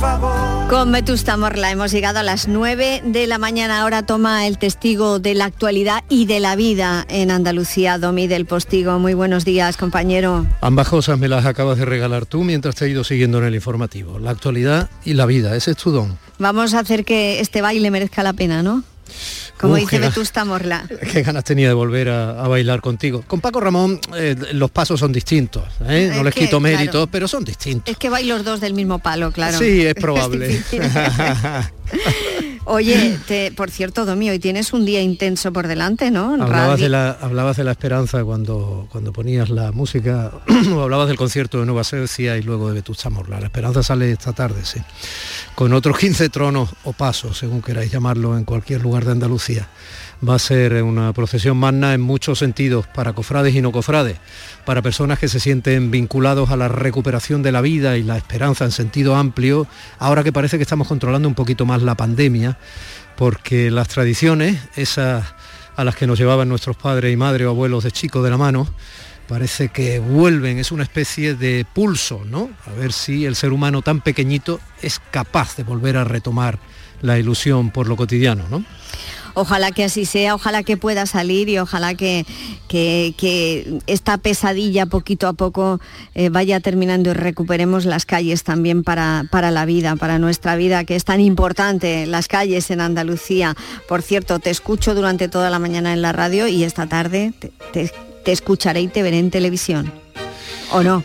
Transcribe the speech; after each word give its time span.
favor. 0.00 0.68
Con 0.68 0.92
Vetusta 0.92 1.36
Morla 1.36 1.70
hemos 1.70 1.92
llegado 1.92 2.18
a 2.18 2.22
las 2.22 2.48
9 2.48 3.02
de 3.04 3.26
la 3.26 3.38
mañana. 3.38 3.82
Ahora 3.82 4.04
toma 4.04 4.46
el 4.46 4.58
testigo 4.58 5.18
de 5.18 5.34
la 5.34 5.44
actualidad 5.44 6.02
y 6.08 6.26
de 6.26 6.40
la 6.40 6.56
vida 6.56 7.04
en 7.08 7.30
Andalucía, 7.30 7.98
Domi 7.98 8.26
del 8.26 8.46
Postigo. 8.46 8.98
Muy 8.98 9.14
buenos 9.14 9.44
días, 9.44 9.76
compañero. 9.76 10.46
Ambas 10.60 10.88
cosas 10.88 11.18
me 11.18 11.28
las 11.28 11.46
acabas 11.46 11.78
de 11.78 11.84
regalar 11.84 12.26
tú 12.26 12.44
mientras 12.44 12.74
te 12.74 12.86
he 12.86 12.88
ido 12.88 13.04
siguiendo 13.04 13.38
en 13.38 13.44
el 13.44 13.54
informativo. 13.54 14.18
La 14.18 14.30
actualidad 14.30 14.90
y 15.04 15.14
la 15.14 15.26
vida, 15.26 15.54
ese 15.54 15.72
es 15.72 15.76
tu 15.76 15.90
don. 15.90 16.18
Vamos 16.38 16.74
a 16.74 16.80
hacer 16.80 17.04
que 17.04 17.40
este 17.40 17.62
baile 17.62 17.90
merezca 17.90 18.22
la 18.22 18.32
pena, 18.32 18.62
¿no? 18.62 18.82
Como 19.58 19.76
dice 19.76 19.98
Vetusta 19.98 20.44
Morla. 20.44 20.86
Qué 21.12 21.22
ganas 21.22 21.44
tenía 21.44 21.68
de 21.68 21.74
volver 21.74 22.08
a, 22.08 22.44
a 22.44 22.48
bailar 22.48 22.80
contigo. 22.80 23.24
Con 23.26 23.40
Paco 23.40 23.60
Ramón 23.60 24.00
eh, 24.16 24.36
los 24.52 24.70
pasos 24.70 25.00
son 25.00 25.12
distintos, 25.12 25.64
¿eh? 25.88 26.10
no 26.12 26.18
Es 26.18 26.24
les 26.24 26.34
que, 26.34 26.40
quito 26.40 26.60
claro. 26.60 26.76
méritos, 26.76 27.08
pero 27.10 27.28
son 27.28 27.44
distintos. 27.44 27.90
Es 27.90 27.96
que 27.96 28.10
vais 28.10 28.26
los 28.26 28.44
dos 28.44 28.60
del 28.60 28.74
mismo 28.74 28.98
palo, 28.98 29.32
claro. 29.32 29.58
Sí, 29.58 29.86
es 29.86 29.94
probable. 29.94 30.62
Oye, 32.66 33.18
te- 33.26 33.52
por 33.52 33.70
cierto, 33.70 34.04
Domi, 34.06 34.30
hoy 34.30 34.38
tienes 34.38 34.72
un 34.72 34.84
día 34.84 35.02
intenso 35.02 35.52
por 35.52 35.66
delante, 35.68 36.10
¿no? 36.10 36.32
Hablabas 36.42 36.80
de, 36.80 36.88
la, 36.88 37.10
hablabas 37.20 37.56
de 37.56 37.64
la 37.64 37.72
esperanza 37.72 38.24
cuando, 38.24 38.86
cuando 38.90 39.12
ponías 39.12 39.50
la 39.50 39.70
música, 39.72 40.32
o 40.74 40.80
hablabas 40.82 41.08
del 41.08 41.16
concierto 41.16 41.60
de 41.60 41.66
Nueva 41.66 41.84
Suecia 41.84 42.36
y 42.36 42.42
luego 42.42 42.68
de 42.68 42.74
Vetusta 42.74 43.10
Morla. 43.10 43.38
La 43.40 43.46
esperanza 43.46 43.82
sale 43.82 44.10
esta 44.10 44.32
tarde, 44.32 44.64
sí. 44.64 44.80
Con 45.54 45.72
otros 45.72 45.98
15 45.98 46.28
tronos 46.30 46.70
o 46.84 46.92
pasos, 46.92 47.36
según 47.38 47.60
queráis 47.62 47.90
llamarlo, 47.92 48.36
en 48.38 48.44
cualquier 48.44 48.82
lugar 48.82 49.04
de 49.04 49.12
Andalucía. 49.12 49.68
Va 50.26 50.36
a 50.36 50.38
ser 50.38 50.82
una 50.82 51.12
procesión 51.12 51.58
magna 51.58 51.92
en 51.92 52.00
muchos 52.00 52.38
sentidos, 52.38 52.86
para 52.86 53.12
cofrades 53.12 53.54
y 53.54 53.60
no 53.60 53.72
cofrades, 53.72 54.16
para 54.64 54.80
personas 54.80 55.18
que 55.18 55.28
se 55.28 55.38
sienten 55.38 55.90
vinculados 55.90 56.50
a 56.50 56.56
la 56.56 56.68
recuperación 56.68 57.42
de 57.42 57.52
la 57.52 57.60
vida 57.60 57.98
y 57.98 58.02
la 58.02 58.16
esperanza 58.16 58.64
en 58.64 58.70
sentido 58.70 59.16
amplio, 59.16 59.66
ahora 59.98 60.24
que 60.24 60.32
parece 60.32 60.56
que 60.56 60.62
estamos 60.62 60.88
controlando 60.88 61.28
un 61.28 61.34
poquito 61.34 61.66
más 61.66 61.82
la 61.82 61.96
pandemia, 61.96 62.56
porque 63.16 63.70
las 63.70 63.88
tradiciones, 63.88 64.58
esas 64.76 65.34
a 65.76 65.84
las 65.84 65.96
que 65.96 66.06
nos 66.06 66.18
llevaban 66.18 66.48
nuestros 66.48 66.76
padres 66.76 67.12
y 67.12 67.16
madres 67.16 67.46
o 67.46 67.50
abuelos 67.50 67.84
de 67.84 67.90
chicos 67.90 68.24
de 68.24 68.30
la 68.30 68.38
mano, 68.38 68.66
parece 69.28 69.68
que 69.68 69.98
vuelven, 69.98 70.58
es 70.58 70.72
una 70.72 70.84
especie 70.84 71.34
de 71.34 71.66
pulso, 71.70 72.22
¿no? 72.24 72.50
A 72.66 72.72
ver 72.78 72.92
si 72.92 73.26
el 73.26 73.36
ser 73.36 73.52
humano 73.52 73.82
tan 73.82 74.00
pequeñito 74.00 74.60
es 74.80 75.00
capaz 75.10 75.56
de 75.56 75.64
volver 75.64 75.96
a 75.96 76.04
retomar 76.04 76.58
la 77.02 77.18
ilusión 77.18 77.70
por 77.70 77.88
lo 77.88 77.96
cotidiano, 77.96 78.44
¿no? 78.50 78.64
Ojalá 79.34 79.72
que 79.72 79.84
así 79.84 80.04
sea, 80.04 80.34
ojalá 80.36 80.62
que 80.62 80.76
pueda 80.76 81.06
salir 81.06 81.48
y 81.48 81.58
ojalá 81.58 81.94
que, 81.94 82.24
que- 82.68 83.80
esta 83.86 84.16
pesadilla 84.18 84.86
poquito 84.86 85.26
a 85.28 85.32
poco 85.32 85.80
eh, 86.14 86.28
vaya 86.28 86.60
terminando 86.60 87.10
y 87.10 87.14
recuperemos 87.14 87.84
las 87.84 88.06
calles 88.06 88.44
también 88.44 88.84
para, 88.84 89.24
para 89.30 89.50
la 89.50 89.64
vida, 89.64 89.96
para 89.96 90.18
nuestra 90.18 90.54
vida, 90.56 90.84
que 90.84 90.94
es 90.96 91.04
tan 91.04 91.20
importante, 91.20 92.06
las 92.06 92.28
calles 92.28 92.70
en 92.70 92.80
Andalucía. 92.80 93.56
Por 93.88 94.02
cierto, 94.02 94.38
te 94.38 94.50
escucho 94.50 94.94
durante 94.94 95.28
toda 95.28 95.50
la 95.50 95.58
mañana 95.58 95.92
en 95.92 96.02
la 96.02 96.12
radio 96.12 96.46
y 96.46 96.62
esta 96.64 96.86
tarde 96.86 97.32
te- 97.72 97.90
te 98.24 98.32
escucharé 98.32 98.82
y 98.82 98.88
te 98.88 99.02
veré 99.02 99.18
en 99.18 99.30
televisión. 99.30 99.92
¿O 100.72 100.82
no? 100.82 101.02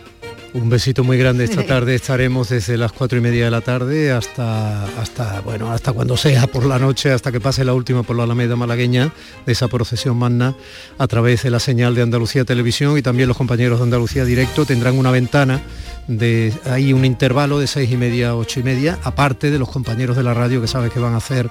Un 0.54 0.70
besito 0.70 1.04
muy 1.04 1.18
grande 1.18 1.44
esta 1.44 1.64
tarde. 1.68 1.96
Estaremos 1.96 2.50
desde 2.50 2.78
las 2.78 2.92
cuatro 2.92 3.18
y 3.18 3.22
media 3.22 3.46
de 3.46 3.52
la 3.52 3.62
tarde 3.62 4.12
hasta, 4.12 4.86
hasta, 5.00 5.42
bueno, 5.42 5.72
hasta 5.72 5.94
cuando 5.94 6.18
sea 6.18 6.48
por 6.48 6.66
la 6.66 6.80
noche, 6.80 7.12
hasta 7.12 7.32
que 7.32 7.40
pase 7.40 7.64
la 7.64 7.74
última 7.74 8.04
por 8.04 8.16
la 8.16 8.24
Alameda 8.24 8.56
malagueña 8.56 9.12
de 9.46 9.52
esa 9.52 9.68
procesión 9.68 10.18
magna 10.18 10.56
a 10.98 11.08
través 11.08 11.44
de 11.44 11.52
la 11.52 11.60
señal 11.60 11.96
de 11.96 12.02
Andalucía 12.02 12.46
Televisión 12.46 12.98
y 12.98 13.02
también 13.02 13.28
los 13.28 13.38
compañeros 13.38 13.80
de 13.80 13.84
Andalucía 13.84 14.26
Directo 14.26 14.66
tendrán 14.66 14.98
una 14.98 15.12
ventana 15.12 15.62
de 16.10 16.52
ahí 16.66 16.92
un 16.92 17.06
intervalo 17.06 17.60
de 17.60 17.68
seis 17.68 17.92
y 17.92 17.96
media 17.96 18.30
a 18.30 18.36
ocho 18.36 18.60
y 18.60 18.64
media, 18.64 18.98
aparte 19.04 19.52
de 19.52 19.60
los 19.60 19.70
compañeros 19.70 20.18
de 20.18 20.24
la 20.24 20.34
radio 20.34 20.60
que 20.60 20.68
sabes 20.68 20.92
que 20.92 21.00
van 21.00 21.14
a 21.14 21.18
hacer 21.18 21.50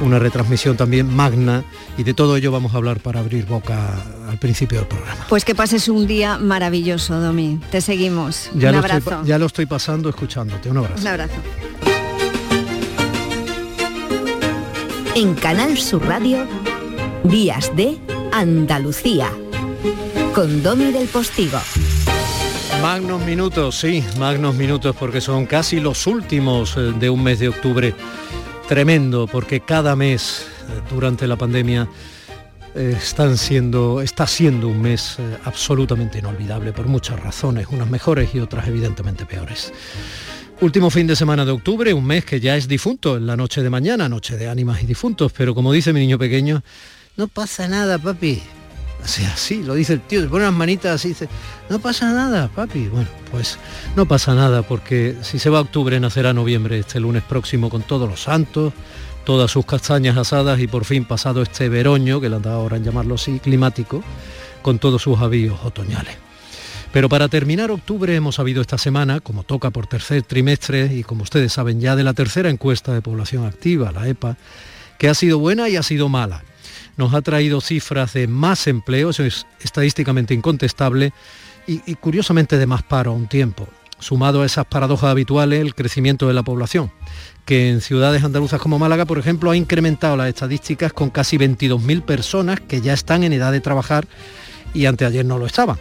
una 0.00 0.20
retransmisión 0.20 0.76
también 0.76 1.12
magna 1.12 1.64
y 1.96 2.04
de 2.04 2.14
todo 2.14 2.36
ello 2.36 2.52
vamos 2.52 2.74
a 2.74 2.76
hablar 2.76 3.00
para 3.00 3.18
abrir 3.18 3.46
boca 3.46 4.00
al 4.28 4.38
principio 4.38 4.78
del 4.78 4.86
programa. 4.86 5.26
Pues 5.28 5.44
que 5.44 5.56
pases 5.56 5.88
un 5.88 6.06
día 6.06 6.38
maravilloso, 6.38 7.20
Domi. 7.20 7.58
Te 7.72 7.80
seguimos. 7.80 8.27
Ya, 8.54 8.68
un 8.70 8.76
lo 8.76 8.80
estoy, 8.80 8.90
abrazo. 8.96 9.10
pa- 9.10 9.22
ya 9.24 9.38
lo 9.38 9.46
estoy 9.46 9.66
pasando 9.66 10.08
escuchándote. 10.08 10.70
Un 10.70 10.78
abrazo. 10.78 11.00
Un 11.02 11.06
abrazo. 11.08 11.34
En 15.14 15.34
Canal 15.34 15.76
Sur 15.78 16.06
Radio, 16.06 16.46
Días 17.24 17.74
de 17.76 17.98
Andalucía. 18.32 19.30
Con 20.34 20.62
Domi 20.62 20.92
del 20.92 21.08
Postigo. 21.08 21.58
Magnos 22.80 23.20
minutos, 23.22 23.76
sí, 23.80 24.04
magnos 24.18 24.54
minutos, 24.54 24.94
porque 24.96 25.20
son 25.20 25.46
casi 25.46 25.80
los 25.80 26.06
últimos 26.06 26.76
eh, 26.76 26.92
de 26.98 27.10
un 27.10 27.22
mes 27.24 27.40
de 27.40 27.48
octubre. 27.48 27.92
Tremendo, 28.68 29.26
porque 29.26 29.60
cada 29.60 29.96
mes 29.96 30.46
eh, 30.68 30.80
durante 30.88 31.26
la 31.26 31.34
pandemia 31.36 31.88
están 32.74 33.36
siendo, 33.36 34.00
está 34.00 34.26
siendo 34.26 34.68
un 34.68 34.80
mes 34.80 35.16
eh, 35.18 35.36
absolutamente 35.44 36.18
inolvidable 36.18 36.72
por 36.72 36.86
muchas 36.86 37.20
razones, 37.20 37.66
unas 37.70 37.88
mejores 37.88 38.34
y 38.34 38.40
otras 38.40 38.68
evidentemente 38.68 39.26
peores. 39.26 39.72
Último 40.60 40.90
fin 40.90 41.06
de 41.06 41.14
semana 41.14 41.44
de 41.44 41.52
octubre, 41.52 41.94
un 41.94 42.04
mes 42.04 42.24
que 42.24 42.40
ya 42.40 42.56
es 42.56 42.66
difunto, 42.66 43.16
en 43.16 43.26
la 43.26 43.36
noche 43.36 43.62
de 43.62 43.70
mañana, 43.70 44.08
noche 44.08 44.36
de 44.36 44.48
ánimas 44.48 44.82
y 44.82 44.86
difuntos, 44.86 45.32
pero 45.32 45.54
como 45.54 45.72
dice 45.72 45.92
mi 45.92 46.00
niño 46.00 46.18
pequeño, 46.18 46.62
no 47.16 47.28
pasa 47.28 47.68
nada, 47.68 47.98
papi. 47.98 48.42
O 49.02 49.06
sea, 49.06 49.36
sí, 49.36 49.62
lo 49.62 49.74
dice 49.74 49.92
el 49.92 50.00
tío, 50.00 50.20
se 50.20 50.28
pone 50.28 50.44
las 50.44 50.52
manitas 50.52 50.96
así, 50.96 51.08
dice, 51.08 51.28
no 51.68 51.78
pasa 51.78 52.12
nada, 52.12 52.48
papi. 52.48 52.88
Bueno, 52.88 53.08
pues 53.30 53.58
no 53.94 54.06
pasa 54.06 54.34
nada, 54.34 54.62
porque 54.62 55.16
si 55.22 55.38
se 55.38 55.50
va 55.50 55.58
a 55.58 55.62
octubre, 55.62 55.98
nacerá 56.00 56.32
noviembre 56.32 56.80
este 56.80 56.98
lunes 56.98 57.22
próximo 57.22 57.70
con 57.70 57.82
todos 57.82 58.08
los 58.08 58.22
santos, 58.22 58.72
todas 59.24 59.50
sus 59.50 59.66
castañas 59.66 60.16
asadas 60.16 60.60
y 60.60 60.66
por 60.66 60.84
fin 60.84 61.04
pasado 61.04 61.42
este 61.42 61.68
veroño, 61.68 62.20
que 62.20 62.28
le 62.28 62.36
han 62.36 62.42
dado 62.42 62.60
ahora 62.60 62.76
en 62.76 62.84
llamarlo 62.84 63.16
así, 63.16 63.38
climático, 63.40 64.02
con 64.62 64.78
todos 64.78 65.02
sus 65.02 65.18
avíos 65.18 65.58
otoñales. 65.64 66.16
Pero 66.92 67.08
para 67.08 67.28
terminar 67.28 67.70
octubre 67.70 68.14
hemos 68.14 68.36
sabido 68.36 68.62
esta 68.62 68.78
semana, 68.78 69.20
como 69.20 69.42
toca 69.42 69.70
por 69.70 69.86
tercer 69.86 70.22
trimestre 70.22 70.86
y 70.94 71.02
como 71.02 71.22
ustedes 71.22 71.52
saben 71.52 71.80
ya 71.80 71.96
de 71.96 72.04
la 72.04 72.14
tercera 72.14 72.48
encuesta 72.48 72.94
de 72.94 73.02
población 73.02 73.44
activa, 73.44 73.92
la 73.92 74.08
EPA, 74.08 74.36
que 74.98 75.08
ha 75.08 75.14
sido 75.14 75.38
buena 75.38 75.68
y 75.68 75.76
ha 75.76 75.82
sido 75.82 76.08
mala. 76.08 76.42
Nos 76.96 77.14
ha 77.14 77.22
traído 77.22 77.60
cifras 77.60 78.14
de 78.14 78.26
más 78.26 78.66
empleo, 78.66 79.10
eso 79.10 79.22
es 79.22 79.46
estadísticamente 79.60 80.34
incontestable, 80.34 81.12
y, 81.66 81.82
y 81.86 81.94
curiosamente 81.96 82.56
de 82.56 82.66
más 82.66 82.82
paro 82.82 83.10
a 83.10 83.14
un 83.14 83.28
tiempo. 83.28 83.68
Sumado 84.00 84.42
a 84.42 84.46
esas 84.46 84.64
paradojas 84.64 85.10
habituales, 85.10 85.60
el 85.60 85.74
crecimiento 85.74 86.26
de 86.26 86.34
la 86.34 86.42
población, 86.42 86.90
que 87.48 87.70
en 87.70 87.80
ciudades 87.80 88.22
andaluzas 88.24 88.60
como 88.60 88.78
Málaga, 88.78 89.06
por 89.06 89.18
ejemplo, 89.18 89.50
ha 89.50 89.56
incrementado 89.56 90.18
las 90.18 90.28
estadísticas 90.28 90.92
con 90.92 91.08
casi 91.08 91.38
22.000 91.38 92.02
personas 92.02 92.60
que 92.60 92.82
ya 92.82 92.92
están 92.92 93.24
en 93.24 93.32
edad 93.32 93.52
de 93.52 93.62
trabajar 93.62 94.06
y 94.74 94.84
anteayer 94.84 95.24
no 95.24 95.38
lo 95.38 95.46
estaban 95.46 95.78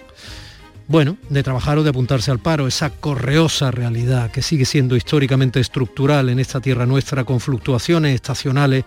bueno, 0.88 1.18
de 1.28 1.44
trabajar 1.44 1.78
o 1.78 1.84
de 1.84 1.90
apuntarse 1.90 2.32
al 2.32 2.40
paro, 2.40 2.68
esa 2.68 2.90
correosa 2.90 3.70
realidad 3.70 4.32
que 4.32 4.42
sigue 4.42 4.64
siendo 4.64 4.96
históricamente 4.96 5.60
estructural 5.60 6.30
en 6.30 6.40
esta 6.40 6.62
tierra 6.62 6.86
nuestra 6.86 7.26
con 7.26 7.42
fluctuaciones 7.42 8.16
estacionales 8.16 8.86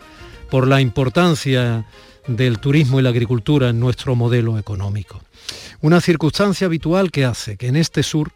por 0.51 0.67
la 0.67 0.81
importancia 0.81 1.85
del 2.27 2.61
turismo 2.61 2.99
y 2.99 3.03
la 3.03 3.11
agricultura 3.11 3.69
en 3.69 3.79
nuestro 3.79 4.17
modelo 4.17 4.57
económico. 4.59 5.21
Una 5.83 6.01
circunstancia 6.01 6.67
habitual 6.67 7.11
que 7.11 7.27
hace 7.27 7.59
que 7.59 7.67
en 7.67 7.77
este 7.77 8.03
sur 8.03 8.33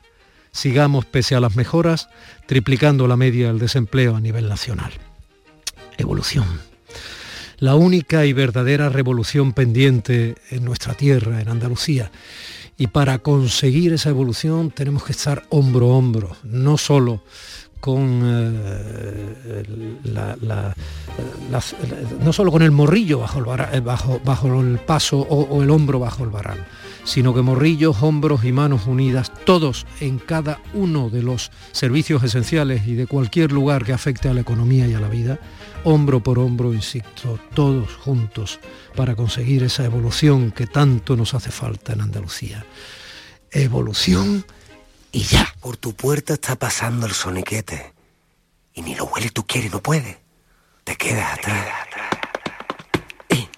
sigamos, 0.54 1.04
pese 1.04 1.34
a 1.34 1.41
las 1.41 1.56
mejoras, 1.56 2.09
triplicando 2.47 3.06
la 3.06 3.16
media 3.16 3.48
del 3.48 3.59
desempleo 3.59 4.16
a 4.16 4.20
nivel 4.20 4.48
nacional. 4.48 4.92
Evolución. 5.98 6.47
La 7.59 7.75
única 7.75 8.25
y 8.25 8.32
verdadera 8.32 8.88
revolución 8.88 9.53
pendiente 9.53 10.37
en 10.50 10.64
nuestra 10.64 10.94
tierra, 10.94 11.41
en 11.41 11.48
Andalucía. 11.48 12.10
Y 12.78 12.87
para 12.88 13.19
conseguir 13.19 13.93
esa 13.93 14.10
evolución 14.10 14.70
tenemos 14.70 15.04
que 15.04 15.12
estar 15.12 15.44
hombro 15.50 15.93
a 15.93 15.97
hombro, 15.97 16.37
no 16.44 16.78
solo 16.78 17.22
con 17.81 18.22
eh, 18.25 19.62
no 22.20 22.32
solo 22.32 22.50
con 22.50 22.62
el 22.62 22.70
morrillo 22.70 23.19
bajo 23.19 23.40
el, 23.40 23.61
eh, 23.75 23.81
bajo, 23.81 24.20
bajo 24.25 24.61
el 24.61 24.79
paso 24.79 25.19
o, 25.19 25.43
o 25.43 25.62
el 25.62 25.70
hombro 25.70 25.99
bajo 26.00 26.25
el 26.25 26.31
varal, 26.31 26.67
sino 27.05 27.35
que 27.35 27.43
morrillos, 27.43 28.03
hombros 28.03 28.45
y 28.45 28.53
manos 28.53 28.87
unidas, 28.87 29.33
todos 29.45 29.87
en 30.01 30.19
cada 30.19 30.61
uno 30.73 31.11
de 31.11 31.23
los 31.23 31.51
servicios 31.73 32.23
esenciales 32.23 32.87
y 32.87 32.95
de 32.95 33.06
cualquier 33.06 33.53
lugar 33.53 33.85
que 33.85 33.93
afecte 33.93 34.29
a 34.29 34.35
la 34.35 34.41
economía 34.41 34.87
y 34.87 34.95
a 34.95 35.01
la 35.01 35.09
vida, 35.09 35.39
hombro 35.85 36.21
por 36.21 36.39
hombro, 36.39 36.73
insisto, 36.73 37.39
todos 37.55 37.95
juntos 37.95 38.59
para 38.97 39.15
conseguir 39.15 39.62
esa 39.62 39.85
evolución 39.85 40.51
que 40.51 40.67
tanto 40.67 41.17
nos 41.17 41.35
hace 41.35 41.51
falta 41.51 41.93
en 41.93 42.01
Andalucía. 42.01 42.65
Evolución 43.51 44.45
y 45.12 45.21
ya. 45.21 45.55
Por 45.61 45.77
tu 45.77 45.95
puerta 45.95 46.35
está 46.35 46.56
pasando 46.56 47.06
el 47.06 47.12
soniquete. 47.12 47.95
Y 48.75 48.83
ni 48.83 48.97
lo 48.97 49.05
huele 49.05 49.31
tú 49.31 49.47
quieres, 49.47 49.71
no 49.71 49.81
puedes. 49.81 50.17
Te 50.83 50.97
quedas 50.97 51.39
atrás. 51.39 51.69
Eh. 53.29 53.49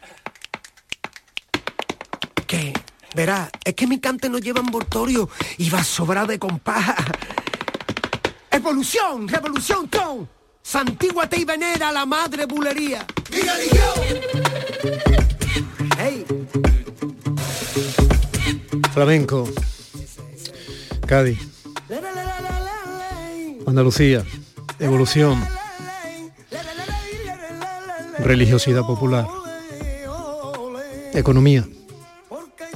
¿Qué? 2.46 2.72
Verás, 3.16 3.48
es 3.64 3.72
que 3.72 3.86
mi 3.86 3.98
cante 3.98 4.28
no 4.28 4.36
lleva 4.36 4.60
envoltorio 4.60 5.30
y 5.56 5.70
va 5.70 5.82
sobrado 5.82 6.26
de 6.26 6.38
compás. 6.38 6.94
Evolución, 8.50 9.26
revolución 9.26 9.86
con 9.86 10.28
Santíguate 10.62 11.38
y 11.38 11.46
venera 11.46 11.92
la 11.92 12.04
madre 12.04 12.44
bulería. 12.44 13.06
Hey. 15.96 16.26
Flamenco. 18.92 19.48
Cádiz. 21.06 21.38
Andalucía. 23.66 24.26
Evolución. 24.78 25.42
Religiosidad 28.18 28.82
popular. 28.82 29.26
Economía 31.14 31.66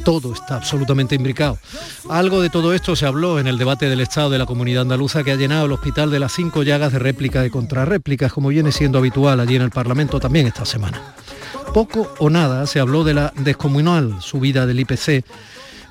todo 0.04 0.32
está 0.32 0.56
absolutamente 0.56 1.14
imbricado. 1.14 1.58
Algo 2.08 2.40
de 2.40 2.50
todo 2.50 2.74
esto 2.74 2.96
se 2.96 3.06
habló 3.06 3.38
en 3.38 3.46
el 3.46 3.58
debate 3.58 3.88
del 3.88 4.00
Estado 4.00 4.30
de 4.30 4.38
la 4.38 4.46
Comunidad 4.46 4.82
Andaluza 4.82 5.22
que 5.22 5.32
ha 5.32 5.36
llenado 5.36 5.66
el 5.66 5.72
hospital 5.72 6.10
de 6.10 6.18
las 6.18 6.32
cinco 6.32 6.62
llagas 6.62 6.92
de 6.92 6.98
réplica 6.98 7.44
y 7.44 7.50
contrarréplicas, 7.50 8.32
como 8.32 8.48
viene 8.48 8.72
siendo 8.72 8.98
habitual 8.98 9.40
allí 9.40 9.56
en 9.56 9.62
el 9.62 9.70
Parlamento 9.70 10.20
también 10.20 10.46
esta 10.46 10.64
semana. 10.64 11.14
Poco 11.72 12.12
o 12.18 12.30
nada 12.30 12.66
se 12.66 12.80
habló 12.80 13.04
de 13.04 13.14
la 13.14 13.32
descomunal 13.36 14.20
subida 14.20 14.66
del 14.66 14.80
IPC, 14.80 15.24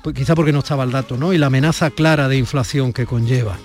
pues 0.02 0.14
quizá 0.14 0.34
porque 0.34 0.52
no 0.52 0.58
estaba 0.58 0.84
el 0.84 0.90
dato, 0.90 1.16
¿no? 1.16 1.32
Y 1.32 1.38
la 1.38 1.46
amenaza 1.46 1.90
clara 1.90 2.28
de 2.28 2.36
inflación 2.36 2.92
que 2.92 3.06
conlleva. 3.06 3.56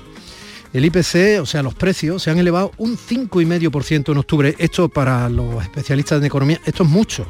El 0.73 0.83
IPC, 0.85 1.41
o 1.41 1.45
sea, 1.45 1.63
los 1.63 1.73
precios 1.73 2.21
se 2.21 2.31
han 2.31 2.37
elevado 2.37 2.71
un 2.77 2.97
5,5% 2.97 4.11
en 4.11 4.17
octubre. 4.17 4.55
Esto 4.57 4.89
para 4.89 5.29
los 5.29 5.63
especialistas 5.63 6.19
en 6.19 6.25
economía, 6.25 6.59
esto 6.65 6.83
es 6.83 6.89
mucho 6.89 7.25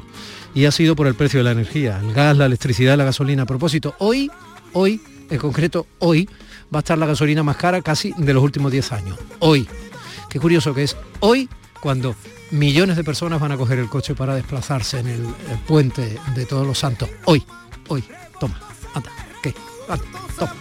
y 0.56 0.66
ha 0.66 0.72
sido 0.72 0.96
por 0.96 1.06
el 1.06 1.14
precio 1.16 1.42
de 1.42 1.44
la 1.44 1.52
energía, 1.52 2.00
el 2.00 2.14
gas, 2.14 2.36
la 2.36 2.46
electricidad, 2.46 2.98
la 2.98 3.04
gasolina. 3.04 3.44
A 3.44 3.46
propósito, 3.46 3.94
hoy, 4.00 4.32
hoy, 4.74 5.02
en 5.30 5.38
concreto, 5.38 5.86
hoy 6.00 6.28
va 6.74 6.80
a 6.80 6.82
estar 6.82 6.98
la 6.98 7.06
gasolina 7.06 7.44
más 7.44 7.58
cara 7.58 7.82
casi 7.82 8.14
de 8.18 8.34
los 8.34 8.42
últimos 8.42 8.72
10 8.72 8.92
años. 8.94 9.20
Hoy. 9.40 9.68
Qué 10.30 10.40
curioso 10.40 10.74
que 10.74 10.84
es 10.84 10.98
hoy 11.20 11.48
cuando 11.82 12.16
millones 12.52 12.96
de 12.96 13.04
personas 13.04 13.40
van 13.40 13.52
a 13.52 13.58
coger 13.58 13.80
el 13.80 13.90
coche 13.90 14.16
para 14.16 14.34
desplazarse 14.36 15.00
en 15.00 15.08
el, 15.08 15.26
puente 15.68 16.18
de 16.34 16.46
Todos 16.46 16.66
los 16.66 16.80
Santos. 16.80 17.10
Hoy, 17.26 17.44
hoy. 17.90 18.04
Toma, 18.40 18.60
anda, 18.94 19.12
¿qué? 19.44 19.54
Anda, 19.88 20.06
toma, 20.38 20.54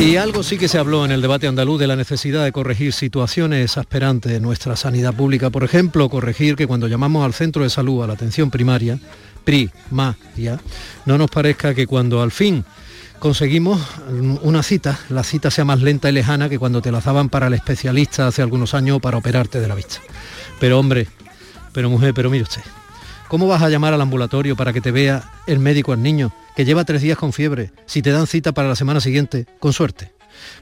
Y 0.00 0.16
algo 0.16 0.42
sí 0.42 0.56
que 0.56 0.66
se 0.66 0.78
habló 0.78 1.04
en 1.04 1.10
el 1.10 1.20
debate 1.20 1.46
andaluz 1.46 1.78
de 1.78 1.86
la 1.86 1.94
necesidad 1.94 2.42
de 2.42 2.52
corregir 2.52 2.94
situaciones 2.94 3.62
exasperantes 3.62 4.32
en 4.32 4.42
nuestra 4.42 4.74
sanidad 4.74 5.12
pública. 5.12 5.50
Por 5.50 5.62
ejemplo, 5.62 6.08
corregir 6.08 6.56
que 6.56 6.66
cuando 6.66 6.88
llamamos 6.88 7.22
al 7.22 7.34
centro 7.34 7.64
de 7.64 7.70
salud 7.70 8.02
a 8.02 8.06
la 8.06 8.14
atención 8.14 8.50
primaria, 8.50 8.98
primaria, 9.44 10.58
no 11.04 11.18
nos 11.18 11.30
parezca 11.30 11.74
que 11.74 11.86
cuando 11.86 12.22
al 12.22 12.30
fin 12.30 12.64
conseguimos 13.18 13.78
una 14.40 14.62
cita, 14.62 14.98
la 15.10 15.22
cita 15.22 15.50
sea 15.50 15.66
más 15.66 15.82
lenta 15.82 16.08
y 16.08 16.12
lejana 16.12 16.48
que 16.48 16.58
cuando 16.58 16.80
te 16.80 16.90
la 16.90 17.00
daban 17.00 17.28
para 17.28 17.48
el 17.48 17.54
especialista 17.54 18.26
hace 18.26 18.40
algunos 18.40 18.72
años 18.72 19.00
para 19.02 19.18
operarte 19.18 19.60
de 19.60 19.68
la 19.68 19.74
vista. 19.74 19.98
Pero 20.58 20.78
hombre, 20.78 21.08
pero 21.72 21.90
mujer, 21.90 22.14
pero 22.14 22.30
mire 22.30 22.44
usted, 22.44 22.62
¿cómo 23.30 23.46
vas 23.46 23.62
a 23.62 23.70
llamar 23.70 23.94
al 23.94 24.00
ambulatorio 24.00 24.56
para 24.56 24.72
que 24.72 24.80
te 24.80 24.90
vea 24.90 25.22
el 25.46 25.60
médico 25.60 25.92
al 25.92 26.02
niño 26.02 26.32
que 26.56 26.64
lleva 26.64 26.84
tres 26.84 27.00
días 27.00 27.16
con 27.16 27.32
fiebre, 27.32 27.70
si 27.86 28.02
te 28.02 28.10
dan 28.10 28.26
cita 28.26 28.50
para 28.50 28.68
la 28.68 28.74
semana 28.74 29.00
siguiente, 29.00 29.46
con 29.60 29.72
suerte. 29.72 30.10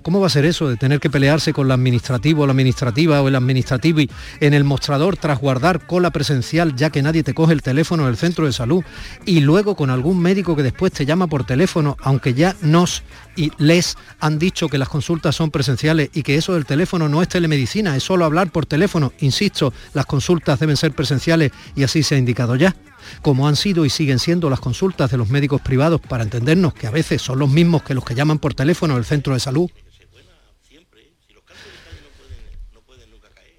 ¿Cómo 0.03 0.21
va 0.21 0.27
a 0.27 0.31
ser 0.31 0.45
eso 0.45 0.69
de 0.69 0.77
tener 0.77 1.01
que 1.01 1.11
pelearse 1.11 1.53
con 1.53 1.69
la 1.69 1.75
administrativo 1.75 2.47
la 2.47 2.53
administrativa 2.53 3.23
o 3.23 3.29
el 3.29 3.35
administrativo 3.35 4.01
en 4.41 4.55
el 4.55 4.65
mostrador 4.65 5.17
tras 5.17 5.41
guardar 5.41 5.87
cola 5.87 6.11
presencial 6.11 6.75
ya 6.77 6.91
que 6.91 7.03
nadie 7.03 7.23
te 7.23 7.35
coge 7.35 7.53
el 7.53 7.63
teléfono 7.63 8.07
del 8.07 8.17
centro 8.17 8.47
de 8.47 8.53
salud 8.53 8.85
y 9.25 9.41
luego 9.41 9.77
con 9.77 9.91
algún 9.91 10.21
médico 10.21 10.57
que 10.57 10.63
después 10.63 10.93
te 10.93 11.07
llama 11.07 11.27
por 11.27 11.45
teléfono 11.45 11.97
aunque 12.03 12.35
ya 12.35 12.57
nos 12.61 13.03
y 13.37 13.53
les 13.59 13.97
han 14.21 14.39
dicho 14.39 14.69
que 14.69 14.79
las 14.79 14.89
consultas 14.89 15.37
son 15.37 15.51
presenciales 15.51 16.11
y 16.13 16.23
que 16.23 16.35
eso 16.35 16.55
del 16.55 16.67
teléfono 16.67 17.09
no 17.09 17.23
es 17.23 17.29
telemedicina, 17.29 17.97
es 17.97 18.03
solo 18.03 18.25
hablar 18.25 18.51
por 18.51 18.67
teléfono. 18.67 19.13
Insisto, 19.21 19.73
las 19.95 20.07
consultas 20.07 20.59
deben 20.59 20.77
ser 20.77 20.93
presenciales 20.93 21.53
y 21.77 21.85
así 21.85 22.03
se 22.03 22.17
ha 22.17 22.19
indicado 22.19 22.57
ya 22.57 22.75
como 23.23 23.49
han 23.49 23.57
sido 23.57 23.85
y 23.85 23.91
siguen 23.91 24.19
siendo 24.19 24.51
las 24.51 24.61
consultas 24.61 25.11
de 25.11 25.17
los 25.17 25.29
médicos 25.29 25.61
privados 25.61 26.01
para 26.01 26.25
entendernos 26.25 26.75
que 26.75 26.87
a 26.87 26.91
veces 26.91 27.23
son 27.23 27.39
los 27.39 27.51
mismos 27.51 27.83
que 27.83 27.95
los 27.95 28.05
que 28.05 28.15
llaman 28.15 28.39
por 28.39 28.55
teléfono 28.55 28.95
del 28.95 29.05
centro 29.05 29.35
de 29.35 29.41
salud. 29.41 29.71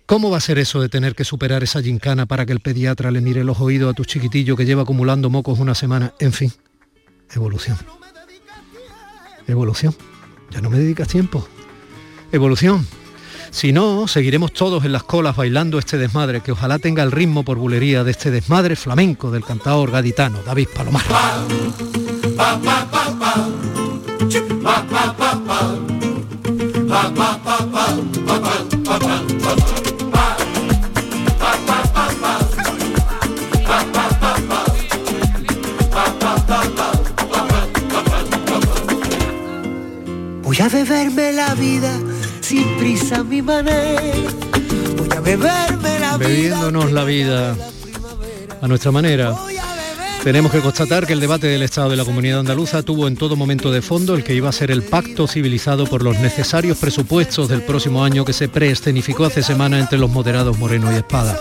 ¿Cómo 0.06 0.32
va 0.32 0.38
a 0.38 0.42
ser 0.42 0.58
eso 0.58 0.82
de 0.82 0.90
tener 0.90 1.14
que 1.14 1.24
superar 1.24 1.62
esa 1.62 1.84
gincana 1.84 2.26
para 2.26 2.48
que 2.48 2.52
el 2.52 2.62
pediatra 2.62 3.12
le 3.12 3.22
mire 3.22 3.44
los 3.44 3.60
oídos 3.60 3.92
a 3.92 3.94
tu 3.94 4.06
chiquitillo 4.06 4.56
que 4.56 4.66
lleva 4.66 4.82
acumulando 4.82 5.30
mocos 5.30 5.60
una 5.60 5.76
semana? 5.76 6.16
En 6.20 6.34
fin, 6.34 6.52
evolución. 7.32 7.78
Evolución. 9.46 9.96
Ya 10.50 10.62
no 10.62 10.72
me 10.72 10.80
dedicas 10.80 11.08
tiempo. 11.08 11.48
Evolución. 12.32 12.88
Si 13.52 13.74
no, 13.74 14.08
seguiremos 14.08 14.54
todos 14.54 14.86
en 14.86 14.92
las 14.92 15.04
colas 15.04 15.36
bailando 15.36 15.80
este 15.80 15.98
desmadre, 15.98 16.42
que 16.42 16.52
ojalá 16.52 16.80
tenga 16.80 17.04
el 17.04 17.12
ritmo 17.12 17.44
por 17.44 17.58
bulería 17.58 18.04
de 18.04 18.12
este 18.12 18.32
desmadre 18.32 18.76
flamenco 18.76 19.32
del 19.32 19.44
cantador 19.44 19.92
gaditano 19.92 20.40
David 20.46 20.68
Palomar. 20.74 21.04
Voy 40.44 40.58
a 40.62 40.70
beberme 40.70 41.32
la 41.34 41.54
vida 41.56 42.09
sin 42.50 42.66
prisa 42.78 43.24
mi 43.24 43.44
manera. 43.44 44.02
Voy 44.98 45.10
a 45.16 45.20
beberme 45.20 46.00
la 46.00 46.18
Bebiéndonos 46.18 46.92
la 46.92 47.04
vida 47.04 47.56
a 48.60 48.68
nuestra 48.68 48.92
manera. 48.92 49.36
Tenemos 50.24 50.52
que 50.52 50.60
constatar 50.60 51.06
que 51.06 51.14
el 51.14 51.20
debate 51.20 51.46
del 51.46 51.62
Estado 51.62 51.92
de 51.92 51.96
la 51.96 52.06
Comunidad 52.06 52.40
Andaluza 52.40 52.82
tuvo 52.82 53.08
en 53.08 53.16
todo 53.16 53.36
momento 53.36 53.72
de 53.72 53.84
fondo 53.84 54.16
el 54.16 54.24
que 54.24 54.34
iba 54.34 54.50
a 54.50 54.52
ser 54.52 54.72
el 54.72 54.82
pacto 54.82 55.28
civilizado 55.28 55.86
por 55.86 56.02
los 56.02 56.18
necesarios 56.18 56.80
presupuestos 56.80 57.50
del 57.50 57.62
próximo 57.62 58.04
año 58.04 58.26
que 58.26 58.34
se 58.34 58.50
preescenificó 58.50 59.26
hace 59.26 59.44
semana 59.44 59.78
entre 59.78 60.00
los 60.00 60.10
moderados 60.10 60.58
Moreno 60.58 60.92
y 60.92 60.96
Espada. 60.96 61.40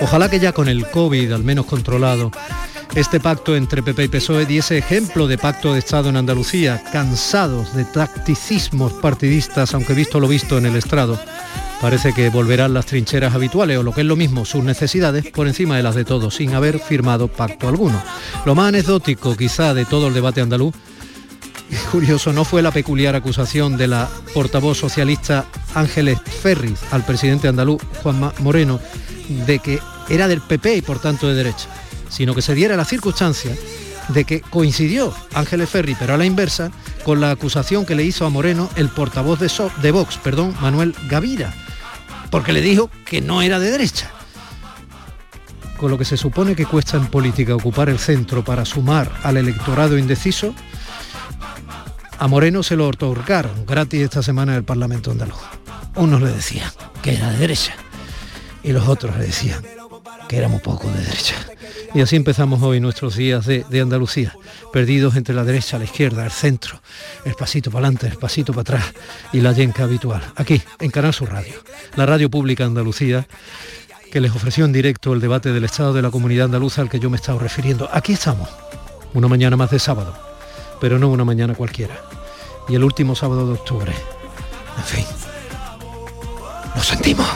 Ojalá 0.00 0.30
que 0.30 0.40
ya 0.40 0.52
con 0.52 0.68
el 0.68 0.88
COVID 0.88 1.30
al 1.30 1.44
menos 1.44 1.66
controlado 1.66 2.30
este 2.94 3.20
pacto 3.20 3.54
entre 3.54 3.82
PP 3.82 4.04
y 4.04 4.08
PSOE 4.08 4.46
diese 4.46 4.78
ejemplo 4.78 5.26
de 5.26 5.38
pacto 5.38 5.72
de 5.72 5.78
Estado 5.78 6.08
en 6.08 6.16
Andalucía, 6.16 6.82
cansados 6.92 7.74
de 7.74 7.84
tacticismos 7.84 8.92
partidistas, 8.94 9.74
aunque 9.74 9.94
visto 9.94 10.20
lo 10.20 10.28
visto 10.28 10.58
en 10.58 10.66
el 10.66 10.76
estrado. 10.76 11.18
Parece 11.80 12.12
que 12.12 12.28
volverán 12.30 12.74
las 12.74 12.86
trincheras 12.86 13.34
habituales 13.34 13.78
o 13.78 13.82
lo 13.82 13.92
que 13.92 14.00
es 14.00 14.06
lo 14.06 14.16
mismo, 14.16 14.44
sus 14.44 14.64
necesidades 14.64 15.30
por 15.30 15.46
encima 15.46 15.76
de 15.76 15.82
las 15.82 15.94
de 15.94 16.04
todos, 16.04 16.34
sin 16.34 16.54
haber 16.54 16.80
firmado 16.80 17.28
pacto 17.28 17.68
alguno. 17.68 18.02
Lo 18.44 18.54
más 18.54 18.68
anecdótico 18.68 19.36
quizá 19.36 19.74
de 19.74 19.84
todo 19.84 20.08
el 20.08 20.14
debate 20.14 20.40
andaluz 20.40 20.74
curioso 21.92 22.32
no 22.32 22.44
fue 22.44 22.62
la 22.62 22.70
peculiar 22.70 23.14
acusación 23.14 23.76
de 23.76 23.88
la 23.88 24.08
portavoz 24.34 24.78
socialista 24.78 25.46
Ángeles 25.74 26.18
Ferriz 26.24 26.80
al 26.90 27.04
presidente 27.04 27.46
andaluz 27.46 27.82
Juan 28.02 28.32
Moreno 28.40 28.80
de 29.46 29.58
que 29.58 29.78
era 30.08 30.28
del 30.28 30.40
PP 30.40 30.76
y 30.76 30.82
por 30.82 30.98
tanto 30.98 31.28
de 31.28 31.34
derecha 31.34 31.68
sino 32.08 32.34
que 32.34 32.42
se 32.42 32.54
diera 32.54 32.76
la 32.76 32.84
circunstancia 32.84 33.54
de 34.08 34.24
que 34.24 34.40
coincidió 34.40 35.14
Ángeles 35.34 35.68
Ferri, 35.68 35.94
pero 35.98 36.14
a 36.14 36.16
la 36.16 36.24
inversa, 36.24 36.70
con 37.04 37.20
la 37.20 37.30
acusación 37.30 37.84
que 37.84 37.94
le 37.94 38.04
hizo 38.04 38.24
a 38.24 38.30
Moreno 38.30 38.68
el 38.76 38.88
portavoz 38.88 39.38
de, 39.38 39.50
de 39.82 39.90
Vox, 39.90 40.16
perdón, 40.18 40.54
Manuel 40.60 40.94
Gavira, 41.08 41.54
porque 42.30 42.52
le 42.52 42.60
dijo 42.60 42.90
que 43.04 43.20
no 43.20 43.42
era 43.42 43.58
de 43.58 43.70
derecha. 43.70 44.10
Con 45.76 45.90
lo 45.90 45.98
que 45.98 46.04
se 46.04 46.16
supone 46.16 46.56
que 46.56 46.66
cuesta 46.66 46.96
en 46.96 47.06
política 47.06 47.54
ocupar 47.54 47.88
el 47.88 47.98
centro 47.98 48.42
para 48.42 48.64
sumar 48.64 49.12
al 49.22 49.36
electorado 49.36 49.96
indeciso, 49.96 50.54
a 52.18 52.26
Moreno 52.26 52.64
se 52.64 52.74
lo 52.74 52.88
otorgaron 52.88 53.64
gratis 53.64 54.02
esta 54.02 54.22
semana 54.22 54.52
en 54.52 54.58
el 54.58 54.64
Parlamento 54.64 55.12
andaluz. 55.12 55.38
Unos 55.94 56.20
le 56.20 56.32
decían 56.32 56.70
que 57.00 57.14
era 57.14 57.30
de 57.30 57.38
derecha 57.38 57.74
y 58.64 58.72
los 58.72 58.88
otros 58.88 59.16
le 59.16 59.26
decían 59.26 59.62
que 60.28 60.36
era 60.36 60.48
muy 60.48 60.58
poco 60.58 60.88
de 60.90 61.00
derecha. 61.04 61.34
Y 61.94 62.00
así 62.00 62.16
empezamos 62.16 62.62
hoy 62.62 62.80
nuestros 62.80 63.16
días 63.16 63.46
de, 63.46 63.80
Andalucía, 63.80 64.36
perdidos 64.72 65.16
entre 65.16 65.34
la 65.34 65.44
derecha, 65.44 65.78
la 65.78 65.84
izquierda, 65.84 66.24
el 66.24 66.30
centro, 66.30 66.80
el 67.24 67.34
pasito 67.34 67.70
para 67.70 67.86
adelante, 67.86 68.08
el 68.08 68.18
pasito 68.18 68.52
para 68.52 68.60
atrás 68.62 68.94
y 69.32 69.40
la 69.40 69.52
yenca 69.52 69.84
habitual. 69.84 70.22
Aquí, 70.36 70.60
en 70.80 70.90
Canal 70.90 71.14
Sur 71.14 71.30
Radio, 71.30 71.54
la 71.96 72.04
radio 72.04 72.30
pública 72.30 72.64
Andalucía, 72.64 73.26
que 74.12 74.20
les 74.20 74.34
ofreció 74.34 74.64
en 74.64 74.72
directo 74.72 75.12
el 75.12 75.20
debate 75.20 75.52
del 75.52 75.64
Estado 75.64 75.92
de 75.92 76.02
la 76.02 76.10
Comunidad 76.10 76.46
Andaluza 76.46 76.82
al 76.82 76.90
que 76.90 77.00
yo 77.00 77.10
me 77.10 77.16
he 77.16 77.20
estado 77.20 77.38
refiriendo. 77.38 77.88
Aquí 77.92 78.12
estamos, 78.12 78.48
una 79.14 79.28
mañana 79.28 79.56
más 79.56 79.70
de 79.70 79.78
sábado, 79.78 80.14
pero 80.80 80.98
no 80.98 81.08
una 81.08 81.24
mañana 81.24 81.54
cualquiera. 81.54 82.00
Y 82.68 82.74
el 82.74 82.84
último 82.84 83.14
sábado 83.14 83.46
de 83.46 83.54
octubre. 83.54 83.92
En 84.76 84.84
fin, 84.84 85.04
nos 86.74 86.86
sentimos. 86.86 87.26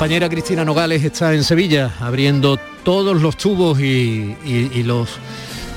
Compañera 0.00 0.30
Cristina 0.30 0.64
Nogales 0.64 1.04
está 1.04 1.34
en 1.34 1.44
Sevilla 1.44 1.90
abriendo 2.00 2.58
todos 2.84 3.20
los 3.20 3.36
tubos 3.36 3.80
y, 3.80 4.34
los 4.82 5.10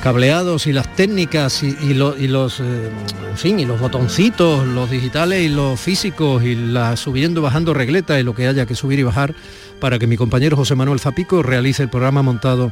cableados 0.02 0.66
y 0.66 0.72
las 0.72 0.96
técnicas 0.96 1.62
y, 1.62 1.94
los 1.94 2.62
eh, 2.62 2.90
fin 3.36 3.60
y 3.60 3.66
los 3.66 3.82
botoncitos 3.82 4.66
los 4.66 4.90
digitales 4.90 5.42
y 5.42 5.50
los 5.50 5.78
físicos 5.78 6.42
y 6.42 6.56
la 6.56 6.96
subiendo 6.96 7.42
bajando 7.42 7.74
regleta 7.74 8.18
y 8.18 8.24
lo 8.24 8.34
que 8.34 8.48
haya 8.48 8.66
que 8.66 8.76
subir 8.76 8.98
y 8.98 9.04
bajar 9.04 9.36
para 9.82 10.00
que 10.00 10.08
mi 10.08 10.16
compañero 10.16 10.56
José 10.56 10.76
Manuel 10.76 11.02
Zapico 11.02 11.44
realice 11.44 11.84
el 11.84 11.90
programa 11.90 12.22
montado 12.22 12.72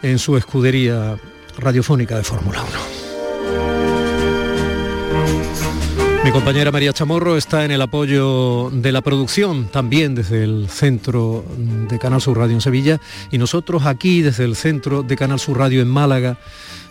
en 0.00 0.18
su 0.18 0.38
escudería 0.38 1.18
radiofónica 1.58 2.16
de 2.16 2.24
Fórmula 2.24 2.62
1. 2.62 2.99
Mi 6.22 6.32
compañera 6.32 6.70
María 6.70 6.92
Chamorro 6.92 7.38
está 7.38 7.64
en 7.64 7.70
el 7.70 7.80
apoyo 7.80 8.68
de 8.70 8.92
la 8.92 9.00
producción, 9.00 9.68
también 9.68 10.14
desde 10.14 10.44
el 10.44 10.68
centro 10.68 11.44
de 11.56 11.98
Canal 11.98 12.20
Sur 12.20 12.36
Radio 12.36 12.54
en 12.54 12.60
Sevilla, 12.60 13.00
y 13.30 13.38
nosotros 13.38 13.86
aquí 13.86 14.20
desde 14.20 14.44
el 14.44 14.54
centro 14.54 15.02
de 15.02 15.16
Canal 15.16 15.40
Sur 15.40 15.58
Radio 15.58 15.80
en 15.80 15.88
Málaga, 15.88 16.36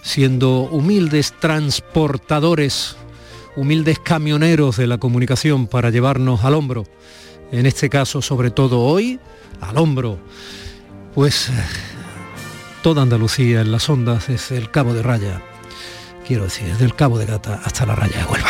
siendo 0.02 0.62
humildes 0.62 1.36
transportadores, 1.40 2.98
humildes 3.56 4.00
camioneros 4.00 4.78
de 4.78 4.88
la 4.88 4.98
comunicación 4.98 5.68
para 5.68 5.92
llevarnos 5.92 6.44
al 6.44 6.56
hombro, 6.56 6.86
en 7.52 7.68
este 7.68 7.88
caso 7.88 8.24
sobre 8.24 8.50
todo 8.50 8.82
hoy, 8.82 9.20
al 9.62 9.78
hombro, 9.78 10.18
pues 11.14 11.52
toda 12.82 13.04
Andalucía 13.04 13.62
en 13.62 13.72
las 13.72 13.88
ondas 13.90 14.28
desde 14.28 14.58
el 14.58 14.72
Cabo 14.72 14.96
de 14.96 15.04
Raya, 15.04 15.44
quiero 16.28 16.46
decir, 16.46 16.68
desde 16.68 16.86
el 16.86 16.96
Cabo 16.96 17.20
de 17.20 17.28
Gata 17.28 17.62
hasta 17.64 17.86
la 17.86 17.96
Raya 17.96 18.18
de 18.18 18.26
Huelva. 18.26 18.50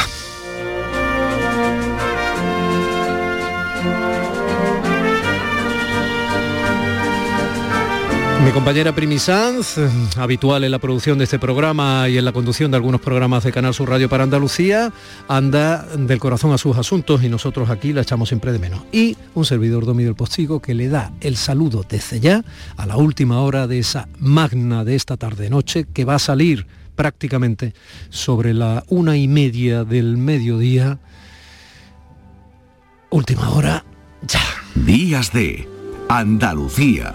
Mi 8.44 8.52
compañera 8.52 8.96
Primi 8.96 9.20
Sanz, 9.20 9.78
habitual 10.18 10.64
en 10.64 10.72
la 10.72 10.80
producción 10.80 11.18
de 11.18 11.26
este 11.26 11.38
programa 11.38 12.08
y 12.08 12.18
en 12.18 12.26
la 12.26 12.32
conducción 12.32 12.72
de 12.72 12.78
algunos 12.78 13.02
programas 13.02 13.44
de 13.44 13.52
Canal 13.52 13.74
Sur 13.74 13.90
Radio 13.90 14.08
para 14.08 14.24
Andalucía, 14.24 14.94
anda 15.28 15.86
del 15.96 16.20
corazón 16.20 16.54
a 16.54 16.58
sus 16.58 16.78
asuntos 16.78 17.22
y 17.24 17.30
nosotros 17.30 17.70
aquí 17.70 17.92
la 17.92 18.02
echamos 18.02 18.30
siempre 18.30 18.52
de 18.52 18.60
menos. 18.60 18.82
Y 18.92 19.18
un 19.36 19.46
servidor 19.46 19.86
Domi 19.86 20.04
del 20.04 20.16
Postigo 20.16 20.62
que 20.62 20.74
le 20.74 20.88
da 20.88 21.12
el 21.20 21.36
saludo 21.36 21.86
desde 21.88 22.22
ya 22.22 22.44
a 22.78 22.86
la 22.86 22.98
última 22.98 23.42
hora 23.42 23.68
de 23.68 23.80
esa 23.80 24.08
magna 24.20 24.84
de 24.86 24.96
esta 24.96 25.18
tarde-noche 25.18 25.86
que 25.94 26.06
va 26.06 26.16
a 26.16 26.20
salir 26.20 26.66
prácticamente 26.96 27.74
sobre 28.10 28.54
la 28.54 28.84
una 28.88 29.18
y 29.18 29.28
media 29.28 29.84
del 29.84 30.18
mediodía. 30.18 30.98
Última 33.10 33.50
hora, 33.50 33.86
ya. 34.28 34.42
Días 34.76 35.34
de 35.34 35.68
Andalucía. 36.08 37.14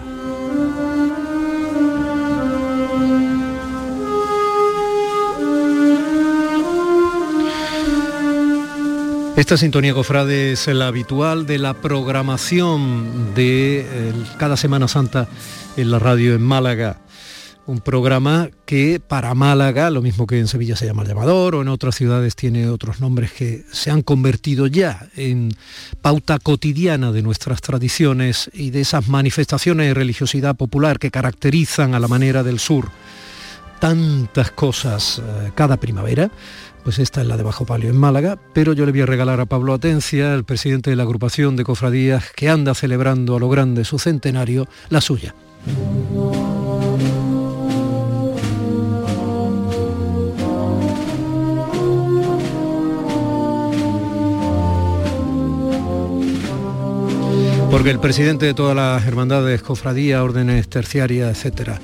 Esta 9.37 9.57
sintonía, 9.57 9.93
cofrade, 9.93 10.53
es 10.53 10.65
la 10.67 10.87
habitual 10.87 11.45
de 11.45 11.59
la 11.59 11.73
programación 11.73 13.35
de 13.35 13.85
cada 14.37 14.55
Semana 14.55 14.87
Santa 14.87 15.27
en 15.75 15.91
la 15.91 15.99
radio 15.99 16.35
en 16.35 16.41
Málaga. 16.41 17.01
Un 17.65 17.81
programa 17.81 18.49
que 18.65 19.01
para 19.05 19.33
Málaga, 19.33 19.89
lo 19.89 20.01
mismo 20.01 20.25
que 20.25 20.39
en 20.39 20.47
Sevilla 20.47 20.77
se 20.77 20.85
llama 20.85 21.01
el 21.01 21.09
llamador 21.09 21.55
o 21.55 21.61
en 21.61 21.67
otras 21.67 21.95
ciudades 21.95 22.37
tiene 22.37 22.69
otros 22.69 23.01
nombres 23.01 23.33
que 23.33 23.65
se 23.73 23.91
han 23.91 24.03
convertido 24.03 24.67
ya 24.67 25.09
en 25.17 25.51
pauta 26.01 26.39
cotidiana 26.39 27.11
de 27.11 27.21
nuestras 27.21 27.59
tradiciones 27.59 28.49
y 28.53 28.69
de 28.69 28.81
esas 28.81 29.09
manifestaciones 29.09 29.87
de 29.87 29.93
religiosidad 29.95 30.55
popular 30.55 30.97
que 30.97 31.11
caracterizan 31.11 31.93
a 31.93 31.99
la 31.99 32.07
manera 32.07 32.41
del 32.41 32.59
sur 32.59 32.89
tantas 33.79 34.51
cosas 34.51 35.19
eh, 35.19 35.51
cada 35.53 35.77
primavera 35.77 36.31
pues 36.85 36.99
esta 36.99 37.21
es 37.21 37.27
la 37.27 37.35
de 37.35 37.41
Bajo 37.41 37.65
Palio 37.65 37.89
en 37.89 37.97
Málaga, 37.97 38.37
pero 38.53 38.71
yo 38.73 38.85
le 38.85 38.91
voy 38.91 39.01
a 39.01 39.07
regalar 39.07 39.39
a 39.39 39.47
Pablo 39.47 39.73
Atencia, 39.73 40.35
el 40.35 40.43
presidente 40.43 40.91
de 40.91 40.95
la 40.95 41.01
agrupación 41.01 41.55
de 41.55 41.63
cofradías 41.63 42.31
que 42.35 42.47
anda 42.47 42.75
celebrando 42.75 43.35
a 43.35 43.39
lo 43.39 43.49
grande 43.49 43.83
su 43.83 43.97
centenario, 43.97 44.67
la 44.89 45.01
suya. 45.01 45.33
Porque 57.71 57.89
el 57.89 57.99
presidente 57.99 58.45
de 58.45 58.53
todas 58.53 58.75
las 58.75 59.03
hermandades, 59.07 59.63
cofradías, 59.63 60.21
órdenes 60.21 60.69
terciarias, 60.69 61.35
etcétera, 61.35 61.81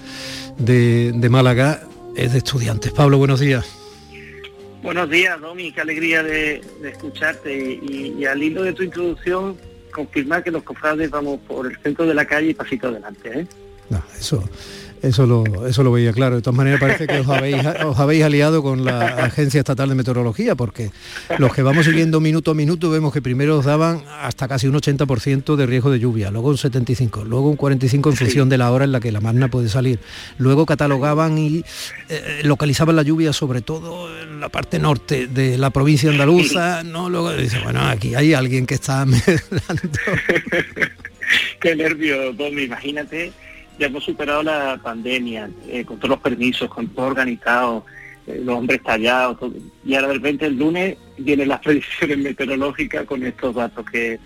de, 0.59 1.11
de 1.11 1.29
Málaga 1.29 1.81
es 2.15 2.33
de 2.33 2.37
estudiantes. 2.37 2.91
Pablo, 2.91 3.17
buenos 3.17 3.39
días. 3.39 3.80
Buenos 4.81 5.11
días, 5.11 5.39
Domi, 5.39 5.71
qué 5.71 5.81
alegría 5.81 6.23
de, 6.23 6.61
escucharte 6.83 7.53
y, 7.55 8.25
al 8.25 8.41
hilo 8.41 8.63
de 8.63 8.73
tu 8.73 8.81
introducción, 8.81 9.55
confirmar 9.91 10.43
que 10.43 10.49
los 10.49 10.63
cofrades 10.63 11.11
vamos 11.11 11.39
por 11.47 11.67
el 11.67 11.77
centro 11.81 12.07
de 12.07 12.15
la 12.15 12.25
calle 12.25 12.49
y 12.49 12.53
pasito 12.55 12.87
adelante. 12.87 13.41
¿eh? 13.41 13.47
No, 13.89 14.03
eso, 14.17 14.43
eso 15.01 15.25
lo, 15.25 15.67
eso 15.67 15.83
lo 15.83 15.91
veía 15.91 16.13
claro. 16.13 16.35
De 16.35 16.41
todas 16.41 16.55
maneras 16.55 16.79
parece 16.79 17.07
que 17.07 17.19
os 17.19 17.27
habéis, 17.27 17.65
os 17.85 17.97
habéis 17.97 18.23
aliado 18.23 18.61
con 18.61 18.85
la 18.85 19.25
Agencia 19.25 19.59
Estatal 19.59 19.89
de 19.89 19.95
Meteorología, 19.95 20.55
porque 20.55 20.91
los 21.39 21.53
que 21.53 21.63
vamos 21.63 21.85
siguiendo 21.85 22.19
minuto 22.19 22.51
a 22.51 22.53
minuto 22.53 22.91
vemos 22.91 23.11
que 23.11 23.21
primero 23.21 23.57
os 23.57 23.65
daban 23.65 24.03
hasta 24.21 24.47
casi 24.47 24.67
un 24.67 24.75
80% 24.75 25.55
de 25.55 25.65
riesgo 25.65 25.89
de 25.89 25.99
lluvia, 25.99 26.29
luego 26.29 26.49
un 26.49 26.57
75, 26.57 27.25
luego 27.25 27.49
un 27.49 27.55
45 27.55 28.11
en 28.11 28.15
función 28.15 28.49
de 28.49 28.57
la 28.57 28.71
hora 28.71 28.85
en 28.85 28.91
la 28.91 28.99
que 28.99 29.11
la 29.11 29.21
magna 29.21 29.47
puede 29.47 29.69
salir. 29.69 29.99
Luego 30.37 30.67
catalogaban 30.67 31.37
y 31.37 31.63
eh, 32.09 32.41
localizaban 32.43 32.95
la 32.95 33.01
lluvia 33.01 33.33
sobre 33.33 33.61
todo 33.61 34.07
en 34.21 34.39
la 34.39 34.49
parte 34.49 34.77
norte 34.77 35.27
de 35.27 35.57
la 35.57 35.71
provincia 35.71 36.11
andaluza. 36.11 36.83
No, 36.83 37.09
luego 37.09 37.33
dice, 37.33 37.59
bueno, 37.63 37.81
aquí 37.81 38.13
hay 38.13 38.33
alguien 38.33 38.67
que 38.67 38.75
está 38.75 39.05
Qué 41.59 41.75
nervio, 41.75 42.35
Tommy, 42.35 42.63
imagínate 42.63 43.31
ya 43.79 43.87
hemos 43.87 44.03
superado 44.03 44.43
la 44.43 44.79
pandemia, 44.81 45.49
eh, 45.67 45.85
con 45.85 45.97
todos 45.97 46.11
los 46.11 46.19
permisos, 46.19 46.69
con 46.69 46.87
todo 46.89 47.07
organizado, 47.07 47.85
eh, 48.27 48.41
los 48.43 48.57
hombres 48.57 48.83
tallados, 48.83 49.37
y 49.83 49.95
ahora 49.95 50.09
de 50.09 50.13
repente 50.15 50.45
el 50.45 50.57
lunes 50.57 50.97
vienen 51.17 51.49
las 51.49 51.59
predicciones 51.63 52.17
meteorológicas 52.17 53.05
con 53.05 53.23
estos 53.23 53.55
datos 53.55 53.85
que, 53.89 54.19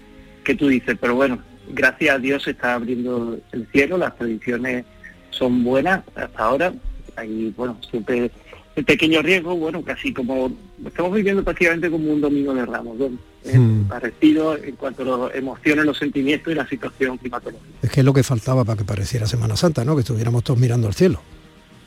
que 0.43 0.55
tú 0.55 0.67
dices, 0.67 0.97
pero 0.99 1.15
bueno, 1.15 1.39
gracias 1.69 2.15
a 2.15 2.19
Dios 2.19 2.43
se 2.43 2.51
está 2.51 2.75
abriendo 2.75 3.39
el 3.51 3.67
cielo, 3.71 3.97
las 3.97 4.13
predicciones 4.13 4.85
son 5.29 5.63
buenas 5.63 6.03
hasta 6.15 6.43
ahora, 6.43 6.73
hay 7.15 7.53
bueno, 7.55 7.77
siempre 7.89 8.31
el 8.75 8.83
pequeño 8.83 9.21
riesgo, 9.21 9.55
bueno, 9.55 9.81
casi 9.83 10.13
como 10.13 10.51
estamos 10.85 11.13
viviendo 11.13 11.43
prácticamente 11.43 11.89
como 11.89 12.11
un 12.11 12.21
domingo 12.21 12.53
de 12.53 12.65
ramos, 12.65 12.97
eh, 13.45 13.57
hmm. 13.57 13.87
parecido 13.87 14.57
en 14.57 14.75
cuanto 14.75 15.01
a 15.03 15.27
las 15.27 15.35
emociones, 15.35 15.85
los 15.85 15.97
sentimientos 15.97 16.51
y 16.51 16.55
la 16.55 16.67
situación 16.67 17.17
climatológica. 17.17 17.79
Es 17.81 17.89
que 17.89 18.01
es 18.01 18.05
lo 18.05 18.13
que 18.13 18.23
faltaba 18.23 18.65
para 18.65 18.77
que 18.77 18.85
pareciera 18.85 19.27
Semana 19.27 19.55
Santa, 19.55 19.85
¿no? 19.85 19.95
Que 19.95 20.01
estuviéramos 20.01 20.43
todos 20.43 20.59
mirando 20.59 20.87
al 20.87 20.93
cielo. 20.93 21.21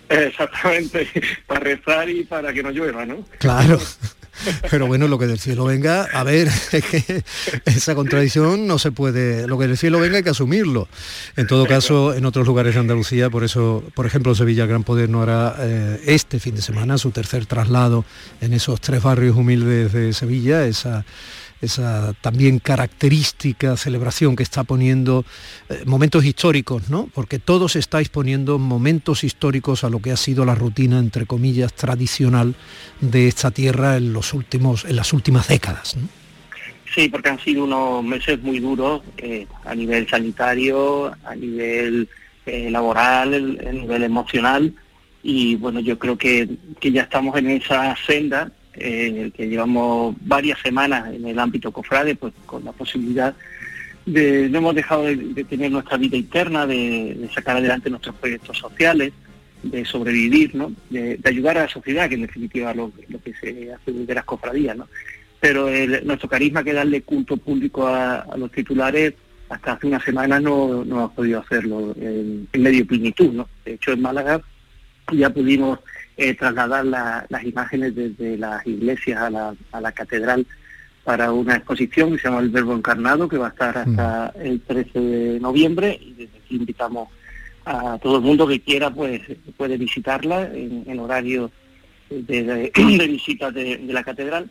Exactamente, 0.09 1.09
para 1.47 1.61
rezar 1.61 2.09
y 2.09 2.25
para 2.25 2.53
que 2.53 2.63
no 2.63 2.71
llueva, 2.71 3.05
¿no? 3.05 3.25
Claro. 3.39 3.79
Pero 4.71 4.87
bueno, 4.87 5.09
lo 5.09 5.19
que 5.19 5.27
del 5.27 5.39
cielo 5.39 5.65
venga, 5.65 6.05
a 6.13 6.23
ver, 6.23 6.49
es 6.73 6.85
que 6.85 7.25
esa 7.65 7.95
contradicción 7.95 8.67
no 8.67 8.79
se 8.79 8.93
puede, 8.93 9.47
lo 9.49 9.59
que 9.59 9.67
del 9.67 9.77
cielo 9.77 9.99
venga 10.01 10.19
hay 10.19 10.23
que 10.23 10.31
asumirlo. 10.31 10.89
En 11.37 11.47
todo 11.47 11.67
caso, 11.67 12.15
en 12.15 12.25
otros 12.25 12.47
lugares 12.47 12.75
de 12.75 12.81
Andalucía, 12.81 13.31
por 13.31 13.45
eso, 13.45 13.83
por 13.95 14.07
ejemplo, 14.07 14.35
Sevilla 14.35 14.67
Gran 14.67 14.85
Poder 14.85 15.09
no 15.11 15.23
hará 15.23 15.57
eh, 15.59 16.01
este 16.07 16.39
fin 16.39 16.55
de 16.55 16.63
semana 16.63 16.99
su 16.99 17.11
tercer 17.11 17.47
traslado 17.47 18.05
en 18.41 18.53
esos 18.53 18.81
tres 18.81 19.03
barrios 19.03 19.37
humildes 19.37 19.93
de 19.93 20.13
Sevilla, 20.13 20.67
esa 20.67 21.05
esa 21.61 22.15
también 22.21 22.59
característica 22.59 23.77
celebración 23.77 24.37
que 24.37 24.43
está 24.43 24.65
poniendo 24.65 25.25
eh, 25.69 25.83
momentos 25.87 26.25
históricos, 26.25 26.91
¿no? 26.91 27.09
Porque 27.13 27.39
todos 27.39 27.77
estáis 27.77 28.09
poniendo 28.09 28.59
momentos 28.59 29.25
históricos 29.25 29.85
a 29.85 29.91
lo 29.91 30.01
que 30.01 30.13
ha 30.13 30.17
sido 30.17 30.45
la 30.45 30.55
rutina, 30.55 30.99
entre 30.99 31.27
comillas, 31.27 31.73
tradicional 31.75 32.55
de 33.01 33.29
esta 33.29 33.51
tierra 33.51 33.97
en, 33.97 34.13
los 34.13 34.35
últimos, 34.35 34.85
en 34.85 34.97
las 34.97 35.13
últimas 35.13 35.49
décadas. 35.49 35.97
Sí, 36.95 37.09
porque 37.09 37.29
han 37.29 37.41
sido 37.41 37.65
unos 37.65 38.05
meses 38.05 38.41
muy 38.41 38.61
duros 38.61 39.03
eh, 39.19 39.47
a 39.65 39.75
nivel 39.75 40.09
sanitario, 40.09 41.13
a 41.25 41.35
nivel 41.35 42.09
eh, 42.47 42.71
laboral, 42.71 43.61
a 43.67 43.73
nivel 43.73 44.05
emocional. 44.05 44.73
Y 45.23 45.57
bueno, 45.57 45.81
yo 45.81 45.99
creo 45.99 46.17
que, 46.17 46.49
que 46.81 46.93
ya 46.93 47.03
estamos 47.03 47.37
en 47.37 47.51
esa 47.51 47.95
senda 48.07 48.53
eh, 48.81 49.31
que 49.35 49.49
llevamos 49.49 50.15
varias 50.21 50.59
semanas 50.61 51.13
en 51.13 51.27
el 51.27 51.39
ámbito 51.39 51.73
cofrade, 51.73 52.15
pues 52.15 52.33
con 52.47 52.65
la 52.65 52.73
posibilidad 52.73 53.35
de, 54.07 54.49
no 54.49 54.59
hemos 54.59 54.75
dejado 54.75 55.05
de, 55.05 55.45
tener 55.45 55.71
nuestra 55.71 55.97
vida 55.97 56.17
interna, 56.17 56.67
de, 56.67 57.29
sacar 57.35 57.57
adelante 57.57 57.91
nuestros 57.91 58.17
proyectos 58.17 58.59
sociales, 58.59 59.13
de 59.63 59.85
sobrevivir, 59.85 60.55
¿no? 60.55 60.73
de, 60.91 61.19
ayudar 61.25 61.59
a 61.59 61.63
la 61.63 61.69
sociedad, 61.69 62.09
que 62.09 62.15
en 62.15 62.23
definitiva 62.23 62.75
lo, 62.75 62.93
que 63.25 63.35
se 63.35 63.73
hace 63.73 63.93
de 63.93 64.15
las 64.15 64.25
cofradías. 64.25 64.77
¿no? 64.77 64.89
Pero 65.41 65.69
nuestro 66.05 66.29
carisma 66.29 66.65
que 66.65 66.73
darle 66.73 67.03
culto 67.03 67.37
público 67.37 67.87
a, 67.87 68.27
los 68.37 68.51
titulares 68.51 69.15
hasta 69.49 69.73
hace 69.73 69.87
una 69.87 70.01
semana 70.01 70.39
no, 70.41 70.85
no 70.85 71.05
ha 71.05 71.13
podido 71.13 71.41
hacerlo 71.41 71.95
en, 72.01 72.49
medio 72.53 72.87
plenitud. 72.87 73.33
¿no? 73.33 73.49
De 73.65 73.75
hecho, 73.75 73.93
en 73.93 74.03
Málaga 74.03 74.41
ya 75.13 75.31
pudimos 75.31 75.79
eh, 76.19 76.35
trasladar 76.35 76.85
las 76.85 77.45
imágenes 77.45 77.95
desde 77.95 78.37
las 78.37 78.67
iglesias 78.67 79.21
a 79.21 79.31
la, 79.31 79.55
a 79.73 79.81
la 79.81 79.93
catedral 79.93 80.45
para 81.05 81.33
una 81.33 81.55
exposición 81.55 82.11
que 82.11 82.19
se 82.19 82.29
llama 82.29 82.41
El 82.41 82.51
Verbo 82.51 82.75
Encarnado, 82.75 83.29
que 83.29 83.39
va 83.39 83.47
a 83.47 83.51
estar 83.51 83.79
hasta 83.79 84.35
mm. 84.37 84.41
el 84.47 84.61
13 84.61 85.01
de 85.01 85.41
noviembre, 85.41 85.99
y 85.99 86.13
desde 86.13 86.37
aquí 86.37 86.57
invitamos 86.57 87.09
a 87.65 87.99
todo 87.99 88.17
el 88.17 88.23
mundo 88.23 88.47
que 88.47 88.61
quiera, 88.61 88.91
pues 88.91 89.23
puede 89.57 89.77
visitarla 89.77 90.51
en, 90.53 90.99
horario 90.99 91.51
de, 92.11 92.73
visita 93.09 93.51
de, 93.51 93.79
la 93.89 94.03
catedral. 94.03 94.51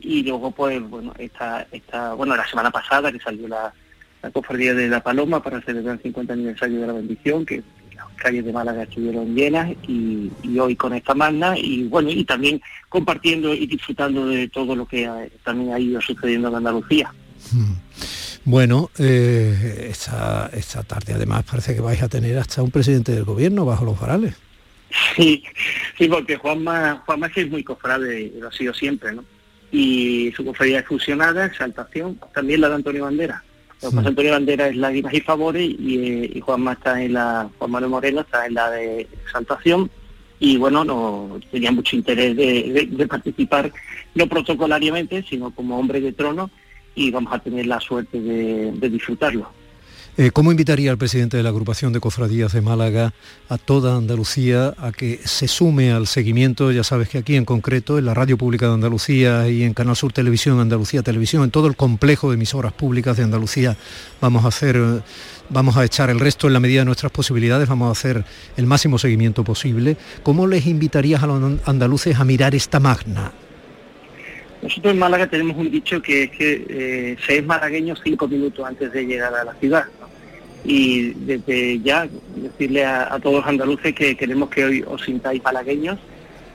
Y 0.00 0.22
luego, 0.22 0.52
pues, 0.52 0.80
bueno, 0.80 1.12
esta, 1.18 1.66
esta, 1.72 2.14
bueno, 2.14 2.36
la 2.36 2.46
semana 2.46 2.70
pasada 2.70 3.12
que 3.12 3.18
salió 3.18 3.48
la, 3.48 3.74
la 4.22 4.30
cofradía 4.30 4.72
de 4.74 4.88
la 4.88 5.02
Paloma 5.02 5.42
para 5.42 5.60
celebrar 5.60 5.96
el 5.96 6.02
50 6.02 6.32
aniversario 6.32 6.80
de 6.80 6.86
la 6.86 6.92
bendición, 6.94 7.44
que 7.44 7.62
calles 8.20 8.44
de 8.44 8.52
Málaga 8.52 8.84
estuvieron 8.84 9.34
llenas 9.34 9.72
y, 9.88 10.30
hoy 10.58 10.76
con 10.76 10.92
esta 10.94 11.14
magna 11.14 11.58
y 11.58 11.84
bueno, 11.84 12.10
y 12.10 12.24
también 12.24 12.60
compartiendo 12.88 13.52
y 13.54 13.66
disfrutando 13.66 14.26
de 14.26 14.48
todo 14.48 14.76
lo 14.76 14.86
que 14.86 15.08
también 15.44 15.72
ha 15.72 15.80
ido 15.80 16.00
sucediendo 16.00 16.48
en 16.48 16.54
Andalucía. 16.54 17.12
Hmm. 17.50 17.74
Bueno, 18.44 18.90
eh, 18.98 19.88
esta, 19.90 20.50
esta 20.52 20.82
tarde 20.82 21.14
además 21.14 21.44
parece 21.44 21.74
que 21.74 21.80
vais 21.80 22.02
a 22.02 22.08
tener 22.08 22.38
hasta 22.38 22.62
un 22.62 22.70
presidente 22.70 23.12
del 23.12 23.24
gobierno 23.24 23.64
bajo 23.64 23.84
los 23.84 24.00
varales. 24.00 24.34
Sí, 25.14 25.44
sí, 25.96 26.08
porque 26.08 26.36
Juanma, 26.36 27.02
Juanma 27.06 27.30
es 27.34 27.50
muy 27.50 27.62
cofrade, 27.62 28.32
lo 28.38 28.48
ha 28.48 28.52
sido 28.52 28.74
siempre, 28.74 29.12
¿no? 29.12 29.24
Y 29.70 30.32
su 30.36 30.44
cofradía 30.44 30.80
es 30.80 30.86
fusionada, 30.86 31.46
exaltación, 31.46 32.18
también 32.34 32.60
la 32.60 32.68
de 32.68 32.74
Antonio 32.76 33.04
Bandera. 33.04 33.44
José 33.80 33.98
Antonio 33.98 34.32
Bandera 34.32 34.68
es 34.68 34.76
Lágrimas 34.76 35.14
y 35.14 35.20
Favores 35.20 35.62
y, 35.62 35.98
eh, 35.98 36.30
y 36.34 36.40
Juanma 36.40 36.72
está 36.72 37.02
en 37.02 37.14
la, 37.14 37.48
Juan 37.58 37.70
Manuel 37.70 37.90
Moreno 37.90 38.20
está 38.20 38.46
en 38.46 38.54
la 38.54 38.70
de 38.70 39.08
Exaltación 39.24 39.90
y 40.38 40.56
bueno, 40.56 40.84
no 40.84 41.40
tenía 41.50 41.70
mucho 41.72 41.96
interés 41.96 42.36
de, 42.36 43.06
participar, 43.06 43.72
no 44.14 44.26
protocolariamente, 44.26 45.22
sino 45.28 45.50
como 45.54 45.78
hombre 45.78 46.00
de 46.00 46.12
trono 46.12 46.50
y 46.94 47.10
vamos 47.10 47.32
a 47.32 47.38
tener 47.38 47.66
la 47.66 47.78
suerte 47.78 48.18
de 48.18 48.90
disfrutarlo. 48.90 49.59
Eh, 50.16 50.32
¿Cómo 50.32 50.50
invitaría 50.50 50.90
al 50.90 50.98
presidente 50.98 51.36
de 51.36 51.42
la 51.42 51.50
agrupación 51.50 51.92
de 51.92 52.00
cofradías 52.00 52.52
de 52.52 52.60
Málaga 52.60 53.12
a 53.48 53.58
toda 53.58 53.96
Andalucía 53.96 54.74
a 54.76 54.90
que 54.92 55.20
se 55.24 55.46
sume 55.46 55.92
al 55.92 56.08
seguimiento? 56.08 56.72
Ya 56.72 56.82
sabes 56.82 57.08
que 57.08 57.18
aquí 57.18 57.36
en 57.36 57.44
concreto, 57.44 57.96
en 57.96 58.06
la 58.06 58.12
Radio 58.12 58.36
Pública 58.36 58.66
de 58.66 58.74
Andalucía 58.74 59.48
y 59.48 59.62
en 59.62 59.72
Canal 59.72 59.96
Sur 59.96 60.12
Televisión, 60.12 60.58
Andalucía 60.58 61.02
Televisión, 61.02 61.44
en 61.44 61.50
todo 61.50 61.68
el 61.68 61.76
complejo 61.76 62.30
de 62.30 62.34
emisoras 62.34 62.72
públicas 62.72 63.16
de 63.16 63.22
Andalucía, 63.22 63.76
vamos 64.20 64.44
a 64.44 64.48
hacer 64.48 65.02
vamos 65.48 65.76
a 65.76 65.84
echar 65.84 66.10
el 66.10 66.20
resto 66.20 66.46
en 66.46 66.52
la 66.54 66.60
medida 66.60 66.80
de 66.80 66.86
nuestras 66.86 67.12
posibilidades, 67.12 67.68
vamos 67.68 67.88
a 67.88 67.92
hacer 67.92 68.24
el 68.56 68.66
máximo 68.66 68.98
seguimiento 68.98 69.44
posible. 69.44 69.96
¿Cómo 70.22 70.46
les 70.46 70.66
invitarías 70.66 71.22
a 71.22 71.26
los 71.26 71.66
andaluces 71.66 72.18
a 72.18 72.24
mirar 72.24 72.54
esta 72.54 72.80
magna? 72.80 73.32
Nosotros 74.62 74.92
en 74.92 74.98
Málaga 74.98 75.26
tenemos 75.26 75.56
un 75.56 75.70
dicho 75.70 76.02
que 76.02 76.24
es 76.24 76.30
que 76.30 76.66
eh, 76.68 77.16
se 77.26 77.38
es 77.38 77.44
cinco 78.04 78.28
minutos 78.28 78.66
antes 78.66 78.92
de 78.92 79.06
llegar 79.06 79.34
a 79.34 79.44
la 79.44 79.54
ciudad 79.54 79.84
y 80.64 81.12
desde 81.14 81.80
ya 81.80 82.08
decirle 82.36 82.84
a, 82.84 83.18
todos 83.22 83.36
los 83.36 83.46
andaluces 83.46 83.94
que 83.94 84.16
queremos 84.16 84.50
que 84.50 84.64
hoy 84.64 84.84
os 84.86 85.02
sintáis 85.02 85.42
malagueños, 85.42 85.98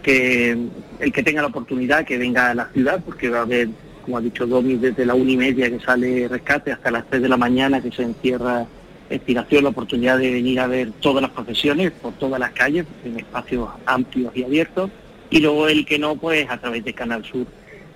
que 0.04 0.58
el 1.00 1.12
que 1.12 1.24
tenga 1.24 1.42
la 1.42 1.48
oportunidad 1.48 2.06
que 2.06 2.18
venga 2.18 2.52
a 2.52 2.54
la 2.54 2.70
ciudad, 2.70 3.02
porque 3.04 3.30
va 3.30 3.40
a 3.40 3.42
haber, 3.42 3.70
como 4.04 4.18
ha 4.18 4.22
dicho 4.22 4.46
Domi, 4.46 4.76
desde 4.76 5.06
la 5.06 5.16
una 5.16 5.32
y 5.32 5.38
media 5.38 5.70
que 5.70 5.80
sale 5.80 6.28
rescate 6.28 6.72
hasta 6.72 6.92
las 6.92 7.08
tres 7.10 7.24
de 7.24 7.30
la 7.30 7.38
mañana 7.38 7.82
que 7.82 7.92
se 7.92 8.04
encierra 8.04 8.68
estiración, 9.10 9.64
la 9.64 9.70
oportunidad 9.70 10.18
de 10.18 10.32
venir 10.32 10.60
a 10.60 10.68
ver 10.68 10.92
todas 11.00 11.22
las 11.22 11.32
profesiones 11.32 11.92
por 11.92 12.14
todas 12.14 12.40
las 12.40 12.52
calles, 12.52 12.86
en 13.04 13.20
espacios 13.20 13.70
amplios 13.86 14.36
y 14.36 14.44
abiertos, 14.44 14.92
y 15.30 15.40
luego 15.40 15.68
el 15.68 15.86
que 15.86 15.98
no, 15.98 16.16
pues 16.16 16.50
a 16.50 16.58
través 16.58 16.84
de 16.84 16.94
Canal 16.94 17.24
Sur. 17.26 17.48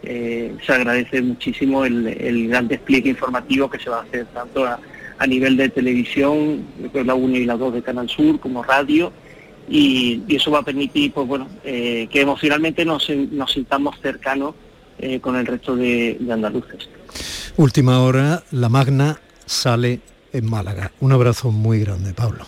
Eh, 0.02 0.56
se 0.66 0.72
agradece 0.72 1.22
muchísimo 1.22 1.84
el, 1.84 2.08
el 2.08 2.48
gran 2.48 2.70
despliegue 2.70 3.10
informativo 3.10 3.70
que 3.70 3.80
se 3.80 3.90
va 3.90 3.98
a 3.98 4.04
hacer 4.04 4.26
tanto 4.28 4.66
a, 4.66 4.80
a 5.20 5.28
nivel 5.28 5.58
de 5.58 5.70
televisión, 5.70 6.66
la 6.94 7.14
1 7.14 7.36
y 7.38 7.46
la 7.46 7.58
2 7.58 7.74
de 7.74 7.84
Canal 7.84 8.10
Sur, 8.10 8.40
como 8.40 8.64
radio, 8.64 9.12
y, 9.70 10.24
eso 10.30 10.50
va 10.50 10.60
a 10.60 10.64
permitir 10.64 11.12
pues 11.12 11.28
bueno, 11.28 11.48
eh, 11.64 12.08
que 12.10 12.22
emocionalmente 12.22 12.86
nos, 12.86 13.08
nos 13.10 13.52
sintamos 13.52 14.00
cercanos 14.02 14.56
eh, 14.98 15.20
con 15.20 15.36
el 15.36 15.46
resto 15.46 15.76
de, 15.76 16.18
de 16.20 16.34
andaluces. 16.34 16.90
Última 17.58 18.02
hora, 18.02 18.44
la 18.52 18.70
Magna 18.70 19.20
sale 19.46 20.00
en 20.32 20.50
Málaga. 20.50 20.92
Un 21.02 21.12
abrazo 21.12 21.52
muy 21.52 21.82
grande, 21.82 22.14
Pablo. 22.14 22.46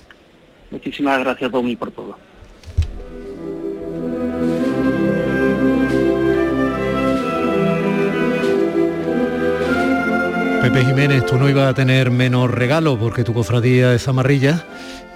Muchísimas 0.72 1.20
gracias, 1.20 1.52
Tommy, 1.52 1.76
por 1.76 1.92
todo. 1.92 2.18
Pepe 10.62 10.86
Jiménez, 10.86 11.26
tú 11.26 11.38
no 11.38 11.50
ibas 11.50 11.72
a 11.72 11.74
tener 11.74 12.12
menos 12.12 12.50
regalo 12.52 12.98
porque 13.00 13.24
tu 13.24 13.34
cofradía 13.34 13.96
es 13.96 14.08
amarilla 14.08 14.64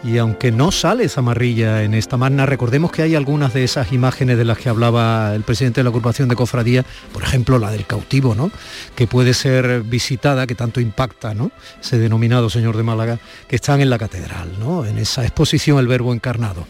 y 0.03 0.17
aunque 0.17 0.51
no 0.51 0.71
sale 0.71 1.07
amarilla 1.15 1.83
en 1.83 1.93
esta 1.93 2.17
magna, 2.17 2.47
recordemos 2.47 2.91
que 2.91 3.03
hay 3.03 3.13
algunas 3.13 3.53
de 3.53 3.63
esas 3.63 3.91
imágenes 3.91 4.39
de 4.39 4.45
las 4.45 4.57
que 4.57 4.69
hablaba 4.69 5.35
el 5.35 5.43
presidente 5.43 5.81
de 5.81 5.83
la 5.83 5.89
agrupación 5.89 6.29
de 6.29 6.35
cofradía, 6.35 6.83
por 7.13 7.21
ejemplo 7.21 7.59
la 7.59 7.69
del 7.69 7.85
cautivo, 7.85 8.33
¿no? 8.33 8.49
que 8.95 9.05
puede 9.05 9.35
ser 9.35 9.83
visitada, 9.83 10.47
que 10.47 10.55
tanto 10.55 10.79
impacta, 10.79 11.35
¿no? 11.35 11.51
ese 11.79 11.99
denominado 11.99 12.49
señor 12.49 12.75
de 12.75 12.83
Málaga, 12.83 13.19
que 13.47 13.57
están 13.57 13.81
en 13.81 13.91
la 13.91 13.99
catedral, 13.99 14.51
¿no? 14.59 14.83
en 14.83 14.97
esa 14.97 15.23
exposición 15.23 15.77
El 15.77 15.87
Verbo 15.87 16.11
Encarnado. 16.11 16.65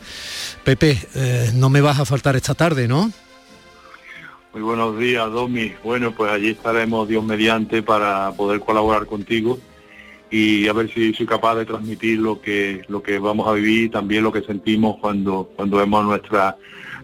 Pepe, 0.65 0.99
eh, 1.15 1.51
no 1.53 1.69
me 1.69 1.79
vas 1.79 1.99
a 1.99 2.05
faltar 2.05 2.35
esta 2.35 2.55
tarde, 2.55 2.89
¿no? 2.89 3.09
Muy 4.55 4.63
buenos 4.63 4.97
días, 4.97 5.29
Domi. 5.29 5.73
Bueno, 5.83 6.13
pues 6.15 6.31
allí 6.31 6.51
estaremos 6.51 7.09
Dios 7.09 7.21
mediante 7.21 7.83
para 7.83 8.31
poder 8.31 8.61
colaborar 8.61 9.05
contigo 9.05 9.59
y 10.31 10.69
a 10.69 10.71
ver 10.71 10.89
si 10.93 11.13
soy 11.13 11.25
capaz 11.25 11.55
de 11.55 11.65
transmitir 11.65 12.19
lo 12.19 12.39
que 12.39 12.85
lo 12.87 13.03
que 13.03 13.19
vamos 13.19 13.49
a 13.49 13.51
vivir 13.51 13.83
y 13.83 13.89
también 13.89 14.23
lo 14.23 14.31
que 14.31 14.43
sentimos 14.43 14.95
cuando 15.01 15.51
cuando 15.57 15.75
vemos 15.75 16.05
nuestra 16.05 16.55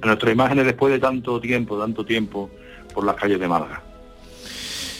nuestras 0.02 0.32
imágenes 0.32 0.64
después 0.64 0.94
de 0.94 1.00
tanto 1.00 1.42
tiempo, 1.42 1.78
tanto 1.78 2.06
tiempo 2.06 2.50
por 2.94 3.04
las 3.04 3.18
calles 3.18 3.38
de 3.38 3.50
Málaga. 3.50 3.84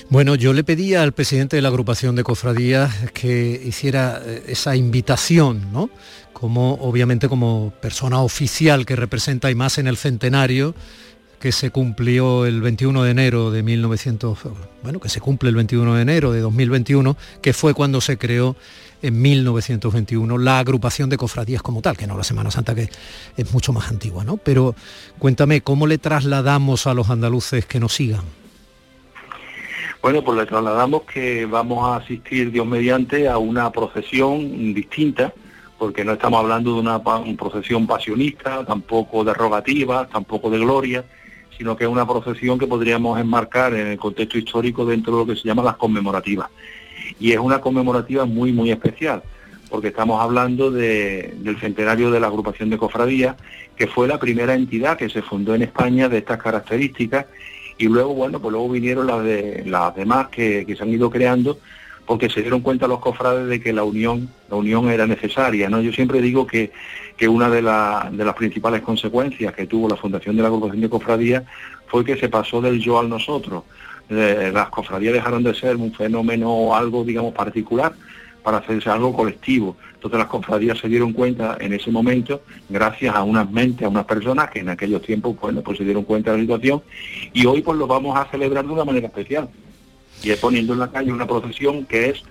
Bueno, 0.10 0.36
yo 0.36 0.52
le 0.52 0.66
pedía 0.66 1.04
al 1.04 1.14
presidente 1.14 1.56
de 1.56 1.62
la 1.62 1.70
agrupación 1.70 2.18
de 2.18 2.24
cofradías 2.24 3.12
que 3.14 3.62
hiciera 3.64 4.22
eh, 4.26 4.44
esa 4.48 4.76
invitación, 4.76 5.72
¿no? 5.72 5.90
Como 6.34 6.74
obviamente 6.82 7.30
como 7.30 7.72
persona 7.82 8.20
oficial 8.20 8.86
que 8.86 8.98
representa 8.98 9.50
y 9.50 9.56
más 9.56 9.78
en 9.78 9.88
el 9.88 9.96
centenario 9.96 10.76
que 11.42 11.52
se 11.52 11.72
cumplió 11.72 12.46
el 12.46 12.62
21 12.62 13.04
de 13.04 13.12
enero 13.12 13.50
de 13.50 13.64
1900, 13.64 14.38
bueno, 14.84 15.00
que 15.00 15.10
se 15.10 15.20
cumple 15.20 15.50
el 15.50 15.56
21 15.56 15.96
de 15.96 16.02
enero 16.04 16.32
de 16.32 16.40
2021, 16.40 17.18
que 17.42 17.52
fue 17.52 17.74
cuando 17.74 18.00
se 18.00 18.20
creó 18.20 18.56
en 19.02 19.20
1921 19.20 20.38
la 20.38 20.60
agrupación 20.60 21.10
de 21.10 21.18
cofradías 21.18 21.64
como 21.64 21.82
tal, 21.82 21.98
que 21.98 22.06
no 22.06 22.16
la 22.16 22.24
Semana 22.24 22.52
Santa 22.52 22.76
que 22.76 22.90
es 23.36 23.54
mucho 23.54 23.74
más 23.74 23.90
antigua, 23.90 24.24
¿no? 24.24 24.38
Pero 24.38 24.76
cuéntame, 25.18 25.62
¿cómo 25.62 25.88
le 25.88 25.98
trasladamos 25.98 26.86
a 26.86 26.94
los 26.94 27.10
andaluces 27.10 27.66
que 27.66 27.80
nos 27.80 27.94
sigan? 27.94 28.22
Bueno, 30.04 30.24
pues 30.24 30.38
le 30.38 30.46
trasladamos 30.46 31.04
que 31.04 31.48
vamos 31.48 31.88
a 31.88 32.04
asistir 32.04 32.52
Dios 32.52 32.68
mediante 32.68 33.28
a 33.28 33.40
una 33.40 33.72
procesión 33.72 34.76
distinta, 34.76 35.34
porque 35.80 36.06
no 36.06 36.14
estamos 36.14 36.40
hablando 36.40 36.76
de 36.76 36.82
una 36.82 37.02
procesión 37.36 37.88
pasionista, 37.88 38.64
tampoco 38.64 39.24
de 39.24 39.34
rogativa, 39.34 40.08
tampoco 40.08 40.52
de 40.52 40.60
gloria, 40.60 41.04
sino 41.62 41.78
que 41.78 41.84
es 41.84 41.90
una 41.92 42.08
procesión 42.08 42.58
que 42.58 42.66
podríamos 42.66 43.20
enmarcar 43.20 43.76
en 43.76 43.86
el 43.86 43.98
contexto 44.00 44.36
histórico 44.40 44.84
dentro 44.84 45.14
de 45.14 45.20
lo 45.20 45.26
que 45.28 45.40
se 45.40 45.48
llama 45.48 45.62
las 45.62 45.76
conmemorativas. 45.76 46.50
Y 47.20 47.34
es 47.34 47.38
una 47.38 47.62
conmemorativa 47.62 48.26
muy, 48.26 48.52
muy 48.52 48.72
especial, 48.72 49.22
porque 49.70 49.90
estamos 49.90 50.20
hablando 50.20 50.72
del 50.72 51.60
centenario 51.60 52.10
de 52.10 52.20
la 52.20 52.26
agrupación 52.26 52.72
de 52.72 52.80
cofradías, 52.80 53.36
que 53.76 53.86
fue 53.86 54.08
la 54.08 54.18
primera 54.18 54.56
entidad 54.56 54.98
que 54.98 55.08
se 55.08 55.22
fundó 55.22 55.54
en 55.54 55.62
España 55.62 56.10
de 56.10 56.18
estas 56.18 56.42
características, 56.42 57.28
y 57.78 57.86
luego, 57.86 58.16
bueno, 58.16 58.40
pues 58.40 58.54
luego 58.54 58.68
vinieron 58.68 59.06
las, 59.06 59.24
de, 59.24 59.62
las 59.68 59.96
demás 59.96 60.30
que 60.30 60.66
se 60.76 60.82
han 60.82 60.90
ido 60.90 61.12
creando, 61.12 61.60
porque 62.06 62.30
se 62.30 62.42
dieron 62.42 62.62
cuenta 62.62 62.88
los 62.88 63.00
cofrades 63.00 63.48
de 63.48 63.62
que 63.62 63.74
la 63.74 63.84
unión, 63.84 64.30
la 64.50 64.58
unión 64.58 64.90
era 64.90 65.08
necesaria. 65.08 65.70
¿no? 65.70 65.82
Yo 65.82 65.92
siempre 65.94 66.22
digo 66.22 66.46
que, 66.48 66.72
que 67.18 67.28
una 67.28 67.50
de, 67.50 67.62
las 67.62 68.36
principales 68.36 68.82
consecuencias 68.82 69.54
que 69.54 69.68
tuvo 69.68 69.88
la 69.88 69.96
fundación 69.96 70.36
de 70.36 70.42
la 70.42 70.48
agrupación 70.48 70.82
de 70.82 70.90
cofradías 70.90 71.44
fue 71.88 72.04
que 72.04 72.18
se 72.18 72.30
pasó 72.30 72.62
del 72.62 72.80
yo 72.80 73.00
al 73.00 73.10
nosotros. 73.10 73.64
Eh, 74.10 74.52
las 74.54 74.70
cofradías 74.70 75.14
dejaron 75.14 75.44
de 75.44 75.54
ser 75.54 75.76
un 75.78 75.94
fenómeno 75.94 76.76
algo, 76.76 77.04
digamos, 77.04 77.34
particular 77.34 77.94
para 78.44 78.58
hacerse 78.58 78.90
algo 78.90 79.16
colectivo. 79.16 79.78
Entonces 79.94 80.18
las 80.18 80.28
cofradías 80.28 80.80
se 80.80 80.88
dieron 80.88 81.14
cuenta 81.14 81.58
en 81.60 81.74
ese 81.74 81.92
momento, 81.92 82.42
gracias 82.70 83.16
a 83.16 83.24
unas 83.24 83.50
mentes, 83.52 83.86
a 83.86 83.90
unas 83.90 84.06
personas 84.06 84.50
que 84.50 84.60
en 84.60 84.70
aquellos 84.70 85.02
tiempos, 85.04 85.36
bueno, 85.40 85.62
pues 85.62 85.78
se 85.78 85.84
dieron 85.84 86.04
cuenta 86.04 86.32
de 86.32 86.38
la 86.38 86.44
situación 86.44 86.82
y 87.34 87.46
hoy 87.46 87.62
pues 87.62 87.78
lo 87.78 87.88
vamos 87.88 88.18
a 88.18 88.26
celebrar 88.32 88.66
de 88.66 88.74
una 88.74 88.84
manera 88.84 89.08
especial 89.08 89.48
y 90.22 90.32
es 90.32 90.38
poniendo 90.38 90.74
en 90.74 90.80
la 90.80 90.92
calle 90.92 91.12
una 91.12 91.28
procesión 91.28 91.86
que 91.86 92.10
es 92.10 92.24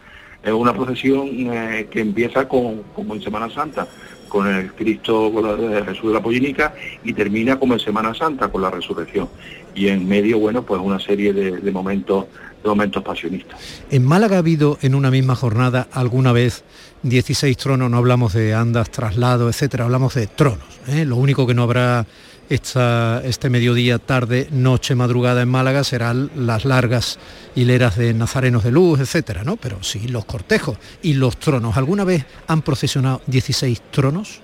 una 0.53 0.73
procesión 0.73 1.29
eh, 1.53 1.89
que 1.91 2.01
empieza 2.01 2.49
como 2.49 2.83
en 2.97 3.23
Semana 3.23 3.51
Santa, 3.51 3.87
con 4.31 4.47
el 4.47 4.73
Cristo 4.73 5.31
con 5.31 5.45
la, 5.45 5.85
Jesús 5.85 6.09
de 6.09 6.15
la 6.15 6.23
Pollinica 6.23 6.73
y 7.05 7.13
termina 7.13 7.59
como 7.59 7.75
en 7.75 7.81
Semana 7.81 8.15
Santa 8.15 8.49
con 8.49 8.63
la 8.63 8.71
resurrección. 8.71 9.29
Y 9.75 9.89
en 9.89 10.09
medio, 10.09 10.39
bueno, 10.39 10.63
pues 10.63 10.81
una 10.81 10.99
serie 10.99 11.35
de, 11.35 11.71
momentos 11.71 12.27
de 12.63 12.69
momentos 12.69 13.03
pasionistas. 13.03 13.83
¿En 13.91 14.05
Málaga 14.05 14.37
ha 14.37 14.39
habido 14.39 14.79
en 14.81 14.95
una 14.95 15.11
misma 15.11 15.35
jornada 15.35 15.89
alguna 15.93 16.33
vez 16.33 16.65
16 17.03 17.57
tronos? 17.57 17.91
No 17.91 17.99
hablamos 17.99 18.33
de 18.33 18.55
andas, 18.55 18.91
traslados, 18.91 19.55
etcétera, 19.55 19.85
hablamos 19.85 20.15
de 20.15 20.27
tronos. 20.27 20.65
¿eh? 20.89 21.05
Lo 21.05 21.17
único 21.17 21.47
que 21.47 21.55
no 21.55 21.65
habrá 21.65 22.07
esta, 22.51 23.23
este 23.25 23.49
mediodía, 23.49 23.99
tarde, 23.99 24.49
noche, 24.51 24.97
madrugada 24.97 25.41
en 25.41 25.49
Málaga 25.49 25.85
serán 25.85 26.31
las 26.35 26.65
largas 26.65 27.19
hileras 27.55 27.97
de 27.97 28.13
nazarenos 28.13 28.65
de 28.65 28.73
luz, 28.73 29.01
etcétera, 29.01 29.45
¿no? 29.45 29.57
Pero 29.57 29.83
sí, 29.83 30.09
los 30.09 30.25
cortejos 30.25 30.77
y 31.01 31.15
los 31.15 31.39
tronos. 31.39 31.77
¿Alguna 31.77 32.05
vez 32.05 32.27
han 32.49 32.63
procesionado 32.63 33.23
16 33.27 33.81
tronos? 33.93 34.43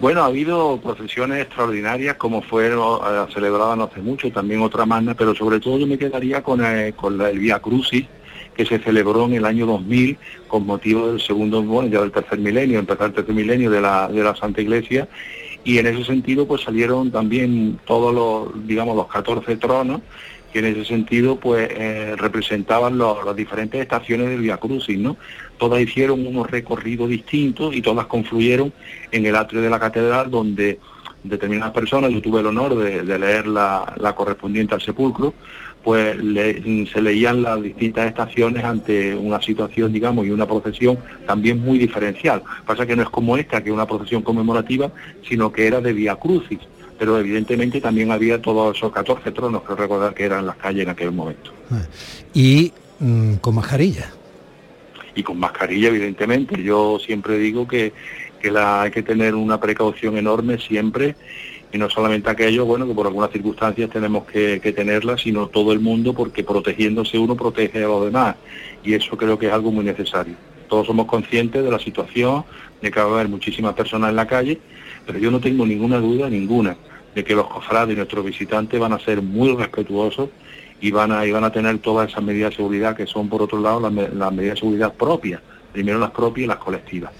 Bueno, 0.00 0.22
ha 0.22 0.26
habido 0.26 0.80
procesiones 0.80 1.42
extraordinarias 1.42 2.16
como 2.16 2.42
fueron 2.42 3.00
eh, 3.04 3.26
celebradas 3.32 3.76
no 3.76 3.84
hace 3.84 4.00
mucho, 4.00 4.32
también 4.32 4.62
otra 4.62 4.86
magna, 4.86 5.14
pero 5.14 5.34
sobre 5.34 5.60
todo 5.60 5.78
yo 5.78 5.86
me 5.86 5.98
quedaría 5.98 6.42
con, 6.42 6.64
eh, 6.64 6.94
con 6.96 7.20
el 7.20 7.38
Vía 7.38 7.60
Crucis, 7.60 8.06
que 8.54 8.64
se 8.64 8.78
celebró 8.78 9.26
en 9.26 9.34
el 9.34 9.44
año 9.44 9.66
2000 9.66 10.16
con 10.48 10.66
motivo 10.66 11.08
del 11.08 11.20
segundo, 11.20 11.62
bueno, 11.62 11.90
ya 11.90 12.00
del 12.00 12.10
tercer 12.10 12.38
milenio, 12.38 12.78
empezar 12.78 13.08
el 13.08 13.12
tercer 13.12 13.34
milenio 13.34 13.70
de 13.70 13.80
la, 13.80 14.08
de 14.08 14.22
la 14.22 14.34
Santa 14.34 14.62
Iglesia, 14.62 15.08
y 15.64 15.78
en 15.78 15.86
ese 15.86 16.04
sentido 16.04 16.46
pues 16.46 16.62
salieron 16.62 17.10
también 17.10 17.80
todos 17.86 18.14
los, 18.14 18.66
digamos, 18.66 18.94
los 18.96 19.08
14 19.08 19.56
tronos 19.56 20.02
que 20.52 20.60
en 20.60 20.66
ese 20.66 20.84
sentido 20.84 21.40
pues 21.40 21.68
eh, 21.72 22.14
representaban 22.16 22.96
las 22.96 23.34
diferentes 23.34 23.80
estaciones 23.80 24.28
del 24.28 24.40
Via 24.40 24.56
Crucis, 24.58 24.96
¿no? 24.96 25.16
Todas 25.58 25.80
hicieron 25.80 26.24
unos 26.24 26.48
recorridos 26.48 27.08
distintos 27.08 27.74
y 27.74 27.82
todas 27.82 28.06
confluyeron 28.06 28.72
en 29.10 29.26
el 29.26 29.34
atrio 29.34 29.62
de 29.62 29.70
la 29.70 29.80
catedral 29.80 30.30
donde 30.30 30.78
determinadas 31.24 31.72
personas, 31.72 32.12
yo 32.12 32.22
tuve 32.22 32.40
el 32.40 32.46
honor 32.46 32.76
de, 32.76 33.18
leer 33.18 33.48
la, 33.48 33.94
la 33.96 34.14
correspondiente 34.14 34.74
al 34.74 34.82
sepulcro, 34.82 35.34
pues 35.84 36.16
se 36.16 37.02
leían 37.02 37.42
las 37.42 37.62
distintas 37.62 38.06
estaciones 38.06 38.64
ante 38.64 39.14
una 39.14 39.40
situación, 39.42 39.92
digamos, 39.92 40.26
y 40.26 40.30
una 40.30 40.46
procesión 40.46 40.98
también 41.26 41.60
muy 41.60 41.78
diferencial. 41.78 42.42
Pasa 42.66 42.86
que 42.86 42.96
no 42.96 43.02
es 43.02 43.10
como 43.10 43.36
esta, 43.36 43.62
que 43.62 43.68
es 43.68 43.74
una 43.74 43.86
procesión 43.86 44.22
conmemorativa, 44.22 44.90
sino 45.28 45.52
que 45.52 45.66
era 45.66 45.82
de 45.82 45.92
Vía 45.92 46.16
Crucis. 46.16 46.60
Pero 46.98 47.18
evidentemente 47.18 47.82
también 47.82 48.10
había 48.10 48.40
todos 48.40 48.76
esos 48.76 48.92
14 48.92 49.30
tronos 49.32 49.62
que 49.62 49.74
recordar 49.74 50.14
que 50.14 50.24
eran 50.24 50.46
las 50.46 50.56
calles 50.56 50.84
en 50.84 50.88
aquel 50.88 51.12
momento. 51.12 51.52
Ah, 51.70 51.82
y 52.32 52.72
mm, 53.00 53.34
con 53.34 53.56
mascarilla. 53.56 54.10
Y 55.14 55.22
con 55.22 55.38
mascarilla, 55.38 55.88
evidentemente. 55.88 56.62
Yo 56.62 56.98
siempre 56.98 57.36
digo 57.36 57.68
que, 57.68 57.92
que 58.40 58.50
la, 58.50 58.82
hay 58.82 58.90
que 58.90 59.02
tener 59.02 59.34
una 59.34 59.60
precaución 59.60 60.16
enorme 60.16 60.58
siempre 60.58 61.14
y 61.74 61.78
no 61.78 61.90
solamente 61.90 62.30
aquello, 62.30 62.64
bueno, 62.64 62.86
que 62.86 62.94
por 62.94 63.08
algunas 63.08 63.32
circunstancias 63.32 63.90
tenemos 63.90 64.26
que, 64.26 64.60
tenerla, 64.60 65.18
sino 65.18 65.48
todo 65.48 65.72
el 65.72 65.80
mundo, 65.80 66.14
porque 66.14 66.44
protegiéndose 66.44 67.18
uno 67.18 67.34
protege 67.34 67.82
a 67.82 67.88
los 67.88 68.04
demás, 68.04 68.36
y 68.84 68.94
eso 68.94 69.16
creo 69.16 69.36
que 69.36 69.48
es 69.48 69.52
algo 69.52 69.72
muy 69.72 69.84
necesario. 69.84 70.36
Todos 70.68 70.86
somos 70.86 71.06
conscientes 71.06 71.64
de 71.64 71.70
la 71.72 71.80
situación, 71.80 72.44
de 72.80 72.92
que 72.92 73.00
va 73.00 73.06
a 73.06 73.14
haber 73.14 73.28
muchísimas 73.28 73.74
personas 73.74 74.10
en 74.10 74.16
la 74.16 74.26
calle, 74.28 74.60
pero 75.04 75.18
yo 75.18 75.32
no 75.32 75.40
tengo 75.40 75.66
ninguna 75.66 75.98
duda, 75.98 76.30
ninguna, 76.30 76.76
de 77.12 77.24
que 77.24 77.34
los 77.34 77.48
cofrades 77.48 77.92
y 77.92 77.96
nuestros 77.96 78.24
visitantes 78.24 78.78
van 78.78 78.92
a 78.92 79.00
ser 79.00 79.20
muy 79.20 79.56
respetuosos 79.56 80.28
y 80.80 80.92
van 80.92 81.10
a, 81.10 81.26
y 81.26 81.32
van 81.32 81.42
a 81.42 81.50
tener 81.50 81.78
todas 81.78 82.08
esas 82.08 82.22
medidas 82.22 82.50
de 82.50 82.56
seguridad 82.56 82.96
que 82.96 83.08
son, 83.08 83.28
por 83.28 83.42
otro 83.42 83.58
lado, 83.58 83.80
las 83.80 84.32
medidas 84.32 84.54
de 84.54 84.60
seguridad 84.60 84.94
propias, 84.94 85.40
primero 85.72 85.98
las 85.98 86.12
propias 86.12 86.44
y 86.44 86.48
las 86.48 86.58
colectivas 86.58 87.10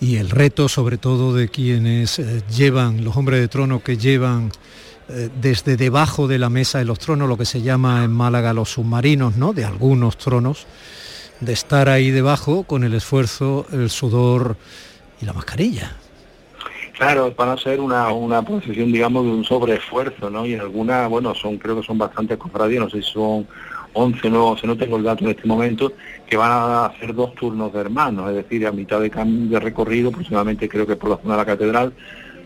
y 0.00 0.16
el 0.16 0.30
reto 0.30 0.68
sobre 0.68 0.98
todo 0.98 1.34
de 1.34 1.48
quienes 1.48 2.18
eh, 2.18 2.42
llevan, 2.54 3.04
los 3.04 3.16
hombres 3.16 3.40
de 3.40 3.48
trono 3.48 3.82
que 3.82 3.96
llevan 3.96 4.50
eh, 5.08 5.28
desde 5.40 5.76
debajo 5.76 6.26
de 6.28 6.38
la 6.38 6.48
mesa 6.48 6.78
de 6.78 6.84
los 6.84 6.98
tronos, 6.98 7.28
lo 7.28 7.36
que 7.36 7.44
se 7.44 7.62
llama 7.62 8.04
en 8.04 8.12
Málaga 8.12 8.52
los 8.52 8.70
submarinos, 8.70 9.36
¿no? 9.36 9.52
De 9.52 9.64
algunos 9.64 10.16
tronos, 10.16 10.66
de 11.40 11.52
estar 11.52 11.88
ahí 11.88 12.10
debajo 12.10 12.64
con 12.64 12.84
el 12.84 12.94
esfuerzo, 12.94 13.66
el 13.72 13.90
sudor 13.90 14.56
y 15.20 15.26
la 15.26 15.32
mascarilla. 15.32 15.96
Claro, 16.96 17.34
van 17.36 17.48
a 17.50 17.56
ser 17.56 17.80
una, 17.80 18.08
una 18.12 18.40
digamos, 18.40 19.24
de 19.24 19.30
un 19.30 19.44
sobreesfuerzo, 19.44 20.30
¿no? 20.30 20.46
Y 20.46 20.54
en 20.54 20.60
algunas, 20.60 21.08
bueno, 21.10 21.34
son 21.34 21.58
creo 21.58 21.80
que 21.80 21.86
son 21.86 21.98
bastante 21.98 22.38
cofradías, 22.38 22.84
no 22.84 22.90
sé 22.90 23.02
si 23.02 23.10
son 23.10 23.46
11 23.94 24.30
no, 24.30 24.56
no 24.62 24.76
tengo 24.76 24.96
el 24.96 25.04
dato 25.04 25.24
en 25.24 25.30
este 25.30 25.46
momento, 25.46 25.92
que 26.26 26.36
van 26.36 26.50
a 26.52 26.86
hacer 26.86 27.14
dos 27.14 27.34
turnos 27.34 27.72
de 27.72 27.80
hermanos, 27.80 28.28
es 28.30 28.36
decir, 28.36 28.66
a 28.66 28.72
mitad 28.72 29.00
de, 29.00 29.10
de 29.10 29.60
recorrido, 29.60 30.10
aproximadamente 30.10 30.68
creo 30.68 30.86
que 30.86 30.96
por 30.96 31.10
la 31.10 31.16
zona 31.16 31.34
de 31.34 31.38
la 31.38 31.46
catedral, 31.46 31.92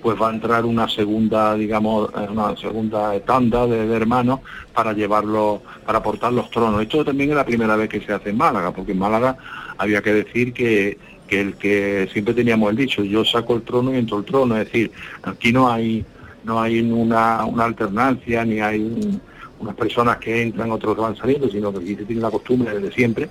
pues 0.03 0.21
va 0.21 0.31
a 0.31 0.35
entrar 0.35 0.65
una 0.65 0.89
segunda, 0.89 1.55
digamos, 1.55 2.11
eh, 2.11 2.29
una 2.31 2.57
segunda 2.57 3.19
tanda 3.21 3.67
de, 3.67 3.93
hermanos 3.95 4.41
para 4.73 4.93
llevarlo, 4.93 5.63
para 5.85 5.99
aportar 5.99 6.33
los 6.33 6.51
tronos. 6.51 6.83
Esto 6.83 7.05
también 7.05 7.31
es 7.31 7.37
la 7.37 7.45
primera 7.45 7.77
vez 7.77 7.89
que 7.89 8.01
se 8.01 8.13
hace 8.13 8.31
en 8.31 8.37
Málaga, 8.37 8.71
porque 8.71 8.93
en 8.93 8.99
Málaga 8.99 9.37
había 9.77 10.03
que 10.03 10.13
decir 10.13 10.53
que, 10.53 10.99
que 11.27 11.41
el 11.41 11.55
que 11.55 12.09
siempre 12.13 12.35
teníamos 12.35 12.71
el 12.71 12.77
dicho, 12.77 13.03
yo 13.03 13.25
saco 13.25 13.57
el 13.57 13.63
trono 13.63 13.93
y 13.93 13.99
entro 13.99 14.19
el 14.19 14.25
trono, 14.25 14.57
es 14.57 14.67
decir, 14.67 14.93
aquí 15.23 15.53
no 15.53 15.71
hay 15.71 16.05
no 16.45 16.63
hay 16.63 16.81
una, 16.81 17.45
una 17.45 17.65
alternancia, 17.65 18.45
ni 18.45 18.61
hay 18.61 18.81
un, 18.81 19.21
unas 19.61 19.75
personas 19.75 20.18
que 20.18 20.42
entran, 20.42 20.71
otros 20.71 20.97
van 20.97 21.16
saliendo, 21.16 21.49
sino 21.49 21.73
que 21.73 21.79
aquí 21.79 21.94
se 21.97 22.05
tiene 22.05 22.23
la 22.23 22.31
costumbre 22.31 22.75
desde 22.75 22.92
siempre 22.92 23.29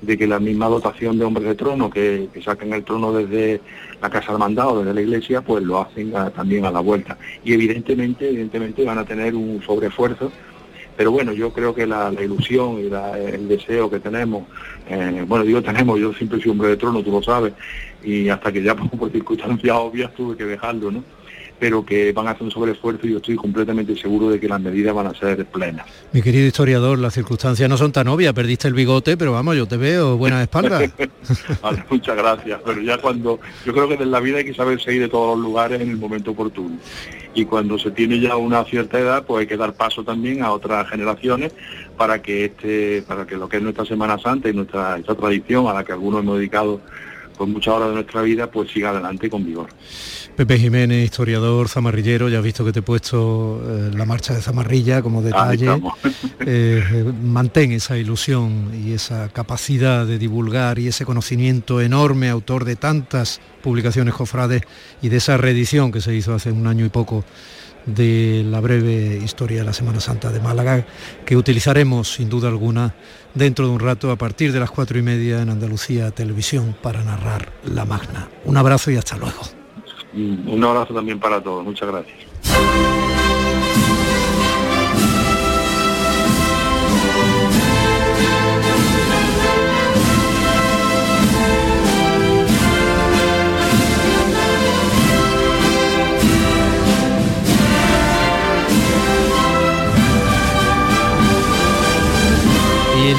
de 0.00 0.16
que 0.16 0.26
la 0.26 0.38
misma 0.38 0.68
dotación 0.68 1.18
de 1.18 1.24
hombres 1.24 1.46
de 1.46 1.54
trono 1.54 1.90
que, 1.90 2.28
que 2.32 2.42
saquen 2.42 2.72
el 2.72 2.84
trono 2.84 3.12
desde 3.12 3.60
la 4.00 4.10
casa 4.10 4.32
del 4.32 4.38
mandado, 4.38 4.78
desde 4.78 4.94
la 4.94 5.00
iglesia, 5.00 5.40
pues 5.40 5.64
lo 5.64 5.80
hacen 5.80 6.12
también 6.34 6.64
a 6.64 6.70
la 6.70 6.80
vuelta. 6.80 7.18
Y 7.44 7.52
evidentemente, 7.52 8.28
evidentemente 8.28 8.84
van 8.84 8.98
a 8.98 9.04
tener 9.04 9.34
un 9.34 9.60
sobreesfuerzo, 9.66 10.30
pero 10.96 11.12
bueno, 11.12 11.32
yo 11.32 11.52
creo 11.52 11.74
que 11.74 11.86
la, 11.86 12.12
ilusión 12.12 12.80
y 12.80 12.86
el 12.86 13.48
deseo 13.48 13.88
que 13.90 14.00
tenemos, 14.00 14.44
eh, 14.88 15.24
bueno, 15.26 15.44
digo 15.44 15.62
tenemos, 15.62 15.98
yo 16.00 16.12
siempre 16.12 16.40
soy 16.40 16.50
hombre 16.50 16.70
de 16.70 16.76
trono, 16.76 17.02
tú 17.02 17.12
lo 17.12 17.22
sabes, 17.22 17.52
y 18.02 18.28
hasta 18.28 18.50
que 18.50 18.62
ya 18.62 18.74
por 18.98 19.10
circunstancias 19.10 19.76
obvias 19.76 20.12
tuve 20.14 20.36
que 20.36 20.44
dejarlo, 20.44 20.90
¿no? 20.90 21.04
Pero 21.58 21.84
que 21.84 22.12
van 22.12 22.28
a 22.28 22.30
hacer 22.32 22.44
un 22.44 22.50
sobreesfuerzo 22.50 23.06
y 23.06 23.12
yo 23.12 23.16
estoy 23.18 23.36
completamente 23.36 23.96
seguro 23.96 24.30
de 24.30 24.38
que 24.38 24.48
las 24.48 24.60
medidas 24.60 24.94
van 24.94 25.08
a 25.08 25.14
ser 25.14 25.44
plenas. 25.46 25.86
Mi 26.12 26.22
querido 26.22 26.46
historiador, 26.46 26.98
las 26.98 27.14
circunstancias 27.14 27.68
no 27.68 27.76
son 27.76 27.92
tan 27.92 28.08
obvias, 28.08 28.32
perdiste 28.32 28.68
el 28.68 28.74
bigote, 28.74 29.16
pero 29.16 29.32
vamos, 29.32 29.56
yo 29.56 29.66
te 29.66 29.76
veo 29.76 30.16
buena 30.16 30.42
espalda. 30.42 30.80
muchas 31.90 32.16
gracias, 32.16 32.60
pero 32.64 32.80
ya 32.80 32.98
cuando, 32.98 33.40
yo 33.64 33.72
creo 33.72 33.88
que 33.88 33.94
en 33.94 34.10
la 34.10 34.20
vida 34.20 34.38
hay 34.38 34.44
que 34.44 34.54
saber 34.54 34.80
seguir 34.80 35.02
de 35.02 35.08
todos 35.08 35.36
los 35.36 35.44
lugares 35.44 35.80
en 35.80 35.90
el 35.90 35.96
momento 35.96 36.30
oportuno. 36.32 36.76
Y 37.34 37.44
cuando 37.44 37.78
se 37.78 37.90
tiene 37.90 38.20
ya 38.20 38.36
una 38.36 38.64
cierta 38.64 38.98
edad, 38.98 39.24
pues 39.24 39.40
hay 39.40 39.46
que 39.46 39.56
dar 39.56 39.74
paso 39.74 40.02
también 40.04 40.42
a 40.42 40.52
otras 40.52 40.88
generaciones 40.88 41.52
para 41.96 42.22
que 42.22 42.46
este, 42.46 43.02
para 43.02 43.26
que 43.26 43.36
lo 43.36 43.48
que 43.48 43.58
es 43.58 43.62
nuestra 43.62 43.84
Semana 43.84 44.18
Santa 44.18 44.48
y 44.48 44.52
nuestra 44.54 44.96
esta 44.98 45.14
tradición 45.14 45.66
a 45.66 45.74
la 45.74 45.84
que 45.84 45.92
algunos 45.92 46.22
hemos 46.22 46.38
dedicado 46.38 46.80
pues 47.38 47.48
muchas 47.48 47.74
horas 47.74 47.88
de 47.90 47.94
nuestra 47.94 48.22
vida, 48.22 48.50
pues 48.50 48.70
siga 48.70 48.90
adelante 48.90 49.30
con 49.30 49.46
vigor. 49.46 49.68
Pepe 50.36 50.58
Jiménez, 50.58 51.04
historiador, 51.04 51.68
zamarrillero, 51.68 52.28
ya 52.28 52.38
has 52.38 52.44
visto 52.44 52.64
que 52.64 52.72
te 52.72 52.80
he 52.80 52.82
puesto 52.82 53.62
eh, 53.64 53.90
la 53.96 54.04
marcha 54.04 54.34
de 54.34 54.42
zamarrilla 54.42 55.00
como 55.00 55.22
detalle. 55.22 55.68
Eh, 56.40 56.82
eh, 56.92 57.04
mantén 57.22 57.72
esa 57.72 57.98
ilusión 57.98 58.70
y 58.72 58.92
esa 58.92 59.28
capacidad 59.28 60.06
de 60.06 60.18
divulgar 60.18 60.78
y 60.78 60.88
ese 60.88 61.04
conocimiento 61.04 61.82
enorme, 61.82 62.30
autor 62.30 62.64
de 62.64 62.76
tantas 62.76 63.40
publicaciones 63.62 64.14
cofrades 64.14 64.62
y 65.02 65.10
de 65.10 65.18
esa 65.18 65.36
reedición 65.36 65.92
que 65.92 66.00
se 66.00 66.14
hizo 66.14 66.34
hace 66.34 66.50
un 66.50 66.66
año 66.66 66.86
y 66.86 66.88
poco 66.88 67.24
de 67.86 68.44
la 68.46 68.60
breve 68.60 69.20
historia 69.22 69.58
de 69.58 69.64
la 69.64 69.72
Semana 69.72 70.00
Santa 70.00 70.30
de 70.30 70.40
Málaga, 70.40 70.86
que 71.26 71.36
utilizaremos 71.36 72.12
sin 72.12 72.28
duda 72.28 72.48
alguna 72.48 72.94
dentro 73.34 73.66
de 73.66 73.72
un 73.72 73.80
rato 73.80 74.10
a 74.10 74.16
partir 74.16 74.52
de 74.52 74.60
las 74.60 74.70
cuatro 74.70 74.98
y 74.98 75.02
media 75.02 75.42
en 75.42 75.50
Andalucía 75.50 76.10
Televisión 76.10 76.76
para 76.82 77.02
narrar 77.02 77.52
la 77.64 77.84
magna. 77.84 78.28
Un 78.44 78.56
abrazo 78.56 78.90
y 78.90 78.96
hasta 78.96 79.16
luego. 79.16 79.40
Un 80.14 80.64
abrazo 80.64 80.94
también 80.94 81.20
para 81.20 81.40
todos. 81.40 81.64
Muchas 81.64 81.88
gracias. 81.88 82.97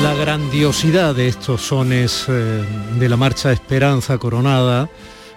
La 0.03 0.13
grandiosidad 0.13 1.13
de 1.13 1.27
estos 1.27 1.61
sones 1.61 2.25
eh, 2.29 2.63
de 2.97 3.09
la 3.09 3.17
marcha 3.17 3.51
Esperanza 3.51 4.17
Coronada 4.17 4.89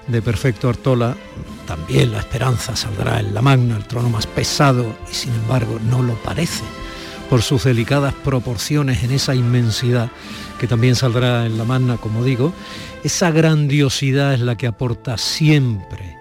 de 0.06 0.22
Perfecto 0.22 0.68
Artola, 0.68 1.16
también 1.66 2.12
la 2.12 2.18
esperanza 2.18 2.76
saldrá 2.76 3.18
en 3.18 3.34
la 3.34 3.42
magna, 3.42 3.76
el 3.76 3.86
trono 3.86 4.08
más 4.08 4.26
pesado, 4.26 4.96
y 5.10 5.14
sin 5.14 5.34
embargo 5.34 5.78
no 5.88 6.02
lo 6.02 6.14
parece, 6.14 6.62
por 7.28 7.42
sus 7.42 7.64
delicadas 7.64 8.14
proporciones 8.14 9.02
en 9.02 9.12
esa 9.12 9.34
inmensidad, 9.34 10.10
que 10.60 10.68
también 10.68 10.94
saldrá 10.94 11.46
en 11.46 11.58
la 11.58 11.64
magna, 11.64 11.96
como 11.96 12.22
digo, 12.22 12.52
esa 13.02 13.30
grandiosidad 13.30 14.34
es 14.34 14.40
la 14.40 14.56
que 14.56 14.68
aporta 14.68 15.18
siempre 15.18 16.16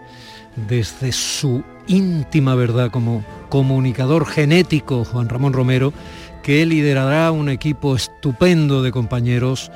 desde 0.56 1.12
su 1.12 1.64
íntima 1.88 2.56
verdad 2.56 2.92
como 2.92 3.24
comunicador 3.50 4.26
genético 4.26 5.04
Juan 5.06 5.30
Ramón 5.30 5.54
Romero, 5.54 5.94
que 6.42 6.66
liderará 6.66 7.32
un 7.32 7.50
equipo 7.50 7.96
estupendo 7.96 8.82
de 8.82 8.92
compañeros 8.92 9.72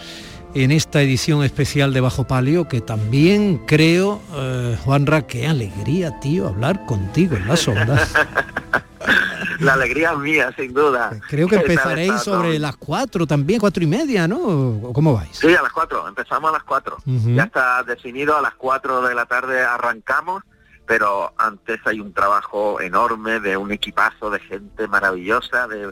en 0.56 0.72
esta 0.72 1.02
edición 1.02 1.44
especial 1.44 1.94
de 1.94 2.00
Bajo 2.00 2.26
Palio, 2.26 2.68
que 2.68 2.80
también 2.80 3.62
creo, 3.68 4.22
eh, 4.34 4.78
Juanra, 4.84 5.28
qué 5.28 5.48
alegría, 5.48 6.18
tío, 6.22 6.48
hablar 6.48 6.86
contigo 6.86 7.36
en 7.36 7.48
la 7.48 7.58
sonda. 7.58 8.08
la 9.60 9.74
alegría 9.74 10.14
es 10.14 10.18
mía, 10.20 10.54
sin 10.58 10.74
duda. 10.74 11.12
Creo 11.30 11.50
que 11.50 11.58
empezaréis 11.58 12.22
sobre 12.22 12.58
las 12.58 12.78
cuatro 12.78 13.28
también, 13.28 13.60
cuatro 13.60 13.84
y 13.84 13.88
media, 13.88 14.30
¿no? 14.30 14.80
¿Cómo 14.94 15.14
vais? 15.14 15.36
Sí, 15.36 15.54
a 15.54 15.62
las 15.62 15.74
cuatro, 15.74 16.08
empezamos 16.08 16.50
a 16.50 16.54
las 16.54 16.64
cuatro. 16.64 16.98
Ya 17.06 17.44
está 17.44 17.84
definido, 17.84 18.38
a 18.38 18.42
las 18.42 18.54
cuatro 18.56 19.02
de 19.02 19.14
la 19.14 19.26
tarde 19.26 19.62
arrancamos, 19.62 20.42
pero 20.86 21.34
antes 21.38 21.80
hay 21.84 22.00
un 22.00 22.14
trabajo 22.14 22.80
enorme 22.80 23.42
de 23.42 23.58
un 23.58 23.72
equipazo 23.72 24.30
de 24.30 24.40
gente 24.40 24.88
maravillosa, 24.88 25.68
de, 25.68 25.92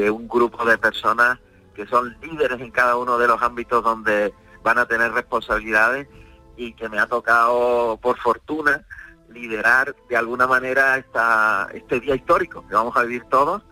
de 0.00 0.10
un 0.10 0.26
grupo 0.26 0.64
de 0.64 0.78
personas 0.78 1.38
que 1.74 1.86
son 1.86 2.16
líderes 2.22 2.60
en 2.60 2.70
cada 2.70 2.96
uno 2.96 3.18
de 3.18 3.28
los 3.28 3.40
ámbitos 3.42 3.84
donde 3.84 4.32
van 4.62 4.78
a 4.78 4.86
tener 4.86 5.12
responsabilidades 5.12 6.08
y 6.56 6.72
que 6.72 6.88
me 6.88 6.98
ha 6.98 7.06
tocado, 7.06 7.98
por 8.00 8.18
fortuna, 8.18 8.84
liderar 9.28 9.94
de 10.08 10.16
alguna 10.16 10.46
manera 10.46 10.96
esta, 10.96 11.68
este 11.74 12.00
día 12.00 12.14
histórico 12.14 12.66
que 12.66 12.74
vamos 12.74 12.96
a 12.96 13.02
vivir 13.02 13.24
todos. 13.24 13.62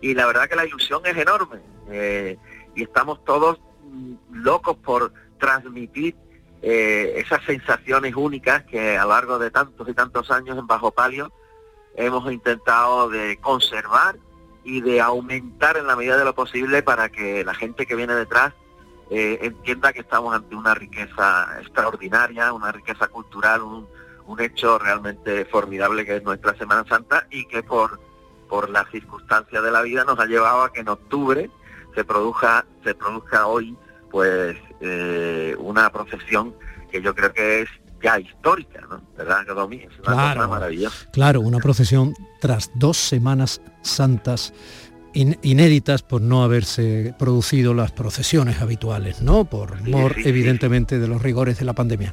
Y 0.00 0.14
la 0.14 0.26
verdad 0.26 0.48
que 0.48 0.56
la 0.56 0.66
ilusión 0.66 1.02
es 1.04 1.16
enorme. 1.16 1.60
Eh, 1.88 2.36
y 2.74 2.82
estamos 2.82 3.24
todos 3.24 3.60
mm, 3.84 4.14
locos 4.42 4.76
por 4.78 5.12
transmitir 5.38 6.16
eh, 6.62 7.14
esas 7.16 7.44
sensaciones 7.44 8.14
únicas 8.16 8.64
que 8.64 8.98
a 8.98 9.04
lo 9.04 9.10
largo 9.10 9.38
de 9.38 9.50
tantos 9.50 9.88
y 9.88 9.94
tantos 9.94 10.30
años 10.30 10.58
en 10.58 10.66
Bajo 10.66 10.90
Palio 10.90 11.32
hemos 11.94 12.30
intentado 12.30 13.08
de 13.08 13.38
conservar 13.38 14.16
y 14.66 14.80
de 14.80 15.00
aumentar 15.00 15.76
en 15.76 15.86
la 15.86 15.94
medida 15.94 16.18
de 16.18 16.24
lo 16.24 16.34
posible 16.34 16.82
para 16.82 17.08
que 17.08 17.44
la 17.44 17.54
gente 17.54 17.86
que 17.86 17.94
viene 17.94 18.16
detrás 18.16 18.52
eh, 19.10 19.38
entienda 19.42 19.92
que 19.92 20.00
estamos 20.00 20.34
ante 20.34 20.56
una 20.56 20.74
riqueza 20.74 21.56
extraordinaria, 21.60 22.52
una 22.52 22.72
riqueza 22.72 23.06
cultural, 23.06 23.62
un, 23.62 23.86
un 24.26 24.40
hecho 24.40 24.76
realmente 24.76 25.44
formidable 25.44 26.04
que 26.04 26.16
es 26.16 26.24
nuestra 26.24 26.58
Semana 26.58 26.84
Santa 26.88 27.28
y 27.30 27.46
que 27.46 27.62
por, 27.62 28.00
por 28.48 28.68
las 28.68 28.90
circunstancias 28.90 29.62
de 29.62 29.70
la 29.70 29.82
vida 29.82 30.02
nos 30.02 30.18
ha 30.18 30.26
llevado 30.26 30.62
a 30.62 30.72
que 30.72 30.80
en 30.80 30.88
octubre 30.88 31.48
se 31.94 32.04
produzca, 32.04 32.66
se 32.82 32.96
produzca 32.96 33.46
hoy 33.46 33.76
pues 34.10 34.56
eh, 34.80 35.54
una 35.60 35.90
procesión 35.90 36.56
que 36.90 37.00
yo 37.00 37.14
creo 37.14 37.32
que 37.32 37.62
es 37.62 37.68
ya 38.02 38.18
histórica, 38.18 38.80
¿no? 38.88 39.00
¿Verdad, 39.16 39.42
Es 39.42 39.48
una 39.50 39.82
claro, 40.00 40.34
cosa 40.34 40.48
maravillosa. 40.48 41.10
Claro, 41.12 41.40
una 41.40 41.58
procesión 41.58 42.14
tras 42.40 42.70
dos 42.74 42.96
semanas 42.96 43.60
santas 43.88 44.52
inéditas 45.42 46.02
por 46.02 46.20
no 46.20 46.44
haberse 46.44 47.14
producido 47.18 47.72
las 47.72 47.90
procesiones 47.90 48.60
habituales, 48.60 49.22
¿no? 49.22 49.46
Por 49.46 49.80
mor, 49.88 50.14
evidentemente, 50.24 50.98
de 50.98 51.08
los 51.08 51.22
rigores 51.22 51.58
de 51.58 51.64
la 51.64 51.72
pandemia. 51.72 52.12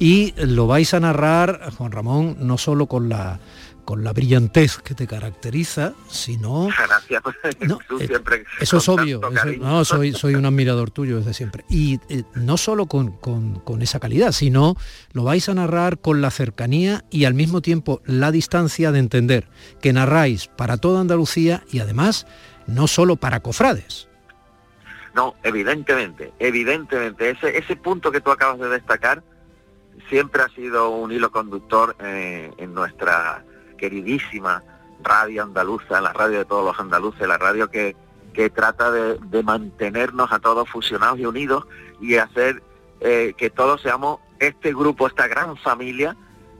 Y 0.00 0.34
lo 0.36 0.66
vais 0.66 0.92
a 0.92 1.00
narrar, 1.00 1.70
Juan 1.76 1.92
Ramón, 1.92 2.36
no 2.40 2.58
solo 2.58 2.86
con 2.86 3.08
la 3.08 3.38
con 3.84 4.04
la 4.04 4.12
brillantez 4.12 4.78
que 4.78 4.94
te 4.94 5.06
caracteriza, 5.06 5.94
sino... 6.08 6.68
Gracias, 6.68 7.22
eh, 7.44 8.06
siempre 8.06 8.44
eso 8.60 8.78
es 8.78 8.88
obvio, 8.88 9.20
no, 9.58 9.84
soy, 9.84 10.12
soy 10.12 10.34
un 10.34 10.46
admirador 10.46 10.90
tuyo 10.90 11.18
desde 11.18 11.34
siempre. 11.34 11.64
Y 11.68 12.00
eh, 12.08 12.24
no 12.34 12.56
solo 12.56 12.86
con, 12.86 13.12
con, 13.12 13.82
esa 13.82 14.00
calidad, 14.00 14.32
sino 14.32 14.76
lo 15.12 15.24
vais 15.24 15.48
a 15.48 15.54
narrar 15.54 15.98
con 15.98 16.20
la 16.20 16.30
cercanía 16.30 17.04
y 17.10 17.24
al 17.24 17.34
mismo 17.34 17.62
tiempo 17.62 18.02
la 18.04 18.30
distancia 18.30 18.92
de 18.92 18.98
entender 18.98 19.48
que 19.80 19.92
narráis 19.92 20.48
para 20.48 20.76
toda 20.76 21.00
Andalucía 21.00 21.62
y 21.70 21.80
además 21.80 22.26
no 22.66 22.86
solo 22.86 23.16
para 23.16 23.40
cofrades. 23.40 24.08
No, 25.14 25.34
evidentemente, 25.42 26.32
evidentemente, 26.38 27.30
ese, 27.30 27.58
ese 27.58 27.76
punto 27.76 28.12
que 28.12 28.20
tú 28.20 28.30
acabas 28.30 28.58
de 28.60 28.68
destacar 28.68 29.22
siempre 30.08 30.42
ha 30.42 30.48
sido 30.50 30.90
un 30.90 31.10
hilo 31.12 31.30
conductor 31.30 31.96
eh, 32.00 32.50
en 32.58 32.74
nuestra 32.74 33.44
queridísima 33.80 34.62
radio 35.02 35.42
andaluza, 35.42 36.00
la 36.00 36.12
radio 36.12 36.38
de 36.38 36.44
todos 36.44 36.64
los 36.64 36.78
andaluces, 36.78 37.26
la 37.26 37.38
radio 37.38 37.70
que, 37.70 37.96
que 38.34 38.50
trata 38.50 38.90
de, 38.92 39.42
mantenernos 39.42 40.30
a 40.30 40.38
todos 40.38 40.68
fusionados 40.68 41.18
y 41.18 41.24
unidos 41.24 41.66
y 42.00 42.16
hacer 42.16 42.62
eh, 43.00 43.32
que 43.36 43.48
todos 43.48 43.80
seamos 43.80 44.20
este 44.38 44.74
grupo, 44.74 45.06
esta 45.06 45.26
gran 45.26 45.56
familia 45.56 46.14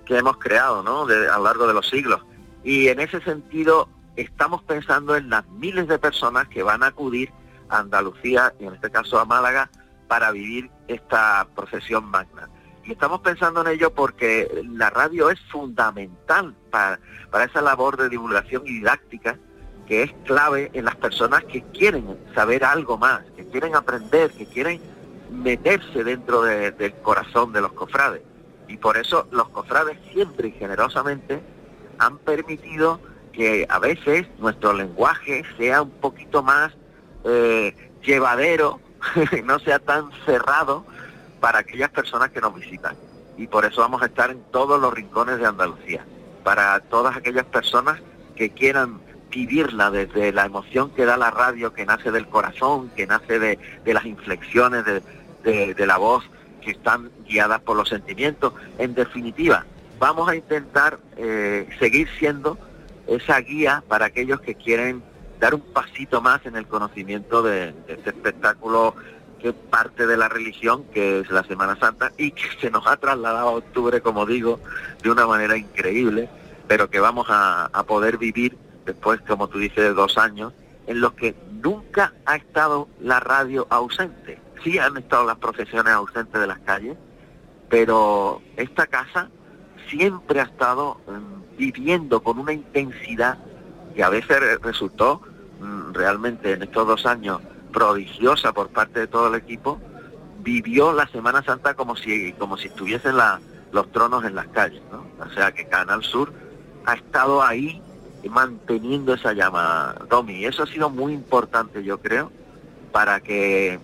que 0.07 0.17
hemos 0.17 0.39
creado 0.39 0.83
¿no? 0.83 1.03
a 1.03 1.37
lo 1.37 1.45
largo 1.45 1.67
de 1.67 1.75
los 1.75 1.89
siglos. 1.89 2.25
Y 2.65 2.89
en 2.89 3.01
ese 3.01 3.21
sentido 3.21 3.89
estamos 4.17 4.63
pensando 4.63 5.15
en 5.17 5.29
las 5.29 5.47
miles 5.51 5.87
de 5.87 5.99
personas 5.99 6.49
que 6.49 6.63
van 6.63 6.83
a 6.83 6.89
acudir 6.89 7.31
a 7.69 7.79
Andalucía 7.79 8.55
y 8.59 8.65
en 8.65 8.75
este 8.75 8.91
caso 8.91 9.19
a 9.19 9.25
Málaga 9.25 9.71
para 10.09 10.33
vivir 10.33 10.71
esta 10.89 11.47
procesión 11.55 12.07
magna. 12.07 12.49
Estamos 12.90 13.20
pensando 13.20 13.61
en 13.61 13.68
ello 13.68 13.94
porque 13.94 14.64
la 14.76 14.90
radio 14.90 15.31
es 15.31 15.40
fundamental 15.53 16.57
para, 16.70 16.98
para 17.31 17.44
esa 17.44 17.62
labor 17.62 17.96
de 17.96 18.09
divulgación 18.09 18.66
y 18.66 18.81
didáctica 18.81 19.38
que 19.87 20.03
es 20.03 20.12
clave 20.24 20.70
en 20.72 20.85
las 20.85 20.96
personas 20.96 21.44
que 21.44 21.62
quieren 21.72 22.18
saber 22.35 22.64
algo 22.64 22.98
más, 22.98 23.22
que 23.37 23.46
quieren 23.46 23.76
aprender, 23.76 24.33
que 24.33 24.44
quieren 24.46 24.81
meterse 25.31 26.03
dentro 26.03 26.42
del 26.42 26.94
corazón 27.03 27.53
de 27.53 27.61
los 27.61 27.72
cofrades. 27.72 28.22
Y 28.66 28.76
por 28.76 28.96
eso 28.96 29.29
los 29.31 29.48
cofrades 29.50 29.96
siempre 30.12 30.48
y 30.48 30.53
generosamente 30.53 31.40
han 31.98 32.18
permitido 32.18 33.00
que 33.33 33.66
a 33.68 33.79
veces 33.79 34.26
nuestro 34.38 34.72
lenguaje 34.72 35.44
sea 35.57 35.83
un 35.83 35.90
poquito 35.90 36.42
más 36.42 36.72
eh, 37.24 37.72
llevadero, 38.03 38.81
no 39.44 39.61
sea 39.61 39.79
tan 39.79 40.11
cerrado 40.26 40.85
para 41.40 41.61
aquellas 41.61 41.90
personas 41.90 42.31
que 42.31 42.40
nos 42.40 42.55
visitan. 42.55 42.96
Y 43.37 43.46
por 43.46 43.64
eso 43.64 43.81
vamos 43.81 44.03
a 44.03 44.07
estar 44.07 44.31
en 44.31 44.42
todos 44.50 44.81
los 44.81 44.92
rincones 44.92 45.38
de 45.38 45.46
Andalucía, 45.46 46.05
para 46.44 46.81
todas 46.81 47.16
aquellas 47.16 47.46
personas 47.46 48.00
que 48.37 48.50
quieran 48.50 49.00
vivirla 49.31 49.90
desde 49.90 50.33
la 50.33 50.44
emoción 50.44 50.90
que 50.90 51.05
da 51.05 51.16
la 51.16 51.31
radio, 51.31 51.72
que 51.72 51.87
nace 51.87 52.11
del 52.11 52.26
corazón, 52.26 52.90
que 52.96 53.07
nace 53.07 53.38
de, 53.38 53.59
las 53.85 54.05
inflexiones 54.05 54.85
de, 54.85 55.87
la 55.87 55.96
voz, 55.98 56.24
que 56.61 56.72
están 56.72 57.11
guiadas 57.26 57.61
por 57.61 57.76
los 57.76 57.88
sentimientos. 57.88 58.53
En 58.79 58.94
definitiva, 58.94 59.64
vamos 59.98 60.29
a 60.29 60.37
intentar 60.37 60.98
eh, 61.16 61.68
seguir 61.79 62.09
siendo 62.18 62.59
esa 63.07 63.40
guía 63.40 63.83
para 63.88 64.07
aquellos 64.07 64.40
que 64.40 64.55
quieren 64.55 65.03
dar 65.40 65.55
un 65.55 65.62
pasito 65.72 66.20
más 66.20 66.44
en 66.44 66.55
el 66.55 66.66
conocimiento 66.66 67.42
de, 67.42 67.74
este 67.88 68.11
espectáculo 68.11 68.94
que 69.40 69.53
parte 69.53 70.07
de 70.07 70.16
la 70.16 70.29
religión, 70.29 70.85
que 70.92 71.20
es 71.20 71.31
la 71.31 71.42
Semana 71.44 71.76
Santa, 71.76 72.12
y 72.16 72.33
que 72.33 72.44
se 72.61 72.70
nos 72.70 72.87
ha 72.87 72.96
trasladado 72.96 73.48
a 73.48 73.53
octubre, 73.53 74.00
como 74.00 74.26
digo, 74.26 74.61
de 75.03 75.11
una 75.11 75.26
manera 75.26 75.57
increíble, 75.57 76.29
pero 76.68 76.90
que 76.90 77.00
vamos 77.00 77.26
a, 77.29 77.70
poder 77.87 78.18
vivir 78.18 78.57
después, 78.85 79.20
como 79.22 79.48
tú 79.48 79.59
dices, 79.59 79.76
de 79.76 79.94
dos 79.94 80.18
años, 80.18 80.53
en 80.87 81.00
los 81.00 81.12
que 81.14 81.35
nunca 81.62 82.12
ha 82.26 82.37
estado 82.37 82.88
la 83.00 83.20
radio 83.20 83.66
ausente. 83.70 84.40
Sí 84.62 84.79
han 84.79 84.96
estado 84.96 85.24
las 85.24 85.38
profesiones 85.38 85.92
ausentes 85.92 86.40
de 86.40 86.46
las 86.46 86.59
calles, 86.61 86.96
pero 87.68 88.42
esta 88.57 88.87
casa 88.87 89.31
siempre 89.88 90.40
ha 90.40 90.44
estado 90.44 91.00
viviendo 91.57 92.22
con 92.22 92.38
una 92.38 92.53
intensidad 92.53 93.38
que 93.94 94.03
a 94.03 94.09
veces 94.09 94.61
resultó 94.61 95.22
mm, 95.61 95.92
realmente 95.92 96.53
en 96.53 96.62
estos 96.62 96.87
dos 96.87 97.07
años 97.07 97.40
prodigiosa 97.73 98.53
por 98.53 98.69
parte 98.69 99.01
de 99.01 99.07
todo 99.07 99.29
el 99.29 99.35
equipo, 99.35 99.81
vivió 100.43 100.93
la 100.93 101.07
Semana 101.09 101.43
Santa 101.43 101.75
como 101.75 101.97
si, 101.97 102.33
como 102.35 102.57
si 102.57 102.69
estuviesen 102.69 103.17
los 103.73 103.93
tronos 103.93 104.25
en 104.25 104.35
las 104.35 104.49
calles. 104.49 104.83
O 104.93 105.35
sea 105.35 105.53
que 105.53 105.67
Canal 105.67 106.03
Sur 106.03 106.33
ha 106.87 106.95
estado 106.95 107.43
ahí 107.43 107.81
manteniendo 108.29 109.15
esa 109.15 109.33
llama, 109.33 109.95
Domi. 110.09 110.35
Y 110.35 110.45
eso 110.47 110.63
ha 110.63 110.67
sido 110.67 110.91
muy 110.91 111.13
importante, 111.13 111.83
yo 111.83 111.99
creo, 111.99 112.31
para 112.93 113.21
que 113.21 113.79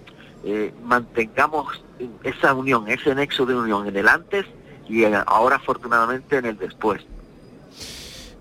eh, 0.44 0.74
mantengamos 0.82 1.82
esa 2.22 2.54
unión, 2.54 2.88
ese 2.88 3.14
nexo 3.14 3.46
de 3.46 3.54
unión 3.54 3.86
en 3.86 3.96
el 3.96 4.08
antes 4.08 4.44
y 4.88 5.04
ahora 5.04 5.56
afortunadamente 5.56 6.36
en 6.36 6.46
el 6.46 6.58
después. 6.58 7.02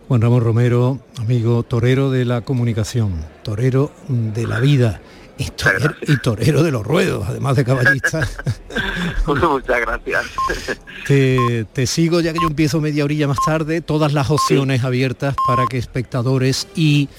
Juan 0.07 0.21
Ramón 0.21 0.43
Romero, 0.43 0.99
amigo 1.19 1.63
torero 1.63 2.11
de 2.11 2.25
la 2.25 2.41
comunicación, 2.41 3.25
torero 3.43 3.91
de 4.07 4.45
la 4.45 4.59
vida 4.59 5.01
y 5.37 6.17
torero, 6.17 6.63
de 6.63 6.71
los 6.71 6.85
ruedos, 6.85 7.25
además 7.27 7.55
de 7.55 7.65
caballista. 7.65 8.27
Muchas 9.25 9.81
gracias. 9.81 10.25
Te, 11.05 11.87
sigo 11.87 12.21
ya 12.21 12.33
que 12.33 12.39
yo 12.41 12.47
empiezo 12.47 12.79
media 12.81 13.03
orilla 13.03 13.27
más 13.27 13.37
tarde, 13.45 13.81
todas 13.81 14.13
las 14.13 14.29
opciones 14.29 14.83
abiertas 14.83 15.35
para 15.47 15.65
que 15.69 15.77
espectadores 15.77 16.67
y 16.75 17.09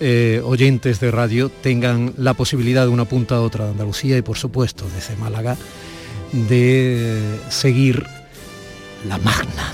eh, 0.00 0.40
oyentes 0.44 1.00
de 1.00 1.10
radio 1.10 1.48
tengan 1.48 2.14
la 2.16 2.34
posibilidad 2.34 2.84
de 2.84 2.90
una 2.90 3.04
punta 3.04 3.36
a 3.36 3.40
otra 3.40 3.64
de 3.64 3.70
Andalucía 3.72 4.16
y 4.16 4.22
por 4.22 4.36
supuesto 4.36 4.86
desde 4.94 5.16
Málaga 5.16 5.56
de 6.32 7.38
seguir 7.48 8.06
la 9.06 9.18
magna. 9.18 9.72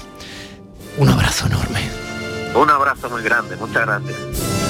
Un 0.99 1.09
abrazo 1.09 1.47
enorme. 1.47 1.81
Un 2.55 2.71
abrazo 2.71 3.09
muy 3.09 3.23
grande, 3.23 3.57
muchas 3.57 3.87
gracias. 3.87 4.62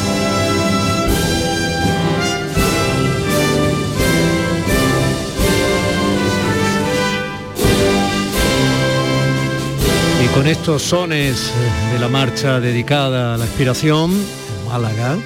Y 10.23 10.27
con 10.27 10.47
estos 10.47 10.83
sones 10.83 11.53
de 11.93 11.99
la 11.99 12.07
marcha 12.09 12.61
dedicada 12.61 13.35
a 13.35 13.39
la 13.39 13.45
inspiración, 13.45 14.13
en 14.13 14.69
Málaga, 14.69 15.19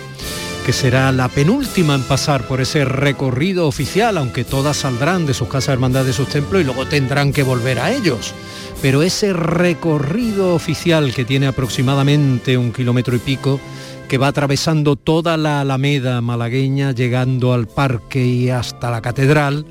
que 0.65 0.73
será 0.73 1.13
la 1.13 1.29
penúltima 1.29 1.95
en 1.95 2.03
pasar 2.03 2.49
por 2.49 2.63
ese 2.63 2.87
recorrido 2.87 3.69
oficial, 3.69 4.17
aunque 4.17 4.43
todas 4.45 4.79
saldrán 4.79 5.27
de 5.27 5.35
sus 5.35 5.49
casas 5.49 5.75
hermandad 5.75 6.07
de 6.07 6.15
sus 6.15 6.29
templos 6.29 6.63
y 6.63 6.65
luego 6.65 6.87
tendrán 6.87 7.35
que 7.35 7.43
volver 7.43 7.79
a 7.79 7.93
ellos. 7.93 8.33
Pero 8.81 9.03
ese 9.03 9.35
recorrido 9.35 10.55
oficial 10.55 11.13
que 11.15 11.27
tiene 11.27 11.47
aproximadamente 11.47 12.57
un 12.57 12.73
kilómetro 12.73 13.17
y 13.17 13.19
pico, 13.19 13.61
que 14.09 14.17
va 14.17 14.29
atravesando 14.29 14.97
toda 14.97 15.37
la 15.37 15.61
Alameda 15.61 16.23
malagueña, 16.23 16.93
llegando 16.93 17.53
al 17.53 17.67
parque 17.67 18.25
y 18.25 18.49
hasta 18.49 18.91
la 18.91 19.03
catedral, 19.03 19.67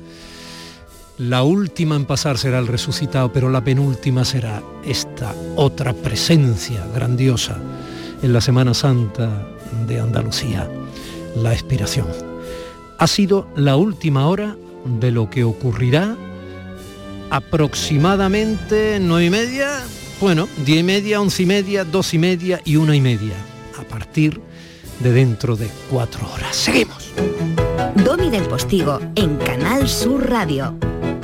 la 1.18 1.42
última 1.42 1.96
en 1.96 2.04
pasar 2.04 2.38
será 2.38 2.58
el 2.58 2.66
resucitado, 2.66 3.32
pero 3.32 3.50
la 3.50 3.64
penúltima 3.64 4.24
será 4.24 4.62
esta 4.84 5.34
otra 5.56 5.94
presencia 5.94 6.86
grandiosa 6.94 7.58
en 8.22 8.32
la 8.32 8.40
Semana 8.40 8.74
Santa 8.74 9.46
de 9.86 10.00
Andalucía, 10.00 10.68
la 11.36 11.52
expiración. 11.52 12.06
Ha 12.98 13.06
sido 13.06 13.48
la 13.56 13.76
última 13.76 14.28
hora 14.28 14.56
de 15.00 15.10
lo 15.10 15.30
que 15.30 15.44
ocurrirá 15.44 16.16
aproximadamente 17.30 18.98
nueve 19.00 19.26
y 19.26 19.30
media, 19.30 19.68
bueno, 20.20 20.48
diez 20.64 20.80
y 20.80 20.82
media, 20.82 21.20
once 21.20 21.42
y 21.42 21.46
media, 21.46 21.84
dos 21.84 22.14
y 22.14 22.18
media 22.18 22.60
y 22.64 22.76
una 22.76 22.94
y 22.94 23.00
media, 23.00 23.34
a 23.78 23.82
partir 23.82 24.40
de 25.00 25.12
dentro 25.12 25.56
de 25.56 25.68
cuatro 25.90 26.30
horas. 26.32 26.54
Seguimos. 26.56 27.10
Domi 28.04 28.30
del 28.30 28.44
Postigo 28.44 29.00
en 29.14 29.36
Canal 29.36 29.88
Sur 29.88 30.30
Radio. 30.30 30.76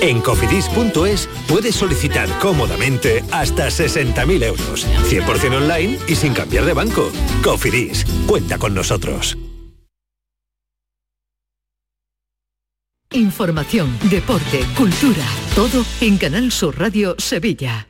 En 0.00 0.20
cofidis.es 0.20 1.28
puedes 1.48 1.74
solicitar 1.74 2.28
cómodamente 2.38 3.22
hasta 3.32 3.68
60.000 3.68 4.44
euros, 4.44 4.86
100% 5.08 5.56
online 5.56 5.98
y 6.08 6.14
sin 6.14 6.32
cambiar 6.32 6.64
de 6.64 6.72
banco. 6.72 7.10
Cofidis, 7.42 8.04
cuenta 8.26 8.58
con 8.58 8.74
nosotros. 8.74 9.36
Información, 13.12 13.98
deporte, 14.08 14.60
cultura, 14.76 15.26
todo 15.56 15.84
en 16.00 16.16
Canal 16.16 16.52
Sur 16.52 16.78
Radio 16.78 17.16
Sevilla. 17.18 17.89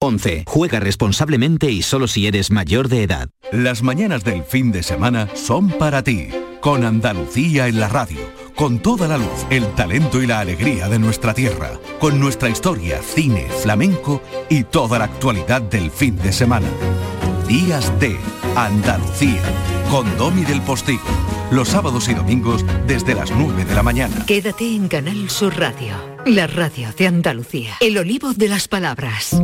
11. 0.00 0.44
Juega 0.46 0.78
responsablemente 0.78 1.70
y 1.70 1.80
solo 1.80 2.06
si 2.06 2.26
eres 2.26 2.50
mayor 2.50 2.88
de 2.88 3.02
edad. 3.02 3.30
Las 3.50 3.82
mañanas 3.82 4.24
del 4.24 4.42
fin 4.42 4.70
de 4.70 4.82
semana 4.82 5.28
son 5.34 5.70
para 5.70 6.02
ti, 6.02 6.28
con 6.60 6.84
Andalucía 6.84 7.66
en 7.66 7.80
la 7.80 7.88
radio, 7.88 8.18
con 8.54 8.80
toda 8.80 9.08
la 9.08 9.16
luz, 9.16 9.46
el 9.48 9.66
talento 9.74 10.20
y 10.20 10.26
la 10.26 10.40
alegría 10.40 10.90
de 10.90 10.98
nuestra 10.98 11.32
tierra, 11.32 11.80
con 11.98 12.20
nuestra 12.20 12.50
historia, 12.50 13.00
cine, 13.00 13.46
flamenco 13.62 14.22
y 14.50 14.64
toda 14.64 14.98
la 14.98 15.06
actualidad 15.06 15.62
del 15.62 15.90
fin 15.90 16.16
de 16.16 16.32
semana. 16.32 16.68
Días 17.48 17.90
de 17.98 18.18
Andalucía, 18.54 19.40
con 19.90 20.14
Domi 20.18 20.44
del 20.44 20.60
Postigo, 20.60 21.04
los 21.50 21.68
sábados 21.68 22.08
y 22.08 22.14
domingos 22.14 22.66
desde 22.86 23.14
las 23.14 23.30
9 23.30 23.64
de 23.64 23.74
la 23.74 23.82
mañana. 23.82 24.26
Quédate 24.26 24.74
en 24.74 24.88
Canal 24.88 25.30
Sur 25.30 25.58
Radio, 25.58 25.94
la 26.26 26.46
radio 26.46 26.92
de 26.92 27.06
Andalucía, 27.06 27.76
el 27.80 27.96
olivo 27.96 28.34
de 28.34 28.48
las 28.48 28.68
palabras. 28.68 29.34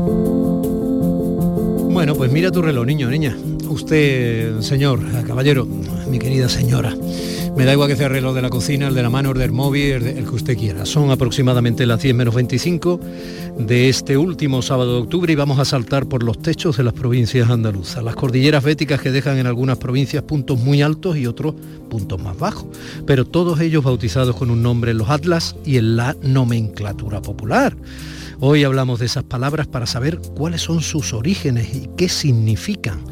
Bueno, 2.03 2.17
pues 2.17 2.33
mira 2.33 2.51
tu 2.51 2.61
reloj, 2.61 2.85
niño, 2.85 3.09
niña. 3.09 3.37
Usted, 3.69 4.61
señor, 4.61 4.99
caballero, 5.25 5.65
mi 5.65 6.19
querida 6.19 6.49
señora. 6.49 6.97
Me 7.57 7.65
da 7.65 7.75
igual 7.75 7.89
que 7.89 7.95
sea 7.95 8.07
el 8.07 8.15
reloj 8.15 8.35
de 8.35 8.43
la 8.43 8.51
cocina, 8.51 8.89
el 8.89 8.95
de 8.97 9.05
la 9.05 9.09
mano, 9.09 9.31
el 9.31 9.39
del 9.39 9.53
móvil, 9.53 10.05
el, 10.05 10.25
que 10.25 10.35
usted 10.35 10.59
quiera. 10.59 10.85
Son 10.85 11.13
aproximadamente 11.13 11.87
las 11.87 12.03
10 12.03 12.17
menos 12.17 12.35
25 12.35 12.99
de 13.57 13.89
este 13.89 14.17
último 14.17 14.63
sábado 14.63 14.97
de 14.97 15.03
octubre 15.03 15.33
y 15.33 15.37
vamos 15.37 15.61
a 15.61 15.65
saltar 15.65 16.07
por 16.07 16.25
los 16.25 16.43
techos 16.43 16.77
de 16.77 16.83
las 16.83 16.93
provincias 16.93 17.49
andaluzas. 17.49 18.03
Las 18.03 18.17
cordilleras 18.17 18.65
béticas 18.65 19.01
que 19.01 19.13
dejan 19.13 19.39
en 19.39 19.47
algunas 19.47 19.79
provincias 19.79 20.25
puntos 20.25 20.59
muy 20.59 20.83
altos 20.83 21.17
y 21.17 21.29
otros 21.29 21.55
puntos 21.89 22.21
más 22.21 22.37
bajos. 22.37 22.67
Pero 23.07 23.27
todos 23.27 23.61
ellos 23.61 23.85
bautizados 23.85 24.35
con 24.35 24.51
un 24.51 24.61
nombre 24.61 24.91
en 24.91 24.99
los 24.99 25.09
atlas 25.09 25.55
y 25.65 25.77
en 25.77 25.95
la 25.95 26.17
nomenclatura 26.21 27.23
popular. 27.23 27.77
Hoy 28.45 28.65
hablamos 28.65 28.99
de 28.99 29.07
esas 29.07 29.23
palabras 29.23 29.69
para 29.69 29.87
saber 29.87 30.19
cuáles 30.19 30.63
son 30.63 30.81
sus 30.83 31.13
orígenes 31.13 31.77
y 31.77 31.89
qué 31.97 32.09
significan. 32.09 33.05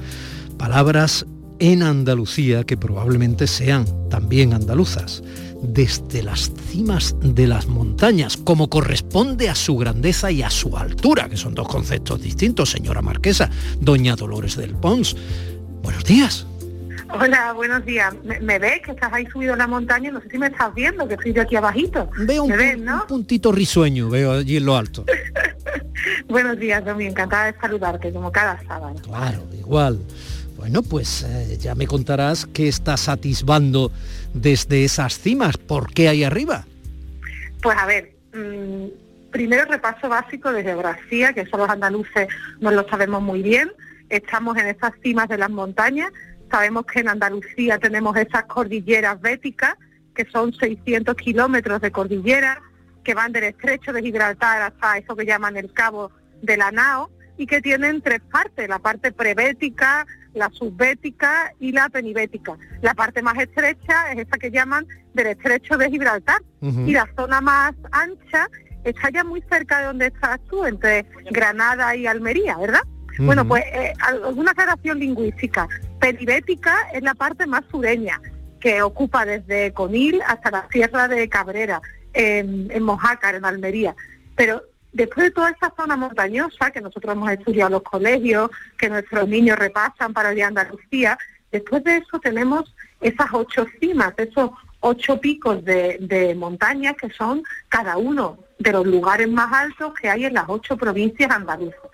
Palabras 0.58 1.24
en 1.60 1.84
Andalucía 1.84 2.64
que 2.64 2.76
probablemente 2.76 3.46
sean 3.46 3.84
también 4.08 4.52
andaluzas. 4.52 5.22
desde 5.62 6.24
las 6.24 6.50
cimas 6.68 7.14
de 7.22 7.46
las 7.46 7.68
montañas, 7.68 8.36
como 8.38 8.68
corresponde 8.68 9.48
a 9.48 9.54
su 9.54 9.76
grandeza 9.76 10.32
y 10.32 10.42
a 10.42 10.50
su 10.50 10.76
altura, 10.76 11.28
que 11.28 11.36
son 11.36 11.54
dos 11.54 11.68
conceptos 11.68 12.20
distintos, 12.20 12.70
señora 12.70 13.00
Marquesa, 13.00 13.50
doña 13.78 14.16
Dolores 14.16 14.56
del 14.56 14.74
Pons. 14.74 15.14
Buenos 15.82 16.02
días. 16.02 16.44
Hola, 17.12 17.52
buenos 17.52 17.84
días. 17.84 18.14
¿Me, 18.40 18.58
ves 18.58 18.82
que 18.82 18.92
estás 18.92 19.12
ahí 19.12 19.26
subido 19.26 19.52
en 19.52 19.58
la 19.58 19.66
montaña? 19.66 20.10
No 20.10 20.20
sé 20.20 20.30
si 20.30 20.38
me 20.38 20.46
estás 20.46 20.74
viendo, 20.74 21.06
que 21.08 21.14
estoy 21.14 21.32
yo 21.32 21.42
aquí 21.42 21.56
abajito. 21.56 22.08
Veo 22.18 22.44
un, 22.44 22.52
un 22.52 23.06
puntito 23.08 23.52
risueño, 23.52 24.08
veo 24.08 24.32
allí 24.32 24.56
en 24.56 24.66
lo 24.66 24.76
alto. 24.76 25.04
buenos 26.28 26.58
días, 26.58 26.84
Domi, 26.84 27.06
encantada 27.06 27.46
de 27.46 27.58
saludarte, 27.58 28.12
como 28.12 28.30
cada 28.30 28.60
sábado. 28.64 28.94
Claro, 29.02 29.42
igual. 29.58 29.98
Bueno, 30.56 30.82
pues 30.82 31.22
eh, 31.22 31.56
ya 31.58 31.74
me 31.74 31.86
contarás 31.86 32.46
qué 32.46 32.68
estás 32.68 33.08
atisbando 33.08 33.90
desde 34.34 34.84
esas 34.84 35.18
cimas, 35.18 35.56
¿por 35.56 35.92
qué 35.92 36.08
ahí 36.08 36.22
arriba? 36.22 36.66
Pues 37.62 37.76
a 37.78 37.86
ver, 37.86 38.12
mm, 38.34 39.30
primero 39.30 39.64
repaso 39.64 40.08
básico 40.08 40.52
de 40.52 40.62
geografía, 40.62 41.32
que 41.32 41.40
eso 41.42 41.56
los 41.56 41.68
andaluces 41.68 42.28
no 42.60 42.70
lo 42.70 42.86
sabemos 42.88 43.22
muy 43.22 43.42
bien. 43.42 43.72
Estamos 44.10 44.56
en 44.58 44.66
esas 44.66 44.92
cimas 45.02 45.28
de 45.28 45.38
las 45.38 45.50
montañas, 45.50 46.10
sabemos 46.50 46.84
que 46.86 47.00
en 47.00 47.08
Andalucía 47.08 47.78
tenemos 47.78 48.16
esas 48.16 48.44
cordilleras 48.44 49.20
béticas, 49.20 49.74
que 50.14 50.24
son 50.26 50.52
600 50.52 51.14
kilómetros 51.16 51.80
de 51.80 51.90
cordillera, 51.90 52.60
que 53.04 53.14
van 53.14 53.32
del 53.32 53.44
estrecho 53.44 53.92
de 53.92 54.02
Gibraltar 54.02 54.62
hasta 54.62 54.98
eso 54.98 55.16
que 55.16 55.24
llaman 55.24 55.56
el 55.56 55.72
Cabo 55.72 56.10
de 56.42 56.56
la 56.56 56.70
Nao, 56.70 57.10
y 57.40 57.46
que 57.46 57.62
tienen 57.62 58.02
tres 58.02 58.20
partes, 58.30 58.68
la 58.68 58.78
parte 58.78 59.12
prebética, 59.12 60.06
la 60.34 60.50
subbética 60.50 61.54
y 61.58 61.72
la 61.72 61.88
penibética. 61.88 62.58
La 62.82 62.92
parte 62.92 63.22
más 63.22 63.38
estrecha 63.38 64.12
es 64.12 64.26
esa 64.26 64.36
que 64.36 64.50
llaman 64.50 64.86
del 65.14 65.28
estrecho 65.28 65.78
de 65.78 65.88
Gibraltar 65.88 66.42
y 66.60 66.92
la 66.92 67.08
zona 67.16 67.40
más 67.40 67.72
ancha 67.92 68.46
está 68.84 69.08
ya 69.10 69.24
muy 69.24 69.42
cerca 69.50 69.78
de 69.78 69.86
donde 69.86 70.06
estás 70.08 70.38
tú, 70.50 70.66
entre 70.66 71.06
Granada 71.30 71.96
y 71.96 72.06
Almería, 72.06 72.58
¿verdad? 72.58 72.82
Bueno, 73.18 73.48
pues 73.48 73.64
eh, 73.72 73.94
alguna 74.00 74.50
aclaración 74.50 74.98
lingüística. 74.98 75.66
Penibética 76.00 76.88
es 76.92 77.02
la 77.02 77.14
parte 77.14 77.46
más 77.46 77.62
sureña, 77.70 78.20
que 78.58 78.82
ocupa 78.82 79.24
desde 79.24 79.72
Conil 79.72 80.20
hasta 80.26 80.50
la 80.50 80.68
Sierra 80.70 81.08
de 81.08 81.28
Cabrera, 81.28 81.80
en, 82.12 82.82
Mojácar, 82.82 83.34
en 83.34 83.44
Almería. 83.44 83.94
Pero 84.34 84.62
Después 84.92 85.26
de 85.26 85.30
toda 85.30 85.50
esta 85.50 85.72
zona 85.76 85.96
montañosa 85.96 86.72
que 86.72 86.80
nosotros 86.80 87.12
hemos 87.14 87.30
estudiado 87.30 87.68
en 87.68 87.72
los 87.74 87.82
colegios, 87.84 88.50
que 88.76 88.88
nuestros 88.88 89.28
niños 89.28 89.56
repasan 89.56 90.12
para 90.12 90.30
el 90.30 90.34
día 90.34 90.46
de 90.46 90.60
Andalucía, 90.60 91.16
después 91.52 91.84
de 91.84 91.98
eso 91.98 92.18
tenemos 92.18 92.74
esas 93.00 93.28
ocho 93.32 93.66
cimas, 93.78 94.14
esos 94.16 94.50
ocho 94.80 95.20
picos 95.20 95.64
de, 95.64 95.98
de 96.00 96.34
montañas 96.34 96.96
que 96.96 97.08
son 97.10 97.44
cada 97.68 97.98
uno 97.98 98.38
de 98.58 98.72
los 98.72 98.84
lugares 98.84 99.28
más 99.28 99.52
altos 99.52 99.94
que 99.94 100.08
hay 100.08 100.24
en 100.24 100.34
las 100.34 100.46
ocho 100.48 100.76
provincias 100.76 101.30
andaluzas. 101.30 101.89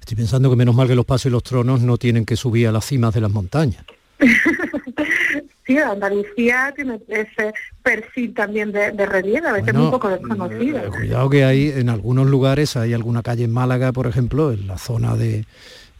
Estoy 0.00 0.16
pensando 0.16 0.50
que 0.50 0.56
menos 0.56 0.74
mal 0.74 0.88
que 0.88 0.94
los 0.94 1.04
pasos 1.04 1.26
y 1.26 1.30
los 1.30 1.42
tronos 1.42 1.80
no 1.80 1.98
tienen 1.98 2.24
que 2.24 2.36
subir 2.36 2.68
a 2.68 2.72
las 2.72 2.84
cimas 2.84 3.14
de 3.14 3.20
las 3.20 3.30
montañas. 3.30 3.84
sí, 5.66 5.78
Andalucía 5.78 6.72
tiene 6.74 7.00
ese 7.08 7.52
perfil 7.82 8.34
también 8.34 8.72
de, 8.72 8.90
relieve, 9.06 9.48
a 9.48 9.52
veces 9.52 9.74
muy 9.74 9.90
poco 9.90 10.08
desconocido. 10.08 10.78
Eh, 10.78 10.88
cuidado 10.88 11.30
que 11.30 11.44
hay 11.44 11.68
en 11.68 11.88
algunos 11.88 12.28
lugares, 12.28 12.76
hay 12.76 12.92
alguna 12.92 13.22
calle 13.22 13.44
en 13.44 13.52
Málaga, 13.52 13.92
por 13.92 14.06
ejemplo, 14.06 14.52
en 14.52 14.66
la 14.66 14.78
zona 14.78 15.16
de, 15.16 15.44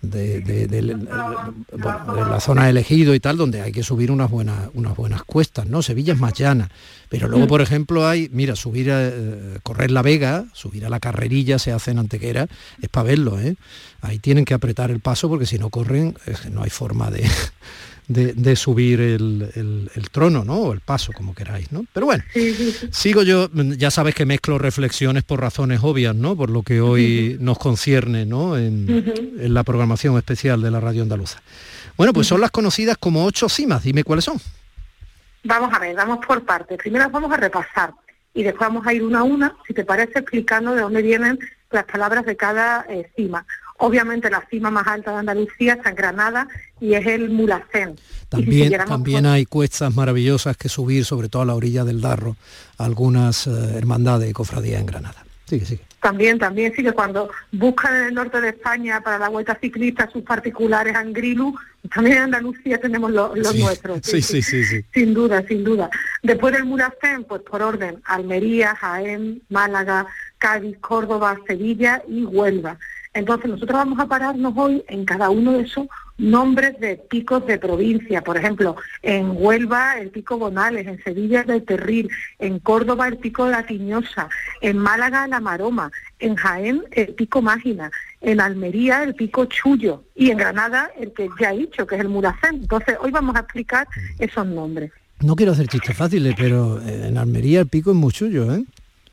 de, 0.03 0.97
la 2.29 2.41
zona 2.41 2.69
elegido 2.69 3.15
y 3.15 3.21
tal, 3.21 3.37
donde 3.37 3.61
hay 3.61 3.73
que 3.73 3.83
subir 3.83 4.11
unas 4.11 4.31
buenas, 4.31 4.71
unas 4.75 4.97
buenas 4.97 5.23
cuestas, 5.25 5.67
¿no? 5.67 5.83
Sevilla 5.83 6.15
es 6.15 6.19
más 6.19 6.35
llana. 6.35 6.71
Pero 7.09 7.29
luego, 7.29 7.47
por 7.47 7.61
ejemplo, 7.61 8.07
hay, 8.07 8.29
mira, 8.33 8.57
subir 8.57 8.91
a 8.91 9.09
eh, 9.09 9.59
correr 9.63 9.91
la 9.91 10.03
Vega, 10.03 10.47
subir 10.53 10.87
a 10.87 10.89
la 10.89 11.01
carrerilla, 11.01 11.59
se 11.59 11.73
hace 11.73 11.91
en 11.91 11.99
Antequera, 11.99 12.47
es 12.81 12.89
para 12.89 13.09
verlo, 13.09 13.41
¿eh? 13.41 13.57
Ahí 14.01 14.19
tienen 14.19 14.45
que 14.45 14.55
apretar 14.55 14.91
el 14.91 15.01
paso 15.01 15.29
porque 15.29 15.47
si 15.47 15.59
no 15.59 15.71
corren, 15.71 16.17
no 16.53 16.63
hay 16.63 16.71
forma 16.71 17.11
de, 17.11 17.29
de, 18.11 18.57
subir 18.57 19.01
el, 19.01 20.09
trono, 20.11 20.45
¿no? 20.45 20.57
O 20.57 20.73
el 20.73 20.81
paso, 20.81 21.13
como 21.13 21.35
queráis, 21.35 21.71
¿no? 21.71 21.85
Pero 21.93 22.07
bueno, 22.07 22.25
sigo 22.91 23.23
yo, 23.23 23.49
ya 23.53 23.91
sabes 23.91 24.15
que 24.15 24.27
mezclo 24.27 24.59
reflexiones 24.59 25.23
por 25.23 25.41
razones 25.41 25.81
obvias, 25.83 26.15
¿no? 26.15 26.37
Por 26.37 26.51
lo 26.51 26.63
que 26.63 26.81
hoy 26.81 27.37
nos 27.41 27.59
concierne, 27.59 28.27
¿no? 28.27 28.59
En, 28.59 28.81
la 29.37 29.63
programación 29.63 30.17
especial 30.17 30.61
de 30.61 30.71
la 30.71 30.81
Radio 30.81 31.03
Andaluza. 31.03 31.41
Bueno, 31.97 32.13
pues 32.13 32.27
son 32.27 32.41
las 32.41 32.51
conocidas 32.51 32.97
como 32.99 33.25
ocho 33.25 33.49
cimas, 33.49 33.83
dime 33.83 34.05
cuáles 34.05 34.25
son. 34.25 34.39
Vamos 35.45 35.73
a 35.73 35.79
ver, 35.79 35.95
vamos 35.95 36.25
por 36.27 36.45
partes. 36.45 36.79
Primero 36.79 37.09
vamos 37.11 37.33
a 37.33 37.37
repasar 37.37 37.93
y 38.35 38.43
después 38.43 38.69
vamos 38.69 38.87
a 38.87 38.93
ir 38.93 39.03
una 39.03 39.21
a 39.21 39.23
una, 39.23 39.57
si 39.67 39.75
te 39.75 39.85
parece, 39.85 40.19
explicando 40.19 40.75
de 40.75 40.83
dónde 40.83 41.03
vienen 41.03 41.39
las 41.71 41.85
palabras 41.85 42.27
de 42.27 42.37
cada 42.37 42.85
eh, 42.89 43.11
cima. 43.17 43.47
Obviamente 43.81 44.31
la 44.31 44.47
cima 44.51 44.71
más 44.71 44.87
alta 44.87 45.13
de 45.13 45.19
Andalucía 45.19 45.75
está 45.75 45.91
en 45.91 45.97
Granada 45.97 46.47
y 46.81 46.95
es 46.95 47.07
el 47.07 47.31
Mulacén. 47.31 47.97
También, 48.29 48.73
también 48.87 49.27
hay 49.27 49.47
cuestas 49.47 49.95
maravillosas 49.95 50.57
que 50.57 50.69
subir, 50.69 51.05
sobre 51.05 51.29
todo 51.29 51.43
a 51.43 51.47
la 51.47 51.55
orilla 51.55 51.85
del 51.85 52.01
Darro, 52.01 52.37
algunas 52.79 53.47
eh, 53.47 53.51
hermandades 53.77 54.31
y 54.31 54.33
cofradías 54.33 54.81
en 54.81 54.87
Granada. 54.87 55.25
Sigue, 55.47 55.65
sigue. 55.65 55.83
También, 56.01 56.39
también 56.39 56.73
sí 56.75 56.83
que 56.83 56.93
cuando 56.93 57.31
buscan 57.53 57.95
en 57.95 58.07
el 58.07 58.15
norte 58.15 58.41
de 58.41 58.51
España 58.51 59.03
para 59.03 59.19
la 59.19 59.29
vuelta 59.29 59.59
ciclista 59.61 60.09
sus 60.11 60.23
particulares 60.23 60.95
Angrilu, 60.95 61.55
también 61.93 62.19
en 62.19 62.23
Andalucía 62.25 62.79
tenemos 62.79 63.11
los, 63.11 63.37
nuestros. 63.57 64.01
Sí 64.03 64.23
sí, 64.23 64.43
sí 64.43 64.65
sí, 64.65 64.85
Sin 64.95 65.13
duda, 65.13 65.43
sin 65.47 65.65
duda. 65.65 65.91
Después 66.23 66.55
del 66.55 66.65
Mulacén, 66.65 67.25
pues 67.25 67.43
por 67.43 67.63
orden, 67.63 68.01
Almería, 68.05 68.75
Jaén, 68.77 69.43
Málaga, 69.49 70.07
Cádiz, 70.39 70.79
Córdoba, 70.81 71.39
Sevilla 71.47 72.03
y 72.09 72.25
Huelva. 72.25 72.79
Entonces 73.13 73.51
nosotros 73.51 73.77
vamos 73.77 73.99
a 73.99 74.07
pararnos 74.07 74.55
hoy 74.57 74.85
en 74.87 75.05
cada 75.05 75.31
uno 75.31 75.53
de 75.53 75.63
esos 75.63 75.89
nombres 76.17 76.79
de 76.79 76.97
picos 76.97 77.45
de 77.45 77.59
provincia. 77.59 78.23
Por 78.23 78.37
ejemplo, 78.37 78.77
en 79.03 79.33
Huelva 79.33 79.99
el 79.99 80.11
pico 80.11 80.39
Bonales, 80.39 80.87
en 80.87 81.03
Sevilla 81.03 81.45
el 81.49 81.65
Terril, 81.65 82.09
en 82.39 82.61
Córdoba 82.61 83.09
el 83.09 83.19
pico 83.19 83.49
La 83.49 83.67
Tiñosa, 83.67 84.29
en 84.61 84.79
Málaga 84.79 85.27
la 85.27 85.41
Maroma, 85.41 85.91
en 86.21 86.37
Jaén 86.37 86.85
el 86.93 87.15
pico 87.15 87.43
Mágina, 87.43 87.91
en 88.21 88.41
Almería 88.41 89.03
el 89.03 89.17
pico 89.17 89.47
Chullo 89.47 90.05
y 90.15 90.31
en 90.31 90.39
Granada 90.39 90.91
el 90.97 91.13
que 91.13 91.29
ya 91.41 91.53
he 91.53 91.59
dicho, 91.59 91.87
que 91.89 91.97
es 91.97 92.01
el 92.03 92.09
Muracén. 92.09 92.61
Entonces 92.63 92.97
hoy 93.01 93.11
vamos 93.11 93.35
a 93.35 93.41
explicar 93.41 93.89
esos 94.21 94.47
nombres. 94.47 94.93
No 95.21 95.35
quiero 95.35 95.53
hacer 95.53 95.67
chistes 95.67 95.97
fáciles, 95.97 96.35
pero 96.39 96.81
en 96.81 97.19
Almería 97.19 97.61
el 97.61 97.67
pico 97.67 97.91
es 97.91 97.97
muy 97.97 98.13
chullo, 98.13 98.55
¿eh? 98.55 98.65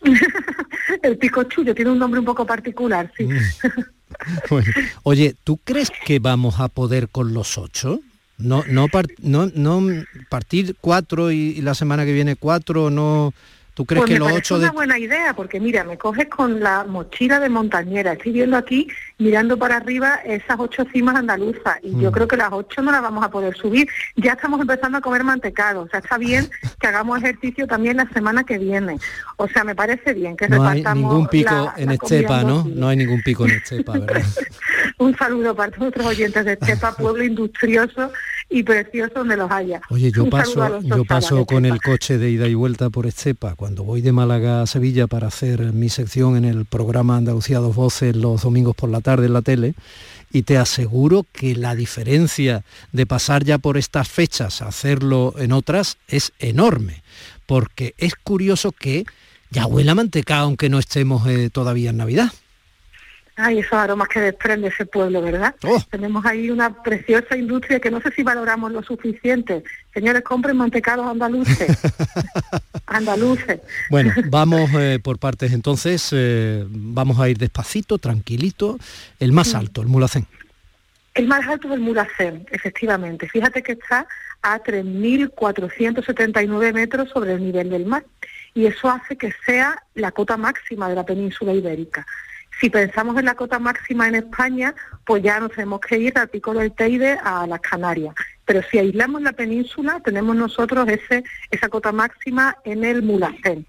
el 1.02 1.18
pico 1.18 1.44
chullo 1.44 1.74
tiene 1.76 1.92
un 1.92 2.00
nombre 2.00 2.20
un 2.20 2.26
poco 2.26 2.46
particular, 2.46 3.12
sí. 3.18 3.26
Mm. 3.26 3.38
oye, 5.04 5.36
¿tú 5.44 5.58
crees 5.58 5.92
que 6.06 6.20
vamos 6.20 6.60
a 6.60 6.68
poder 6.68 7.10
con 7.10 7.34
los 7.34 7.58
ocho? 7.58 8.00
No, 8.38 8.64
no, 8.68 8.88
no, 9.20 9.52
no 9.54 10.04
partir 10.30 10.76
cuatro 10.80 11.32
y, 11.32 11.56
y, 11.58 11.62
la 11.62 11.74
semana 11.74 12.06
que 12.06 12.14
viene 12.14 12.36
cuatro, 12.36 12.92
no 12.92 13.34
¿Tú 13.78 13.86
crees 13.86 14.06
pues 14.06 14.14
que 14.16 14.20
me 14.20 14.34
ocho 14.34 14.56
una 14.56 14.72
buena 14.72 14.98
idea, 14.98 15.36
porque 15.36 15.60
mira, 15.60 15.84
me 15.84 16.00
coges 16.00 16.28
con 16.30 16.60
la 16.62 16.84
mochila 16.84 17.40
de 17.40 17.48
montañera. 17.48 18.14
Estoy 18.14 18.32
viendo 18.32 18.58
aquí, 18.58 18.88
mirando 19.20 19.58
para 19.58 19.78
arriba, 19.78 20.16
esas 20.24 20.58
ocho 20.60 20.86
cimas 20.92 21.16
andaluzas. 21.16 21.78
Y 21.82 22.00
yo 22.00 22.12
mm. 22.12 22.14
creo 22.14 22.28
que 22.28 22.38
las 22.38 22.52
ocho 22.52 22.82
no 22.82 22.92
las 22.92 23.02
vamos 23.02 23.24
a 23.24 23.30
poder 23.30 23.56
subir. 23.56 23.88
Ya 24.16 24.34
estamos 24.34 24.62
empezando 24.62 25.00
a 25.00 25.02
comer 25.02 25.24
mantecado. 25.24 25.82
O 25.82 25.88
sea, 25.90 26.00
está 26.00 26.18
bien 26.18 26.50
que 26.80 26.88
hagamos 26.88 27.18
ejercicio 27.20 27.68
también 27.68 27.98
la 27.98 28.08
semana 28.10 28.44
que 28.44 28.58
viene. 28.58 28.98
O 29.38 29.48
sea, 29.48 29.64
me 29.64 29.76
parece 29.76 30.14
bien 30.14 30.38
que 30.38 30.48
no 30.48 30.68
hay 30.68 30.84
ningún 30.84 31.28
pico 31.28 31.72
en 31.78 31.92
Estepa, 31.92 32.44
¿no? 32.44 32.64
No 32.64 32.90
hay 32.90 32.98
ningún 32.98 33.22
pico 33.24 33.46
en 33.46 33.52
Estepa, 33.52 33.94
¿verdad? 34.00 34.24
Un 35.00 35.18
saludo 35.18 35.56
para 35.56 35.72
todos 35.72 35.84
nuestros 35.84 36.06
oyentes 36.06 36.46
de 36.46 36.54
Estepa, 36.54 36.92
pueblo 36.98 37.24
industrioso 37.24 38.12
y 38.50 38.64
precioso 38.64 39.14
donde 39.16 39.36
los 39.36 39.52
haya. 39.52 39.82
Oye, 39.90 40.12
yo 40.12 40.30
paso, 40.30 40.80
yo 40.82 41.04
paso 41.06 41.46
con 41.46 41.66
el 41.66 41.82
coche 41.82 42.18
de 42.18 42.30
ida 42.30 42.48
y 42.48 42.54
vuelta 42.54 42.90
por 42.90 43.06
Estepa 43.06 43.56
cuando 43.56 43.84
voy 43.84 44.02
de 44.02 44.12
Málaga 44.12 44.62
a 44.62 44.68
Sevilla 44.68 45.08
para 45.08 45.28
hacer 45.28 45.74
mi 45.74 45.90
sección 45.90 46.38
en 46.38 46.46
el 46.46 46.66
programa 46.66 47.18
Andalucía 47.18 47.60
Dos 47.60 47.76
Voces 47.76 48.16
los 48.16 48.44
domingos 48.44 48.76
por 48.76 48.90
la 48.90 49.02
tarde 49.02 49.07
en 49.16 49.34
la 49.34 49.42
tele, 49.42 49.74
y 50.32 50.44
te 50.44 50.58
aseguro 50.58 51.26
que 51.32 51.56
la 51.56 51.76
diferencia 51.76 52.64
de 52.92 53.06
pasar 53.06 53.44
ya 53.44 53.58
por 53.58 53.78
estas 53.78 54.08
fechas 54.08 54.62
a 54.62 54.68
hacerlo 54.68 55.34
en 55.38 55.52
otras 55.52 55.98
es 56.08 56.34
enorme, 56.40 57.04
porque 57.46 57.94
es 57.98 58.14
curioso 58.16 58.72
que 58.72 59.06
ya 59.50 59.66
huela 59.66 59.96
manteca 59.96 60.40
aunque 60.40 60.70
no 60.70 60.80
estemos 60.80 61.26
eh, 61.28 61.50
todavía 61.50 61.92
en 61.92 61.98
Navidad. 61.98 62.32
Ay, 63.40 63.60
esos 63.60 63.74
aromas 63.74 64.08
que 64.08 64.20
desprende 64.20 64.70
ese 64.70 64.88
pueblo, 64.88 65.22
¿verdad? 65.22 65.54
Oh. 65.64 65.80
Tenemos 65.92 66.26
ahí 66.26 66.50
una 66.50 66.82
preciosa 66.82 67.38
industria 67.38 67.80
que 67.80 67.92
no 67.92 68.02
sé 68.02 68.10
si 68.12 68.24
valoramos 68.24 68.72
lo 68.72 68.82
suficiente. 68.82 69.64
Señores, 69.94 70.24
compren 70.24 70.58
mantecados 70.58 71.06
andaluces. 71.06 71.78
andaluces. 72.88 73.60
Bueno, 73.92 74.12
vamos 74.30 74.72
eh, 74.74 75.00
por 75.04 75.20
partes 75.20 75.54
entonces. 75.54 76.10
Eh, 76.14 76.66
vamos 76.68 77.20
a 77.20 77.30
ir 77.30 77.38
despacito, 77.38 78.00
tranquilito. 78.00 78.80
El 79.20 79.34
más 79.34 79.54
alto, 79.54 79.84
el 79.84 79.88
mulacén. 79.88 80.26
El 81.14 81.28
más 81.28 81.48
alto 81.48 81.68
es 81.68 81.74
el 81.74 81.80
Mulacén, 81.80 82.46
efectivamente. 82.52 83.28
Fíjate 83.28 83.64
que 83.64 83.72
está 83.72 84.08
a 84.44 84.62
3.479 84.62 86.74
metros 86.74 87.10
sobre 87.10 87.34
el 87.34 87.44
nivel 87.44 87.72
del 87.72 87.88
mar 87.88 88.06
y 88.54 88.68
eso 88.68 88.88
hace 88.88 89.18
que 89.18 89.34
sea 89.44 89.82
la 89.96 90.12
cota 90.12 90.38
máxima 90.38 90.88
de 90.90 90.94
la 90.94 91.04
península 91.04 91.54
ibérica. 91.54 92.06
Si 92.60 92.70
pensamos 92.70 93.18
en 93.18 93.26
la 93.26 93.36
cota 93.36 93.60
máxima 93.60 94.08
en 94.08 94.16
España, 94.16 94.74
pues 95.06 95.22
ya 95.22 95.40
nos 95.40 95.52
tenemos 95.52 95.80
que 95.82 95.98
ir 95.98 96.18
al 96.18 96.30
pico 96.30 96.54
del 96.54 96.74
Teide 96.74 97.20
a 97.24 97.46
las 97.46 97.62
Canarias. 97.62 98.16
Pero 98.46 98.62
si 98.64 98.80
aislamos 98.80 99.22
la 99.22 99.34
península, 99.34 100.00
tenemos 100.04 100.36
nosotros 100.36 100.88
ese, 100.88 101.24
esa 101.52 101.70
cota 101.70 101.92
máxima 101.92 102.58
en 102.64 102.84
el 102.84 103.04
Mulacén. 103.04 103.66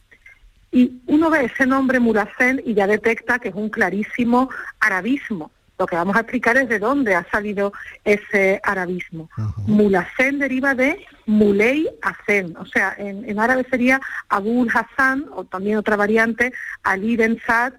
Y 0.71 1.01
uno 1.07 1.31
ve 1.31 1.47
ese 1.47 1.67
nombre 1.67 2.01
Mulacén 2.01 2.63
y 2.65 2.75
ya 2.75 2.87
detecta 2.87 3.39
que 3.39 3.49
es 3.49 3.55
un 3.55 3.69
clarísimo 3.69 4.51
arabismo. 4.81 5.51
Lo 5.79 5.87
que 5.87 5.97
vamos 5.97 6.17
a 6.17 6.21
explicar 6.21 6.57
es 6.57 6.69
de 6.69 6.81
dónde 6.81 7.15
ha 7.15 7.25
salido 7.31 7.73
ese 8.05 8.61
arabismo. 8.65 9.31
Mulacén 9.67 10.41
deriva 10.41 10.75
de 10.75 11.07
Muley 11.27 11.89
Hacen, 12.03 12.57
o 12.57 12.67
sea, 12.67 12.95
en, 12.99 13.39
árabe 13.39 13.65
sería 13.71 14.01
Abul 14.29 14.69
Hassan, 14.75 15.27
o 15.33 15.45
también 15.45 15.77
otra 15.77 15.95
variante, 15.95 16.53
Ali 16.83 17.17
Ben 17.17 17.41
Saad, 17.47 17.75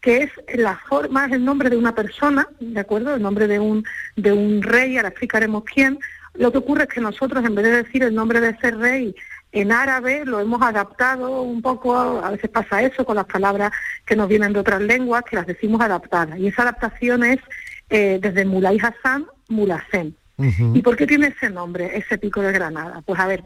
que 0.00 0.22
es 0.22 0.58
la 0.58 0.76
forma, 0.88 1.26
es 1.26 1.32
el 1.32 1.44
nombre 1.44 1.68
de 1.68 1.76
una 1.76 1.94
persona, 1.94 2.48
¿de 2.58 2.80
acuerdo? 2.80 3.14
El 3.14 3.22
nombre 3.22 3.46
de 3.46 3.58
un, 3.58 3.84
de 4.16 4.32
un 4.32 4.62
rey, 4.62 4.96
ahora 4.96 5.08
explicaremos 5.08 5.64
quién. 5.64 5.98
Lo 6.34 6.50
que 6.52 6.58
ocurre 6.58 6.84
es 6.84 6.88
que 6.88 7.00
nosotros, 7.00 7.44
en 7.44 7.54
vez 7.54 7.64
de 7.64 7.82
decir 7.82 8.02
el 8.02 8.14
nombre 8.14 8.40
de 8.40 8.50
ese 8.50 8.70
rey 8.70 9.14
en 9.52 9.72
árabe, 9.72 10.24
lo 10.24 10.40
hemos 10.40 10.62
adaptado 10.62 11.42
un 11.42 11.60
poco, 11.60 11.94
a 11.96 12.30
veces 12.30 12.48
pasa 12.50 12.82
eso 12.82 13.04
con 13.04 13.16
las 13.16 13.26
palabras 13.26 13.72
que 14.06 14.16
nos 14.16 14.28
vienen 14.28 14.52
de 14.52 14.60
otras 14.60 14.80
lenguas, 14.80 15.24
que 15.24 15.36
las 15.36 15.46
decimos 15.46 15.80
adaptadas. 15.80 16.38
Y 16.38 16.46
esa 16.46 16.62
adaptación 16.62 17.24
es 17.24 17.38
eh, 17.90 18.18
desde 18.22 18.44
Mulay 18.44 18.78
Hassan, 18.78 19.26
Mulacén. 19.48 20.16
¿Y 20.72 20.80
por 20.80 20.96
qué 20.96 21.06
tiene 21.06 21.34
ese 21.36 21.50
nombre, 21.50 21.98
ese 21.98 22.16
pico 22.16 22.40
de 22.40 22.50
Granada? 22.50 23.02
Pues 23.04 23.20
a 23.20 23.26
ver, 23.26 23.44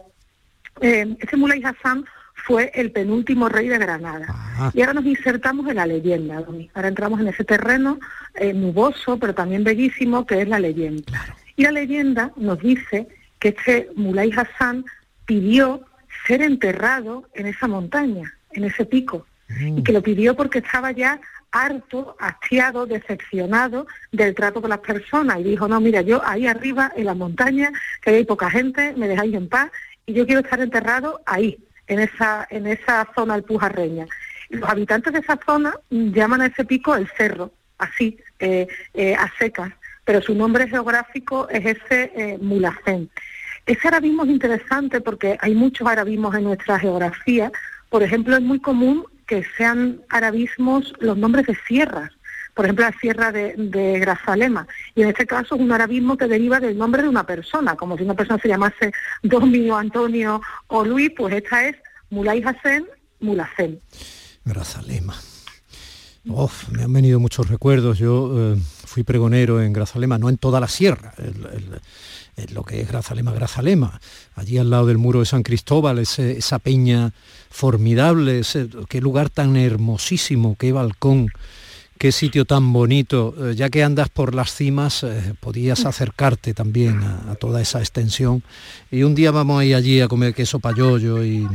eh, 0.81 1.17
ese 1.19 1.37
Mulay 1.37 1.61
Hassan 1.65 2.05
fue 2.35 2.71
el 2.75 2.91
penúltimo 2.91 3.49
rey 3.49 3.69
de 3.69 3.79
Granada. 3.79 4.27
Y 4.75 4.81
ahora 4.81 4.95
nos 4.95 5.07
insertamos 5.07 5.69
en 5.69 5.77
la 5.77 5.87
leyenda, 5.87 6.45
Ahora 6.75 6.89
entramos 6.89 7.21
en 7.21 7.29
ese 7.29 7.45
terreno 7.45 7.99
eh, 8.35 8.53
nuboso, 8.53 9.19
pero 9.19 9.35
también 9.35 9.65
bellísimo, 9.65 10.27
que 10.27 10.43
es 10.43 10.49
la 10.49 10.59
leyenda. 10.59 11.25
Y 11.57 11.63
la 11.63 11.73
leyenda 11.73 12.33
nos 12.37 12.59
dice 12.61 13.09
que 13.39 13.49
este 13.49 13.89
Mulay 13.97 14.33
Hassan 14.33 14.85
pidió 15.25 15.85
ser 16.27 16.43
enterrado 16.43 17.29
en 17.35 17.47
esa 17.47 17.69
montaña, 17.69 18.35
en 18.51 18.65
ese 18.65 18.85
pico, 18.85 19.27
y 19.49 19.83
que 19.83 19.93
lo 19.93 20.03
pidió 20.03 20.35
porque 20.35 20.59
estaba 20.59 20.91
ya 20.93 21.21
harto, 21.53 22.17
hastiado, 22.19 22.85
decepcionado 22.85 23.87
del 24.11 24.35
trato 24.35 24.61
con 24.61 24.71
las 24.71 24.81
personas. 24.81 25.39
Y 25.39 25.45
dijo, 25.45 25.69
no, 25.69 25.81
mira, 25.81 26.03
yo 26.03 26.21
ahí 26.27 26.47
arriba 26.47 26.93
en 26.97 27.07
la 27.07 27.15
montaña, 27.15 27.71
que 28.03 28.11
hay 28.11 28.25
poca 28.25 28.51
gente, 28.51 28.93
me 28.97 29.07
dejáis 29.07 29.35
en 29.35 29.49
paz 29.49 29.71
y 30.07 30.15
yo 30.15 30.27
quiero 30.27 30.41
estar 30.41 30.61
enterrado 30.61 31.21
ahí, 31.25 31.59
en 31.87 32.01
esa, 32.01 32.47
en 32.51 32.67
esa 32.67 33.09
zona 33.15 33.35
alpujarreña. 33.35 34.07
Los 34.51 34.69
habitantes 34.69 35.13
de 35.13 35.19
esa 35.21 35.39
zona 35.45 35.75
llaman 35.91 36.43
a 36.43 36.47
ese 36.47 36.65
pico 36.65 36.95
el 36.95 37.09
cerro, 37.17 37.53
así, 37.79 38.19
eh, 38.39 38.67
eh, 38.95 39.15
a 39.15 39.31
secas, 39.39 39.73
pero 40.05 40.21
su 40.21 40.35
nombre 40.35 40.69
geográfico 40.69 41.49
es 41.49 41.65
ese 41.65 42.13
eh, 42.15 42.39
Mulacén. 42.41 43.11
Ese 43.67 43.89
arabismo 43.89 44.25
es 44.25 44.31
interesante 44.31 45.01
porque 45.01 45.39
hay 45.41 45.55
muchos 45.55 45.89
arabismos 45.89 46.35
en 46.35 46.45
nuestra 46.45 46.79
geografía. 46.79 47.51
Por 47.89 48.03
ejemplo, 48.03 48.37
es 48.37 48.43
muy 48.43 48.61
común 48.61 49.07
que 49.27 49.43
sean 49.57 50.03
arabismos 50.11 50.93
los 50.99 51.17
nombres 51.17 51.47
de 51.47 51.57
sierras. 51.67 52.11
Por 52.55 52.65
ejemplo, 52.65 52.85
la 52.85 52.97
sierra 52.99 53.33
de, 53.33 53.99
Grazalema. 53.99 54.67
Y 54.95 55.03
en 55.03 55.09
este 55.09 55.27
caso 55.27 55.57
es 55.57 55.61
un 55.61 55.73
arabismo 55.73 56.17
que 56.17 56.29
deriva 56.29 56.61
del 56.61 56.79
nombre 56.79 57.03
de 57.03 57.09
una 57.09 57.27
persona. 57.27 57.75
Como 57.77 57.97
si 57.97 58.05
una 58.05 58.15
persona 58.15 58.41
se 58.41 58.49
llamase 58.49 58.93
Domingo, 59.23 59.77
Antonio 59.77 60.41
o 60.69 60.85
Luis, 60.85 61.11
pues 61.17 61.35
esta 61.35 61.69
es 61.69 61.77
Mulay 62.11 62.43
Hassan 62.43 62.87
Mulacén. 63.21 63.81
Grazalema. 64.45 65.15
me 66.25 66.83
han 66.83 66.93
venido 66.93 67.19
muchos 67.19 67.49
recuerdos. 67.49 67.99
Yo 67.99 68.53
eh, 68.55 68.57
fui 68.87 69.03
pregonero 69.03 69.61
en 69.61 69.73
Grazalema, 69.73 70.19
no 70.19 70.29
en 70.29 70.39
toda 70.39 70.61
la 70.61 70.69
sierra. 70.69 71.13
lo 72.53 72.63
que 72.63 72.81
es 72.81 72.89
Grazalema, 72.89 73.33
Grazalema. 73.33 74.01
Allí 74.37 74.59
al 74.59 74.71
lado 74.71 74.87
del 74.87 74.99
muro 74.99 75.21
de 75.21 75.27
San 75.27 75.43
Cristóbal, 75.43 75.99
esa 75.99 76.59
peña 76.61 77.13
formidable, 77.51 78.41
ese, 78.41 78.69
qué 78.89 79.01
lugar 79.01 79.31
tan 79.31 79.57
hermosísimo, 79.57 80.57
qué 80.57 80.73
balcón 80.73 81.31
qué 81.99 82.13
sitio 82.13 82.45
tan 82.45 82.73
bonito. 82.73 83.35
Eh, 83.39 83.55
ya 83.55 83.69
que 83.71 83.83
andas 83.83 84.09
por 84.09 84.35
las 84.35 84.55
cimas, 84.55 85.03
eh, 85.03 85.35
podías 85.41 85.85
acercarte 85.85 86.55
también 86.55 87.03
a, 87.03 87.35
toda 87.37 87.61
esa 87.61 87.81
extensión. 87.81 88.43
Y 88.91 89.03
un 89.03 89.15
día 89.15 89.31
vamos 89.31 89.61
a 89.61 89.65
ir 89.65 89.75
allí 89.75 90.01
a 90.01 90.09
comer 90.09 90.35
queso 90.35 90.61
payollo 90.61 91.25
y, 91.25 91.47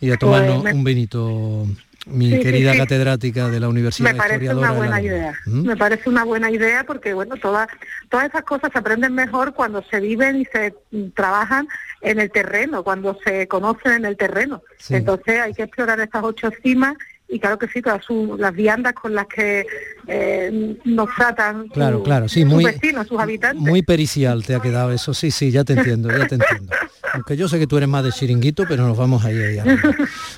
y 0.00 0.10
a 0.10 0.16
tomarnos 0.16 0.62
pues 0.62 0.74
un 0.74 0.84
vinito 0.84 1.66
mi 2.06 2.40
querida 2.40 2.76
catedrática 2.76 3.48
de 3.48 3.60
la 3.60 3.68
Universidad 3.68 4.12
Me 4.12 4.18
parece 4.18 4.54
una 4.54 4.72
buena 4.72 5.00
idea. 5.00 5.38
¿Mm? 5.46 5.66
Me 5.66 5.76
parece 5.76 6.08
una 6.08 6.24
buena 6.24 6.50
idea 6.50 6.84
porque 6.84 7.14
bueno, 7.14 7.36
todas 7.36 7.68
todas 8.08 8.28
esas 8.28 8.42
cosas 8.42 8.70
se 8.72 8.78
aprenden 8.78 9.14
mejor 9.14 9.54
cuando 9.54 9.84
se 9.84 10.00
viven 10.00 10.40
y 10.40 10.44
se 10.46 10.74
trabajan 11.14 11.68
en 12.00 12.18
el 12.18 12.30
terreno, 12.30 12.82
cuando 12.82 13.16
se 13.24 13.46
conocen 13.46 13.92
en 13.92 14.04
el 14.04 14.16
terreno. 14.16 14.62
Entonces 14.88 15.40
hay 15.40 15.54
que 15.54 15.62
explorar 15.62 16.00
estas 16.00 16.24
ocho 16.24 16.50
cimas 16.62 16.96
y 17.32 17.40
claro 17.40 17.58
que 17.58 17.66
sí, 17.66 17.80
todas 17.80 18.04
las 18.36 18.52
viandas 18.52 18.92
con 18.92 19.14
las 19.14 19.26
que 19.26 19.66
eh, 20.06 20.76
nos 20.84 21.08
tratan 21.16 21.66
claro, 21.68 22.02
claro, 22.02 22.28
sí, 22.28 22.44
muy, 22.44 22.62
sus 22.62 22.74
vecinos, 22.74 23.06
sus 23.06 23.18
habitantes. 23.18 23.58
Muy 23.58 23.80
pericial 23.80 24.44
te 24.44 24.54
ha 24.54 24.60
quedado 24.60 24.92
eso, 24.92 25.14
sí, 25.14 25.30
sí, 25.30 25.50
ya 25.50 25.64
te 25.64 25.72
entiendo, 25.72 26.10
ya 26.10 26.26
te 26.26 26.34
entiendo. 26.34 26.76
Aunque 27.14 27.34
yo 27.34 27.48
sé 27.48 27.58
que 27.58 27.66
tú 27.66 27.78
eres 27.78 27.88
más 27.88 28.04
de 28.04 28.12
chiringuito, 28.12 28.64
pero 28.68 28.86
nos 28.86 28.98
vamos 28.98 29.24
ahí, 29.24 29.36
ahí 29.38 29.58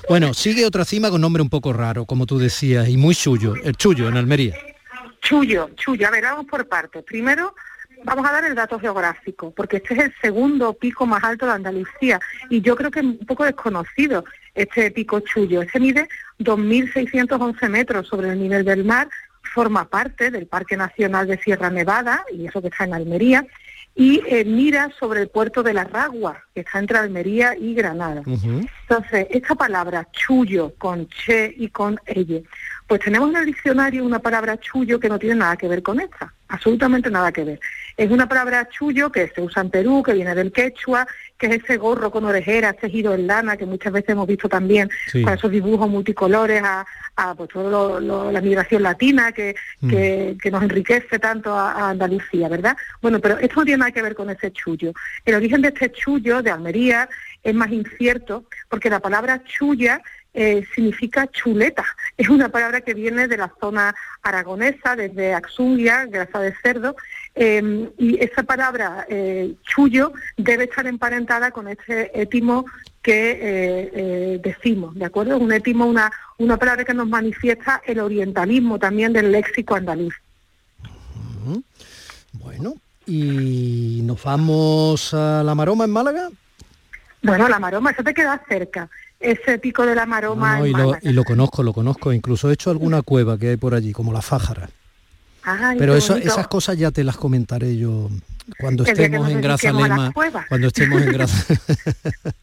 Bueno, 0.09 0.33
sigue 0.33 0.65
otra 0.65 0.85
cima 0.85 1.09
con 1.09 1.19
nombre 1.19 1.43
un 1.43 1.49
poco 1.49 1.73
raro, 1.73 2.05
como 2.05 2.25
tú 2.25 2.37
decías, 2.37 2.87
y 2.87 2.95
muy 2.95 3.13
suyo, 3.13 3.55
el 3.61 3.75
Chullo, 3.75 4.07
en 4.07 4.15
Almería. 4.15 4.55
Chullo, 5.21 5.71
Chullo, 5.75 6.07
a 6.07 6.11
ver, 6.11 6.23
vamos 6.23 6.45
por 6.45 6.65
partes. 6.65 7.03
Primero, 7.03 7.53
vamos 8.05 8.25
a 8.25 8.31
dar 8.31 8.45
el 8.45 8.55
dato 8.55 8.79
geográfico, 8.79 9.51
porque 9.51 9.77
este 9.77 9.95
es 9.95 9.99
el 10.05 10.13
segundo 10.21 10.73
pico 10.73 11.05
más 11.05 11.21
alto 11.25 11.45
de 11.45 11.51
Andalucía 11.51 12.21
y 12.49 12.61
yo 12.61 12.77
creo 12.77 12.89
que 12.89 12.99
es 12.99 13.05
un 13.05 13.17
poco 13.25 13.43
desconocido 13.43 14.23
este 14.55 14.89
pico 14.91 15.19
Chullo. 15.19 15.61
Este 15.61 15.79
mide 15.79 16.07
2.611 16.39 17.69
metros 17.69 18.07
sobre 18.07 18.31
el 18.31 18.39
nivel 18.39 18.65
del 18.65 18.83
mar, 18.83 19.09
forma 19.53 19.85
parte 19.85 20.31
del 20.31 20.47
Parque 20.47 20.75
Nacional 20.75 21.27
de 21.27 21.37
Sierra 21.37 21.69
Nevada, 21.69 22.25
y 22.33 22.47
eso 22.47 22.61
que 22.61 22.69
está 22.69 22.85
en 22.85 22.93
Almería, 22.93 23.45
y 23.95 24.21
eh, 24.27 24.43
mira 24.43 24.91
sobre 24.99 25.21
el 25.21 25.29
puerto 25.29 25.63
de 25.63 25.73
la 25.73 25.85
Ragua, 25.85 26.43
que 26.53 26.61
está 26.61 26.79
entre 26.79 26.97
Almería 26.97 27.55
y 27.57 27.73
Granada. 27.73 28.23
Entonces, 28.25 29.27
esta 29.29 29.55
palabra 29.55 30.09
chullo 30.11 30.73
con 30.77 31.07
che 31.07 31.53
y 31.55 31.69
con 31.69 31.97
elle, 32.05 32.43
pues 32.87 33.01
tenemos 33.01 33.29
en 33.29 33.37
el 33.37 33.45
diccionario 33.45 34.05
una 34.05 34.19
palabra 34.19 34.57
chullo 34.59 34.99
que 34.99 35.09
no 35.09 35.17
tiene 35.17 35.35
nada 35.35 35.57
que 35.57 35.67
ver 35.67 35.81
con 35.81 35.99
esta, 35.99 36.33
absolutamente 36.47 37.09
nada 37.09 37.31
que 37.31 37.43
ver. 37.43 37.59
Es 37.97 38.11
una 38.11 38.27
palabra 38.27 38.67
chullo 38.69 39.11
que 39.11 39.31
se 39.33 39.41
usa 39.41 39.63
en 39.63 39.71
Perú, 39.71 40.03
que 40.03 40.13
viene 40.13 40.35
del 40.35 40.51
quechua, 40.51 41.07
que 41.37 41.47
es 41.47 41.63
ese 41.63 41.77
gorro 41.77 42.11
con 42.11 42.25
orejeras 42.25 42.77
tejido 42.77 43.13
en 43.13 43.25
lana 43.25 43.57
que 43.57 43.65
muchas 43.65 43.91
veces 43.91 44.09
hemos 44.09 44.27
visto 44.27 44.47
también 44.47 44.89
con 45.11 45.33
esos 45.33 45.49
dibujos 45.49 45.89
multicolores 45.89 46.61
a, 46.63 46.85
a 47.15 47.35
pues, 47.35 47.49
toda 47.49 47.99
la 47.99 48.41
migración 48.41 48.83
latina 48.83 49.31
que, 49.31 49.55
mm. 49.81 49.89
que, 49.89 50.51
nos 50.51 50.61
enriquece 50.61 51.17
tanto 51.19 51.53
a, 51.53 51.89
Andalucía, 51.89 52.49
¿verdad? 52.49 52.77
Bueno, 53.01 53.19
pero 53.19 53.37
esto 53.39 53.61
no 53.61 53.65
tiene 53.65 53.79
nada 53.79 53.91
que 53.91 54.01
ver 54.01 54.15
con 54.15 54.29
ese 54.29 54.51
chullo. 54.51 54.93
El 55.23 55.35
origen 55.35 55.61
de 55.61 55.69
este 55.69 55.91
chullo 55.91 56.41
de 56.41 56.51
Almería 56.51 57.09
es 57.43 57.53
más 57.53 57.71
incierto 57.71 58.45
porque 58.69 58.89
la 58.89 58.99
palabra 58.99 59.43
chulla 59.43 60.01
eh, 60.35 60.65
significa 60.75 61.27
chuleta. 61.27 61.85
Es 62.17 62.29
una 62.29 62.49
palabra 62.49 62.81
que 62.81 62.93
viene 62.93 63.27
de 63.27 63.37
la 63.37 63.51
zona 63.59 63.95
aragonesa, 64.21 64.95
desde 64.95 65.33
Axungia, 65.33 66.05
grasa 66.05 66.39
de 66.39 66.53
cerdo, 66.61 66.95
em, 67.33 67.89
y 67.97 68.23
esa 68.23 68.43
palabra 68.43 69.05
eh, 69.09 69.53
chullo 69.63 70.13
debe 70.37 70.65
estar 70.65 70.87
emparentada 70.87 71.51
con 71.51 71.67
este 71.67 72.21
étimo 72.21 72.65
que 73.01 73.39
eh, 73.93 74.39
decimos, 74.41 74.95
¿de 74.95 75.05
acuerdo? 75.05 75.37
Un 75.37 75.51
étimo, 75.51 75.85
una, 75.85 76.11
una 76.37 76.57
palabra 76.57 76.85
que 76.85 76.93
nos 76.93 77.07
manifiesta 77.07 77.81
el 77.85 77.99
orientalismo 77.99 78.79
también 78.79 79.11
del 79.11 79.31
léxico 79.31 79.75
andaluz. 79.75 80.15
Bueno, 82.31 82.75
¿y 83.05 84.01
nos 84.03 84.23
vamos 84.23 85.13
a 85.13 85.43
la 85.43 85.53
Maroma 85.53 85.83
en 85.83 85.91
Málaga? 85.91 86.29
Bueno, 87.21 87.49
la 87.49 87.59
Maroma, 87.59 87.91
eso 87.91 88.03
te 88.03 88.13
queda 88.13 88.41
cerca 88.47 88.89
ese 89.31 89.57
pico 89.59 89.85
de 89.85 89.95
la 89.95 90.05
maroma. 90.05 90.67
y, 90.67 90.71
lo, 91.11 91.23
conozco, 91.23 91.63
lo 91.63 91.73
conozco, 91.73 92.13
incluso 92.13 92.49
he 92.49 92.53
hecho 92.53 92.69
alguna 92.69 93.01
cueva 93.01 93.37
que 93.37 93.49
hay 93.49 93.57
por 93.57 93.73
allí, 93.73 93.91
como 93.91 94.13
la 94.13 94.21
Fájara. 94.21 94.69
Pero 95.77 95.95
eso, 95.95 96.15
esas 96.15 96.47
cosas 96.47 96.77
ya 96.77 96.91
te 96.91 97.03
las 97.03 97.17
comentaré 97.17 97.77
yo 97.77 98.09
cuando 98.59 98.83
estemos 98.83 99.29
en 99.29 99.41
Grazalema. 99.41 100.13
Cuando 100.47 100.67
estemos 100.67 101.01
en 101.01 101.11
Grazalema. 101.11 101.61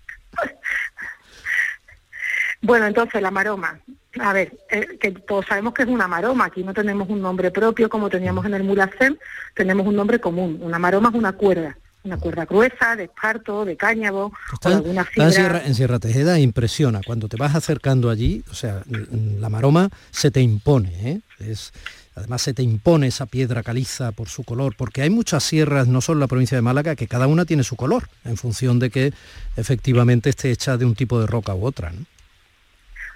bueno, 2.62 2.86
entonces 2.86 3.20
la 3.20 3.30
maroma. 3.30 3.80
a 4.20 4.32
ver, 4.32 4.56
eh, 4.70 4.98
que 5.00 5.10
todos 5.10 5.46
sabemos 5.46 5.74
que 5.74 5.82
es 5.82 5.88
una 5.88 6.06
maroma, 6.06 6.44
aquí 6.46 6.62
no 6.62 6.74
tenemos 6.74 7.08
un 7.08 7.20
nombre 7.20 7.50
propio 7.50 7.88
como 7.88 8.08
teníamos 8.08 8.44
en 8.46 8.54
el 8.54 8.62
mulacén, 8.62 9.18
tenemos 9.54 9.86
un 9.86 9.96
nombre 9.96 10.20
común. 10.20 10.58
Una 10.62 10.78
maroma 10.78 11.08
es 11.08 11.14
una 11.14 11.32
cuerda, 11.32 11.76
una 12.04 12.16
cuerda 12.18 12.44
gruesa, 12.44 12.96
de 12.96 13.04
esparto, 13.04 13.64
de 13.64 13.76
cáñamo, 13.76 14.32
de 14.64 14.74
alguna 14.74 15.04
fibra. 15.04 15.26
En 15.26 15.32
Sierra, 15.32 15.62
en 15.64 15.74
Sierra 15.74 15.98
Tejeda 15.98 16.38
impresiona, 16.38 17.00
cuando 17.06 17.28
te 17.28 17.36
vas 17.36 17.54
acercando 17.54 18.10
allí, 18.10 18.42
o 18.50 18.54
sea, 18.54 18.82
la 18.86 19.48
maroma 19.48 19.88
se 20.10 20.30
te 20.30 20.40
impone, 20.40 20.90
¿eh? 21.08 21.20
es, 21.40 21.72
Además 22.14 22.42
se 22.42 22.52
te 22.52 22.62
impone 22.62 23.06
esa 23.06 23.24
piedra 23.24 23.62
caliza 23.62 24.12
por 24.12 24.28
su 24.28 24.44
color, 24.44 24.74
porque 24.76 25.00
hay 25.00 25.08
muchas 25.08 25.44
sierras, 25.44 25.88
no 25.88 26.02
solo 26.02 26.18
en 26.18 26.20
la 26.20 26.26
provincia 26.26 26.56
de 26.56 26.62
Málaga, 26.62 26.94
que 26.94 27.08
cada 27.08 27.26
una 27.26 27.46
tiene 27.46 27.64
su 27.64 27.74
color, 27.76 28.08
en 28.24 28.36
función 28.36 28.78
de 28.78 28.90
que 28.90 29.14
efectivamente 29.56 30.28
esté 30.28 30.50
hecha 30.50 30.76
de 30.76 30.84
un 30.84 30.94
tipo 30.94 31.18
de 31.20 31.26
roca 31.26 31.54
u 31.54 31.64
otra. 31.64 31.90
¿no? 31.90 32.04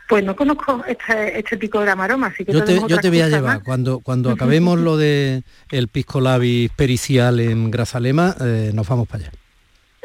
Pues 0.09 0.22
no 0.24 0.36
conozco 0.36 0.84
este, 0.86 1.38
este 1.38 1.57
pico 1.57 1.80
de 1.80 1.86
la 1.86 1.96
maroma, 1.96 2.28
así 2.28 2.44
que 2.44 2.52
yo 2.52 2.64
te, 2.64 2.78
yo 2.86 2.98
te 2.98 3.09
voy 3.09 3.20
a 3.20 3.28
llevar. 3.28 3.62
Cuando, 3.62 3.98
cuando 4.00 4.30
acabemos 4.30 4.78
lo 4.78 4.96
de 4.96 5.42
el 5.70 5.88
pisco 5.88 6.20
labis 6.20 6.70
pericial 6.70 7.40
en 7.40 7.70
Grazalema, 7.70 8.36
eh, 8.40 8.70
nos 8.72 8.88
vamos 8.88 9.09
para 9.09 9.24
allá. 9.24 9.32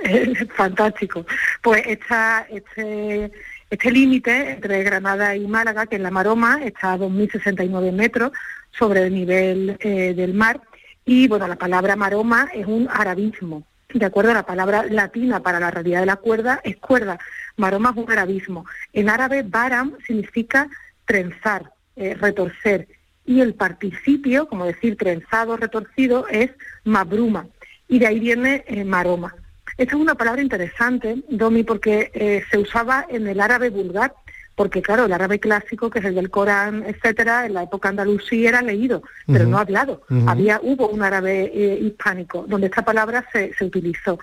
Fantástico. 0.56 1.26
Pues 1.62 1.84
esta, 1.86 2.48
este, 2.50 3.32
este 3.70 3.92
límite 3.92 4.52
entre 4.52 4.84
Granada 4.84 5.36
y 5.36 5.48
Málaga, 5.48 5.86
que 5.86 5.98
es 5.98 6.02
la 6.02 6.12
maroma, 6.12 6.60
está 6.64 6.94
a 6.94 6.98
2.069 6.98 7.92
metros 7.92 8.32
sobre 8.72 9.04
el 9.04 9.14
nivel 9.14 9.78
eh, 9.80 10.14
del 10.16 10.34
mar. 10.34 10.62
Y 11.06 11.28
bueno, 11.28 11.48
la 11.48 11.56
palabra 11.56 11.96
maroma 11.96 12.50
es 12.54 12.66
un 12.66 12.88
arabismo. 12.90 13.66
De 13.94 14.06
acuerdo 14.06 14.32
a 14.32 14.36
la 14.36 14.46
palabra 14.46 14.86
latina 14.90 15.42
para 15.42 15.60
la 15.60 15.72
realidad 15.72 16.00
de 16.00 16.06
la 16.06 16.16
cuerda, 16.16 16.62
es 16.64 16.78
cuerda 16.78 17.20
Maroma 17.58 17.92
es 17.92 17.98
un 17.98 18.12
arabismo. 18.12 18.66
En 18.94 19.10
árabe, 19.10 19.44
baram 19.44 19.98
significa 20.06 20.70
trenzar, 21.06 21.72
eh, 21.96 22.16
retorcer. 22.16 22.88
Y 23.26 23.42
el 23.42 23.54
participio, 23.54 24.48
como 24.48 24.66
decir 24.66 24.98
trenzado, 24.98 25.58
retorcido, 25.58 26.28
es 26.28 26.52
mabruma. 26.84 27.48
Y 27.88 28.00
de 28.00 28.08
ahí 28.08 28.20
viene 28.20 28.64
eh, 28.68 28.84
maroma. 28.84 29.36
Esta 29.78 29.96
es 29.96 30.02
una 30.02 30.16
palabra 30.16 30.42
interesante, 30.42 31.24
Domi, 31.30 31.64
porque 31.64 32.12
eh, 32.14 32.44
se 32.50 32.58
usaba 32.58 33.06
en 33.10 33.28
el 33.28 33.40
árabe 33.40 33.70
vulgar, 33.70 34.14
porque 34.56 34.82
claro, 34.82 35.06
el 35.06 35.14
árabe 35.14 35.40
clásico, 35.40 35.90
que 35.90 36.00
es 36.00 36.06
el 36.06 36.16
del 36.16 36.30
Corán, 36.30 36.84
etcétera, 36.86 37.46
en 37.46 37.54
la 37.54 37.64
época 37.64 37.90
andalusí 37.90 38.46
era 38.46 38.62
leído, 38.62 39.02
pero 39.26 39.46
no 39.46 39.58
hablado. 39.58 40.04
Había, 40.28 40.60
hubo 40.62 40.90
un 40.90 41.02
árabe 41.02 41.52
hispánico 41.82 42.46
donde 42.48 42.68
esta 42.68 42.84
palabra 42.84 43.26
se, 43.32 43.54
se 43.54 43.66
utilizó. 43.66 44.20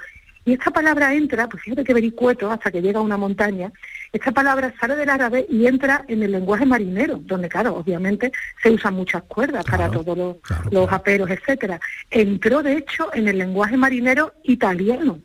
Y 0.49 0.55
esta 0.55 0.71
palabra 0.71 1.13
entra, 1.13 1.47
pues 1.47 1.63
fíjate 1.63 1.85
que 1.85 1.93
vericueto, 1.93 2.51
hasta 2.51 2.71
que 2.71 2.81
llega 2.81 3.01
a 3.01 3.03
una 3.03 3.19
montaña, 3.19 3.71
esta 4.15 4.33
palabra 4.33 4.73
sale 4.81 4.97
del 4.97 5.11
árabe 5.11 5.45
y 5.47 5.67
entra 5.67 6.07
en 6.09 6.23
el 6.23 6.33
lenguaje 6.33 6.65
marinero, 6.65 7.21
donde 7.23 7.51
claro, 7.51 7.75
obviamente 7.77 8.33
se 8.63 8.71
usan 8.71 8.95
muchas 8.95 9.25
cuerdas 9.25 9.67
para 9.67 9.91
todos 9.91 10.39
los, 10.71 10.91
aperos, 10.91 11.29
etcétera. 11.29 11.79
Entró 12.11 12.63
de 12.63 12.79
hecho 12.79 13.11
en 13.13 13.29
el 13.29 13.37
lenguaje 13.37 13.77
marinero 13.77 14.33
italiano. 14.43 15.21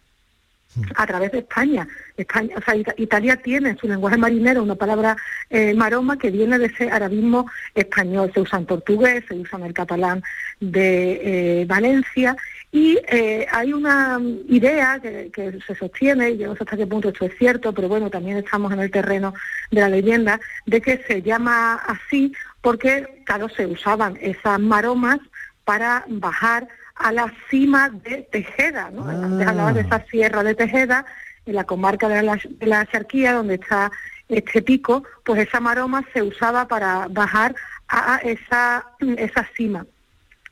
A 0.96 1.06
través 1.06 1.32
de 1.32 1.40
España. 1.40 1.88
España, 2.18 2.56
o 2.58 2.62
sea, 2.62 2.76
Italia 2.98 3.38
tiene 3.38 3.70
en 3.70 3.78
su 3.78 3.88
lenguaje 3.88 4.18
marinero 4.18 4.64
una 4.64 4.76
palabra 4.76 5.16
eh, 5.50 5.74
maroma 5.74 6.18
que 6.18 6.32
viene 6.32 6.58
de 6.60 6.68
ese 6.68 6.90
arabismo 6.90 7.48
español. 7.76 8.32
Se 8.34 8.42
usa 8.42 8.60
en 8.60 8.66
portugués, 8.66 9.24
se 9.28 9.36
usa 9.36 9.60
en 9.60 9.66
el 9.66 9.74
catalán 9.74 10.24
de 10.60 11.62
eh, 11.62 11.66
Valencia 11.66 12.36
y 12.72 12.98
eh, 13.08 13.46
hay 13.52 13.72
una 13.72 14.20
idea 14.50 15.00
que, 15.00 15.60
se 15.66 15.76
sostiene, 15.76 16.36
yo 16.38 16.48
no 16.48 16.56
sé 16.56 16.64
hasta 16.64 16.76
qué 16.76 16.88
punto 16.88 17.10
esto 17.10 17.26
es 17.26 17.38
cierto, 17.38 17.72
pero 17.72 17.88
bueno, 17.88 18.10
también 18.10 18.38
estamos 18.38 18.74
en 18.74 18.80
el 18.80 18.90
terreno 18.90 19.34
de 19.70 19.82
la 19.82 19.90
leyenda, 19.90 20.40
de 20.66 20.82
que 20.82 20.98
se 21.08 21.22
llama 21.22 21.76
así 21.76 22.34
porque, 22.62 23.22
claro, 23.26 23.48
se 23.50 23.68
usaban 23.68 24.18
esas 24.20 24.60
maromas 24.60 25.20
para 25.66 26.04
bajar 26.08 26.68
a 26.96 27.12
la 27.12 27.34
cima 27.50 27.90
de 27.90 28.28
Tejeda, 28.32 28.92
¿no? 28.92 29.08
Antes 29.08 29.48
hablaba 29.48 29.74
de 29.74 29.82
esa 29.82 29.96
ah. 29.96 30.06
sierra 30.10 30.44
de 30.44 30.56
Tejeda, 30.56 31.06
en 31.46 31.56
la 31.56 31.66
comarca 31.66 32.08
de 32.08 32.22
la, 32.24 32.40
de 32.44 32.66
la 32.66 32.86
Charquía, 32.86 33.34
donde 33.34 33.56
está 33.56 33.92
este 34.30 34.62
pico, 34.62 35.04
pues 35.26 35.48
esa 35.48 35.60
maroma 35.60 36.06
se 36.14 36.22
usaba 36.22 36.68
para 36.68 37.08
bajar 37.10 37.56
a 37.90 38.18
esa, 38.24 38.86
esa 39.18 39.48
cima. 39.56 39.86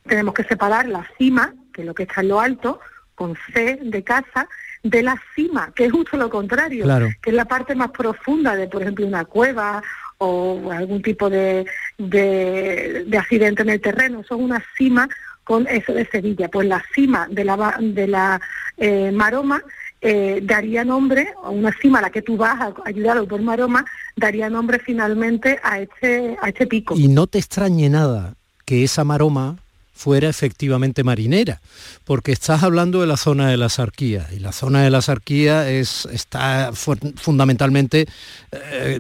Tenemos 0.06 0.34
que 0.34 0.44
separar 0.44 0.88
la 0.88 1.08
cima 1.18 1.54
que 1.72 1.82
es 1.82 1.88
lo 1.88 1.94
que 1.94 2.04
está 2.04 2.22
en 2.22 2.30
lo 2.30 2.40
alto, 2.40 2.80
con 3.16 3.38
C 3.54 3.80
de 3.82 4.04
casa, 4.04 4.48
de 4.84 5.04
la 5.04 5.22
cima, 5.36 5.72
que 5.76 5.86
es 5.86 5.92
justo 5.92 6.18
lo 6.18 6.30
contrario, 6.30 6.86
que 7.22 7.30
es 7.30 7.36
la 7.36 7.46
parte 7.46 7.76
más 7.76 7.92
profunda 7.92 8.56
de, 8.56 8.68
por 8.68 8.82
ejemplo, 8.82 9.06
una 9.06 9.26
cueva 9.26 9.82
o 10.18 10.72
algún 10.72 11.02
tipo 11.02 11.30
de, 11.30 11.66
de, 11.98 13.18
accidente 13.18 13.64
en 13.64 13.70
el 13.70 13.82
terreno. 13.82 14.22
Eso 14.22 14.36
es 14.36 14.42
una 14.42 14.64
cima 14.78 15.08
con 15.44 15.68
eso 15.68 15.94
de 15.94 16.06
Sevilla. 16.06 16.50
Pues 16.50 16.68
la 16.68 16.84
cima 16.94 17.28
de 17.30 17.46
la, 17.46 17.78
de 17.80 18.08
la 18.08 18.42
eh, 18.78 19.12
maroma 19.12 19.64
eh, 20.02 20.40
daría 20.44 20.84
nombre, 20.84 21.34
una 21.44 21.72
cima 21.80 22.00
a 22.00 22.04
la 22.04 22.10
que 22.10 22.22
tú 22.22 22.38
vas 22.38 22.60
a 22.60 22.74
ayudarlo 22.86 23.28
por 23.28 23.42
maroma, 23.42 23.86
daría 24.16 24.50
nombre 24.50 24.80
finalmente 24.80 25.60
a 25.64 25.80
este, 25.80 26.38
a 26.42 26.50
este 26.50 26.68
pico. 26.68 26.96
Y 26.98 27.08
no 27.08 27.28
te 27.28 27.38
extrañe 27.38 27.90
nada 27.90 28.36
que 28.66 28.84
esa 28.84 29.04
maroma 29.04 29.58
fuera 30.02 30.30
efectivamente 30.30 31.04
marinera, 31.04 31.62
porque 32.06 32.32
estás 32.32 32.64
hablando 32.64 33.02
de 33.02 33.08
la 33.08 33.18
zona 33.18 33.50
de 33.50 33.58
la 33.58 33.70
sarquía 33.70 34.28
y 34.36 34.40
la 34.40 34.52
zona 34.52 34.82
de 34.82 34.90
la 34.90 35.00
sarquía 35.04 35.70
es, 35.70 36.08
está 36.12 36.72
fundamentalmente, 36.74 38.08
eh, 38.52 39.00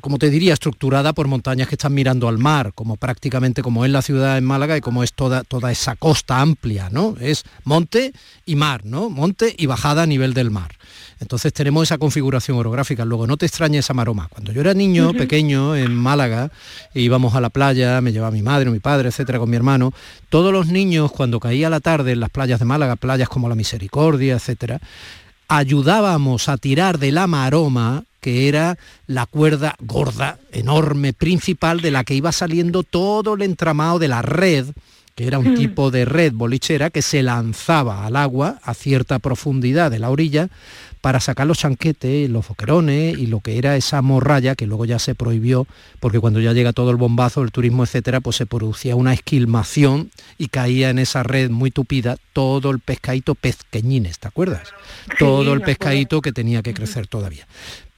como 0.00 0.18
te 0.18 0.30
diría, 0.30 0.54
estructurada 0.54 1.12
por 1.12 1.28
montañas 1.28 1.68
que 1.68 1.76
están 1.76 1.94
mirando 1.94 2.26
al 2.26 2.38
mar, 2.38 2.72
como 2.74 2.96
prácticamente 2.96 3.62
como 3.62 3.84
es 3.84 3.92
la 3.92 4.02
ciudad 4.02 4.36
en 4.36 4.44
Málaga 4.44 4.76
y 4.76 4.80
como 4.80 5.04
es 5.04 5.12
toda, 5.12 5.44
toda 5.44 5.70
esa 5.70 5.94
costa 5.94 6.40
amplia, 6.40 6.90
¿no? 6.90 7.14
Es 7.20 7.44
monte 7.62 8.12
y 8.44 8.56
mar, 8.56 8.84
¿no? 8.84 9.10
Monte 9.10 9.54
y 9.56 9.66
bajada 9.66 10.02
a 10.02 10.06
nivel 10.06 10.34
del 10.34 10.50
mar. 10.50 10.72
Entonces 11.24 11.54
tenemos 11.54 11.84
esa 11.84 11.96
configuración 11.96 12.58
orográfica. 12.58 13.06
Luego, 13.06 13.26
no 13.26 13.38
te 13.38 13.46
extrañe 13.46 13.78
esa 13.78 13.94
maroma. 13.94 14.28
Cuando 14.28 14.52
yo 14.52 14.60
era 14.60 14.74
niño, 14.74 15.14
pequeño, 15.14 15.74
en 15.74 15.94
Málaga, 15.94 16.50
íbamos 16.92 17.34
a 17.34 17.40
la 17.40 17.48
playa, 17.48 18.02
me 18.02 18.12
llevaba 18.12 18.30
mi 18.30 18.42
madre, 18.42 18.68
mi 18.68 18.78
padre, 18.78 19.08
etcétera, 19.08 19.38
con 19.38 19.48
mi 19.48 19.56
hermano, 19.56 19.94
todos 20.28 20.52
los 20.52 20.66
niños, 20.66 21.10
cuando 21.12 21.40
caía 21.40 21.70
la 21.70 21.80
tarde 21.80 22.12
en 22.12 22.20
las 22.20 22.28
playas 22.28 22.58
de 22.58 22.66
Málaga, 22.66 22.96
playas 22.96 23.30
como 23.30 23.48
la 23.48 23.54
Misericordia, 23.54 24.34
etcétera, 24.34 24.80
ayudábamos 25.48 26.50
a 26.50 26.58
tirar 26.58 26.98
de 26.98 27.10
la 27.10 27.26
maroma 27.26 28.04
que 28.20 28.46
era 28.46 28.76
la 29.06 29.24
cuerda 29.24 29.76
gorda, 29.80 30.38
enorme, 30.52 31.14
principal, 31.14 31.80
de 31.80 31.90
la 31.90 32.04
que 32.04 32.14
iba 32.14 32.32
saliendo 32.32 32.82
todo 32.82 33.32
el 33.32 33.42
entramado 33.42 33.98
de 33.98 34.08
la 34.08 34.20
red, 34.20 34.66
que 35.14 35.26
era 35.26 35.38
un 35.38 35.54
tipo 35.54 35.90
de 35.90 36.04
red 36.04 36.34
bolichera 36.34 36.90
que 36.90 37.00
se 37.00 37.22
lanzaba 37.22 38.04
al 38.04 38.16
agua 38.16 38.58
a 38.62 38.74
cierta 38.74 39.20
profundidad 39.20 39.90
de 39.90 40.00
la 40.00 40.10
orilla 40.10 40.50
para 41.04 41.20
sacar 41.20 41.46
los 41.46 41.58
chanquetes, 41.58 42.30
los 42.30 42.46
foquerones 42.46 43.18
y 43.18 43.26
lo 43.26 43.40
que 43.40 43.58
era 43.58 43.76
esa 43.76 44.00
morralla 44.00 44.54
que 44.54 44.66
luego 44.66 44.86
ya 44.86 44.98
se 44.98 45.14
prohibió 45.14 45.66
porque 46.00 46.18
cuando 46.18 46.40
ya 46.40 46.54
llega 46.54 46.72
todo 46.72 46.90
el 46.90 46.96
bombazo, 46.96 47.42
el 47.42 47.52
turismo, 47.52 47.84
etcétera, 47.84 48.22
pues 48.22 48.36
se 48.36 48.46
producía 48.46 48.96
una 48.96 49.12
esquilmación 49.12 50.10
y 50.38 50.48
caía 50.48 50.88
en 50.88 50.98
esa 50.98 51.22
red 51.22 51.50
muy 51.50 51.70
tupida 51.70 52.16
todo 52.32 52.70
el 52.70 52.80
pescadito 52.80 53.34
pezqueñines, 53.34 54.18
¿te 54.18 54.28
acuerdas? 54.28 54.70
todo 55.18 55.52
el 55.52 55.60
pescadito 55.60 56.22
que 56.22 56.32
tenía 56.32 56.62
que 56.62 56.72
crecer 56.72 57.06
todavía. 57.06 57.46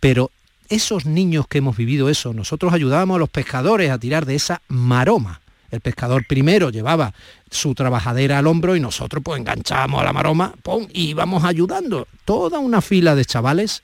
Pero 0.01 0.33
esos 0.69 1.07
niños 1.07 1.47
que 1.47 1.59
hemos 1.59 1.77
vivido 1.77 2.11
eso, 2.11 2.35
nosotros 2.35 2.73
ayudábamos 2.73 3.15
a 3.15 3.21
los 3.21 3.31
pescadores 3.31 3.93
a 3.93 3.99
tirar 3.99 4.27
de 4.27 4.35
esa 4.35 4.63
maroma 4.67 5.43
el 5.71 5.81
pescador 5.81 6.27
primero 6.27 6.71
llevaba 6.71 7.13
su 7.51 7.75
trabajadera 7.75 8.39
al 8.39 8.47
hombro 8.47 8.77
y 8.77 8.81
nosotros 8.81 9.23
pues 9.25 9.41
enganchábamos 9.41 10.01
a 10.01 10.05
la 10.05 10.13
maroma 10.13 10.55
y 10.93 11.11
íbamos 11.11 11.45
ayudando. 11.45 12.07
Toda 12.25 12.59
una 12.59 12.81
fila 12.81 13.15
de 13.15 13.25
chavales 13.25 13.83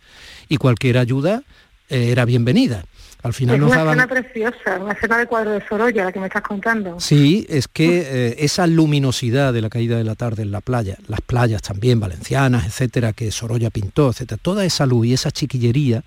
y 0.49 0.57
cualquier 0.57 0.99
ayuda 0.99 1.43
eh, 1.89 2.11
era 2.11 2.25
bienvenida. 2.25 2.85
Al 3.23 3.33
final 3.33 3.57
es 3.57 3.63
una 3.63 3.83
escena 3.85 4.09
preciosa, 4.09 4.79
una 4.81 4.93
escena 4.95 5.19
de 5.19 5.27
cuadro 5.27 5.53
de 5.53 5.65
Sorolla, 5.69 6.05
la 6.07 6.13
que 6.13 6.19
me 6.19 6.27
estás 6.27 6.43
contando. 6.43 6.99
Sí, 6.99 7.47
es 7.49 7.69
que 7.69 8.01
eh, 8.05 8.37
esa 8.39 8.67
luminosidad 8.67 9.53
de 9.53 9.63
la 9.63 9.69
caída 9.69 9.97
de 9.97 10.03
la 10.03 10.17
tarde 10.17 10.43
en 10.43 10.51
la 10.51 10.61
playa, 10.61 10.97
las 11.07 11.21
playas 11.21 11.63
también 11.63 12.01
valencianas, 12.01 12.67
etcétera, 12.67 13.13
que 13.13 13.31
Sorolla 13.31 13.71
pintó, 13.71 14.11
etcétera, 14.11 14.41
toda 14.43 14.65
esa 14.65 14.87
luz 14.87 15.07
y 15.07 15.13
esa 15.13 15.31
chiquillería 15.31 16.03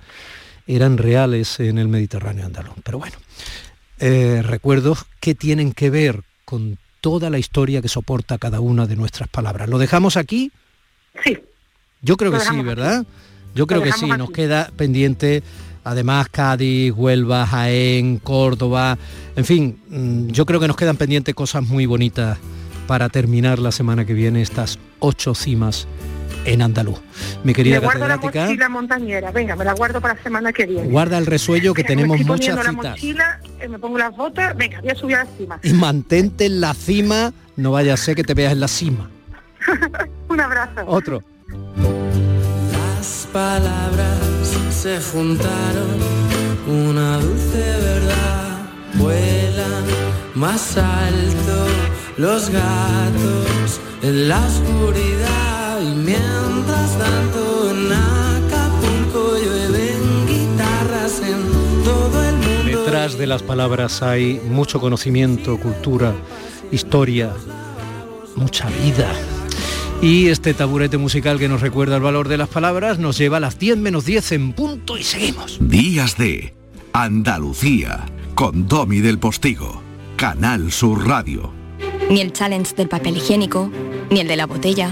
eran 0.67 0.97
reales 0.97 1.59
en 1.61 1.77
el 1.77 1.87
Mediterráneo 1.87 2.45
andaluz. 2.45 2.75
Pero 2.83 2.99
bueno, 2.99 3.15
eh, 3.99 4.41
recuerdos 4.43 5.05
que 5.19 5.35
tienen 5.35 5.71
que 5.73 5.89
ver 5.89 6.23
con 6.43 6.77
toda 7.01 7.29
la 7.29 7.39
historia 7.39 7.81
que 7.81 7.87
soporta 7.87 8.37
cada 8.37 8.59
una 8.59 8.87
de 8.87 8.95
nuestras 8.95 9.29
palabras. 9.29 9.69
¿Lo 9.69 9.77
dejamos 9.77 10.17
aquí? 10.17 10.51
Sí. 11.23 11.37
Yo 12.01 12.17
creo 12.17 12.31
que 12.31 12.39
sí, 12.39 12.61
¿verdad? 12.61 13.05
Yo 13.53 13.67
creo 13.67 13.81
que 13.81 13.91
sí, 13.91 14.07
nos 14.07 14.31
queda 14.31 14.69
pendiente 14.75 15.43
además 15.85 16.27
Cádiz, 16.29 16.91
Huelva, 16.93 17.45
Jaén, 17.45 18.17
Córdoba, 18.17 18.97
en 19.35 19.45
fin, 19.45 19.79
mm, 19.87 20.27
yo 20.29 20.45
creo 20.45 20.59
que 20.59 20.67
nos 20.67 20.75
quedan 20.75 20.97
pendientes 20.97 21.33
cosas 21.35 21.63
muy 21.63 21.85
bonitas 21.85 22.37
para 22.87 23.07
terminar 23.07 23.59
la 23.59 23.71
semana 23.71 24.03
que 24.03 24.13
viene 24.13 24.41
estas 24.41 24.79
ocho 24.99 25.33
cimas 25.35 25.87
en 26.45 26.61
andaluz. 26.61 26.99
Mi 27.43 27.53
querida 27.53 27.79
me 27.79 27.85
guardo 27.85 28.01
catedrática, 28.01 28.39
la 28.39 28.45
mochila 28.45 28.69
montañera. 28.69 29.31
Venga, 29.31 29.55
me 29.55 29.65
la 29.65 29.73
guardo 29.73 29.99
para 30.01 30.13
la 30.13 30.23
semana 30.23 30.53
que 30.53 30.65
viene. 30.65 30.87
guarda 30.89 31.17
el 31.17 31.25
resuello 31.25 31.73
que 31.73 31.81
Venga, 31.83 31.87
tenemos 31.95 32.17
me 32.17 32.21
estoy 32.21 32.35
muchas 32.35 32.55
poniendo 32.55 32.81
la 32.81 32.81
citas. 32.81 32.91
mochila, 32.91 33.39
eh, 33.59 33.67
me 33.67 33.79
pongo 33.79 33.97
las 33.97 34.15
botas. 34.15 34.55
Venga, 34.55 34.81
voy 34.81 34.89
a 34.89 34.95
subir 34.95 35.15
a 35.17 35.23
la 35.23 35.29
cima. 35.37 35.59
Y 35.63 35.73
mantente 35.73 36.45
en 36.45 36.61
la 36.61 36.73
cima, 36.73 37.33
no 37.55 37.71
vaya 37.71 37.93
a 37.93 37.97
ser 37.97 38.15
que 38.15 38.23
te 38.23 38.33
veas 38.33 38.53
en 38.53 38.59
la 38.59 38.67
cima. 38.67 39.09
Un 40.29 40.39
abrazo. 40.39 40.83
Otro. 40.87 41.21
Las 42.71 43.27
palabras 43.31 44.19
se 44.69 44.99
juntaron, 45.01 45.99
una 46.67 47.17
dulce 47.17 47.57
verdad, 47.57 48.57
vuelan 48.95 49.83
más 50.35 50.77
alto 50.77 51.67
los 52.17 52.49
gatos 52.49 53.79
en 54.01 54.29
la 54.29 54.39
oscuridad 54.45 55.44
y 55.81 55.95
mientras 55.95 56.97
tanto 56.97 57.71
en 57.71 57.91
Acapulco 57.91 59.35
llueven 59.37 60.27
guitarras 60.27 61.21
en 61.21 61.83
todo 61.83 62.23
el 62.23 62.35
mundo. 62.35 62.83
Detrás 62.83 63.17
de 63.17 63.27
las 63.27 63.43
palabras 63.43 64.01
hay 64.01 64.39
mucho 64.49 64.79
conocimiento, 64.79 65.59
cultura, 65.59 66.13
historia, 66.71 67.33
mucha 68.35 68.69
vida. 68.69 69.11
Y 70.01 70.27
este 70.27 70.53
taburete 70.53 70.97
musical 70.97 71.39
que 71.39 71.49
nos 71.49 71.61
recuerda 71.61 71.95
el 71.97 72.01
valor 72.01 72.27
de 72.27 72.37
las 72.37 72.49
palabras 72.49 72.99
nos 72.99 73.17
lleva 73.17 73.37
a 73.37 73.39
las 73.39 73.59
10 73.59 73.77
menos 73.77 74.05
10 74.05 74.31
en 74.33 74.53
punto 74.53 74.97
y 74.97 75.03
seguimos. 75.03 75.57
Días 75.59 76.17
de 76.17 76.53
Andalucía 76.93 78.05
con 78.35 78.67
Domi 78.67 78.99
del 78.99 79.19
Postigo, 79.19 79.81
Canal 80.15 80.71
Sur 80.71 81.07
Radio. 81.07 81.51
Ni 82.09 82.21
el 82.21 82.33
challenge 82.33 82.75
del 82.75 82.87
papel 82.87 83.17
higiénico, 83.17 83.71
ni 84.09 84.19
el 84.19 84.27
de 84.27 84.35
la 84.35 84.45
botella. 84.45 84.91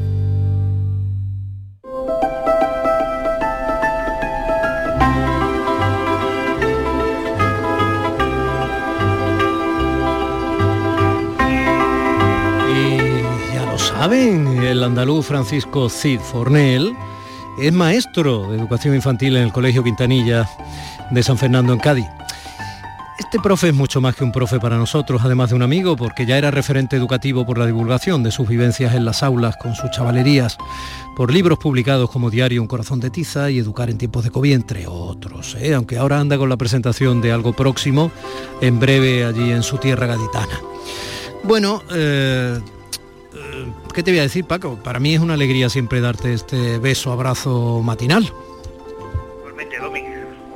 Saben, 14.01 14.47
el 14.63 14.83
andaluz 14.83 15.27
Francisco 15.27 15.87
Cid 15.87 16.21
Fornel 16.21 16.91
es 17.59 17.71
maestro 17.71 18.49
de 18.49 18.57
educación 18.57 18.95
infantil 18.95 19.35
en 19.35 19.43
el 19.43 19.51
Colegio 19.51 19.83
Quintanilla 19.83 20.49
de 21.11 21.21
San 21.21 21.37
Fernando 21.37 21.71
en 21.71 21.77
Cádiz. 21.77 22.07
Este 23.19 23.39
profe 23.39 23.67
es 23.67 23.75
mucho 23.75 24.01
más 24.01 24.15
que 24.15 24.23
un 24.23 24.31
profe 24.31 24.59
para 24.59 24.75
nosotros, 24.75 25.21
además 25.23 25.51
de 25.51 25.55
un 25.57 25.61
amigo, 25.61 25.95
porque 25.95 26.25
ya 26.25 26.39
era 26.39 26.49
referente 26.49 26.95
educativo 26.95 27.45
por 27.45 27.59
la 27.59 27.67
divulgación 27.67 28.23
de 28.23 28.31
sus 28.31 28.47
vivencias 28.47 28.95
en 28.95 29.05
las 29.05 29.21
aulas 29.21 29.55
con 29.57 29.75
sus 29.75 29.91
chavalerías, 29.91 30.57
por 31.15 31.31
libros 31.31 31.59
publicados 31.59 32.09
como 32.09 32.31
Diario 32.31 32.63
Un 32.63 32.67
Corazón 32.67 32.99
de 33.01 33.11
Tiza 33.11 33.51
y 33.51 33.59
Educar 33.59 33.91
en 33.91 33.99
tiempos 33.99 34.23
de 34.23 34.31
COVID, 34.31 34.51
entre 34.51 34.87
otros, 34.87 35.55
¿eh? 35.59 35.75
aunque 35.75 35.99
ahora 35.99 36.19
anda 36.19 36.39
con 36.39 36.49
la 36.49 36.57
presentación 36.57 37.21
de 37.21 37.33
algo 37.33 37.53
próximo, 37.53 38.11
en 38.61 38.79
breve 38.79 39.25
allí 39.25 39.51
en 39.51 39.61
su 39.61 39.77
tierra 39.77 40.07
gaditana. 40.07 40.59
Bueno, 41.43 41.83
eh, 41.93 42.59
¿qué 43.93 44.03
te 44.03 44.11
voy 44.11 44.19
a 44.19 44.23
decir, 44.23 44.45
Paco? 44.45 44.81
Para 44.83 44.99
mí 44.99 45.13
es 45.13 45.19
una 45.19 45.33
alegría 45.33 45.69
siempre 45.69 46.01
darte 46.01 46.33
este 46.33 46.77
beso, 46.79 47.11
abrazo 47.11 47.81
matinal. 47.83 48.31
Igualmente, 49.39 49.77
Domi. 49.79 50.03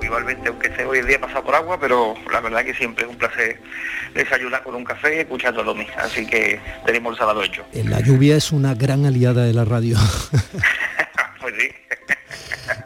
Igualmente, 0.02 0.50
aunque 0.50 0.76
sea 0.76 0.88
hoy 0.88 1.00
el 1.00 1.08
día 1.08 1.20
pasado 1.20 1.44
por 1.44 1.56
agua, 1.56 1.80
pero 1.80 2.14
la 2.32 2.40
verdad 2.40 2.64
que 2.64 2.74
siempre 2.76 3.06
es 3.06 3.12
un 3.12 3.18
placer 3.18 3.60
desayunar 4.14 4.64
con 4.64 4.76
un 4.76 4.84
café 4.84 5.22
escuchando 5.22 5.62
a 5.62 5.64
Domi. 5.64 5.88
Así 5.98 6.28
que 6.28 6.60
tenemos 6.86 7.14
el 7.14 7.18
sábado 7.18 7.44
hecho. 7.44 7.64
La 7.74 8.02
lluvia 8.02 8.36
es 8.38 8.52
una 8.52 8.76
gran 8.76 9.06
aliada 9.06 9.46
de 9.46 9.54
la 9.54 9.66
radio 9.66 9.98
Pues 11.42 11.54
sí. 11.60 11.70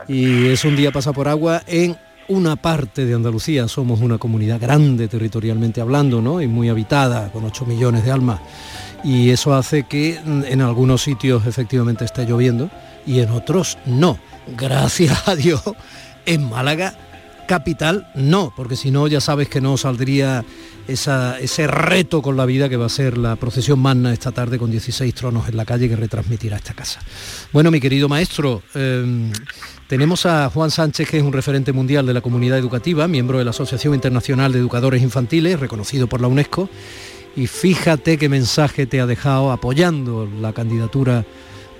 y 0.13 0.47
es 0.47 0.63
un 0.65 0.75
día 0.75 0.91
pasa 0.91 1.13
por 1.13 1.27
agua 1.27 1.61
en 1.67 1.97
una 2.29 2.55
parte 2.55 3.05
de 3.05 3.13
Andalucía. 3.13 3.67
Somos 3.67 3.99
una 4.01 4.17
comunidad 4.17 4.59
grande 4.59 5.07
territorialmente 5.07 5.81
hablando, 5.81 6.21
¿no? 6.21 6.41
Y 6.41 6.47
muy 6.47 6.69
habitada, 6.69 7.31
con 7.31 7.43
8 7.43 7.65
millones 7.65 8.05
de 8.05 8.11
almas. 8.11 8.39
Y 9.03 9.29
eso 9.29 9.53
hace 9.53 9.83
que 9.83 10.19
mm, 10.23 10.43
en 10.45 10.61
algunos 10.61 11.03
sitios 11.03 11.45
efectivamente 11.45 12.05
esté 12.05 12.25
lloviendo 12.25 12.69
y 13.05 13.19
en 13.19 13.29
otros 13.29 13.77
no. 13.85 14.19
Gracias 14.57 15.27
a 15.27 15.35
Dios, 15.35 15.61
en 16.25 16.49
Málaga 16.49 16.95
capital 17.49 18.07
no, 18.13 18.53
porque 18.55 18.75
si 18.75 18.91
no 18.91 19.07
ya 19.07 19.19
sabes 19.19 19.49
que 19.49 19.59
no 19.59 19.75
saldría 19.75 20.45
ese 20.87 21.67
reto 21.67 22.21
con 22.21 22.37
la 22.37 22.45
vida 22.45 22.69
que 22.69 22.77
va 22.77 22.85
a 22.85 22.89
ser 22.89 23.17
la 23.17 23.35
procesión 23.37 23.79
magna 23.79 24.13
esta 24.13 24.31
tarde 24.31 24.59
con 24.59 24.69
16 24.69 25.13
tronos 25.15 25.49
en 25.49 25.57
la 25.57 25.65
calle 25.65 25.89
que 25.89 25.95
retransmitirá 25.95 26.57
esta 26.57 26.75
casa. 26.75 26.99
Bueno, 27.51 27.71
mi 27.71 27.79
querido 27.79 28.07
maestro, 28.07 28.61
eh, 28.75 29.31
tenemos 29.87 30.27
a 30.27 30.49
Juan 30.51 30.69
Sánchez, 30.69 31.09
que 31.09 31.17
es 31.17 31.23
un 31.23 31.33
referente 31.33 31.73
mundial 31.73 32.05
de 32.05 32.13
la 32.13 32.21
comunidad 32.21 32.59
educativa, 32.59 33.07
miembro 33.07 33.39
de 33.39 33.45
la 33.45 33.51
Asociación 33.51 33.95
Internacional 33.95 34.51
de 34.51 34.59
Educadores 34.59 35.01
Infantiles, 35.01 35.59
reconocido 35.59 36.05
por 36.07 36.21
la 36.21 36.27
UNESCO, 36.27 36.69
y 37.39 37.47
fíjate 37.47 38.17
qué 38.17 38.27
mensaje 38.27 38.85
te 38.85 38.99
ha 38.99 39.05
dejado 39.05 39.53
apoyando 39.53 40.29
la 40.41 40.51
candidatura 40.51 41.25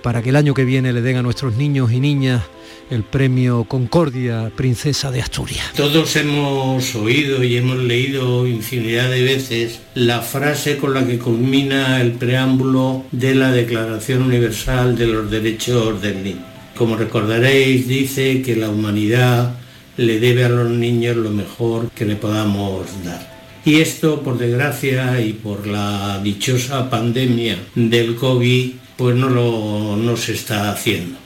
para 0.02 0.22
que 0.22 0.30
el 0.30 0.38
año 0.38 0.54
que 0.54 0.64
viene 0.64 0.94
le 0.94 1.02
den 1.02 1.18
a 1.18 1.22
nuestros 1.22 1.56
niños 1.58 1.92
y 1.92 2.00
niñas 2.00 2.44
el 2.90 3.04
premio 3.04 3.66
Concordia 3.66 4.54
Princesa 4.56 5.12
de 5.12 5.22
Asturias. 5.22 5.74
Todos 5.76 6.16
hemos 6.16 6.96
oído 6.96 7.44
y 7.44 7.58
hemos 7.58 7.78
leído 7.78 8.48
infinidad 8.48 9.10
de 9.10 9.22
veces 9.22 9.82
la 9.96 10.22
frase 10.22 10.78
con 10.78 10.94
la 10.94 11.06
que 11.06 11.20
culmina 11.20 12.00
el 12.00 12.14
preámbulo 12.14 13.04
de 13.12 13.36
la 13.36 13.52
Declaración 13.52 14.22
Universal 14.22 14.98
de 14.98 15.08
los 15.08 15.30
Derechos 15.30 16.02
del 16.02 16.24
Niño. 16.24 16.46
Como 16.78 16.96
recordaréis, 16.96 17.86
dice 17.86 18.42
que 18.42 18.56
la 18.56 18.70
humanidad 18.70 19.60
le 19.98 20.22
debe 20.22 20.46
a 20.46 20.50
los 20.50 20.70
niños 20.70 21.18
lo 21.18 21.32
mejor 21.32 21.92
que 21.92 22.06
le 22.06 22.16
podamos 22.16 22.86
dar. 23.04 23.39
Y 23.70 23.82
esto, 23.82 24.24
por 24.24 24.40
desgracia 24.40 25.22
y 25.22 25.34
por 25.34 25.68
la 25.68 26.20
dichosa 26.24 26.90
pandemia 26.90 27.56
del 27.76 28.16
COVID, 28.16 28.72
pues 28.98 29.16
no, 29.16 29.30
lo, 29.30 29.96
no 29.96 30.18
se 30.18 30.34
está 30.34 30.72
haciendo. 30.72 31.20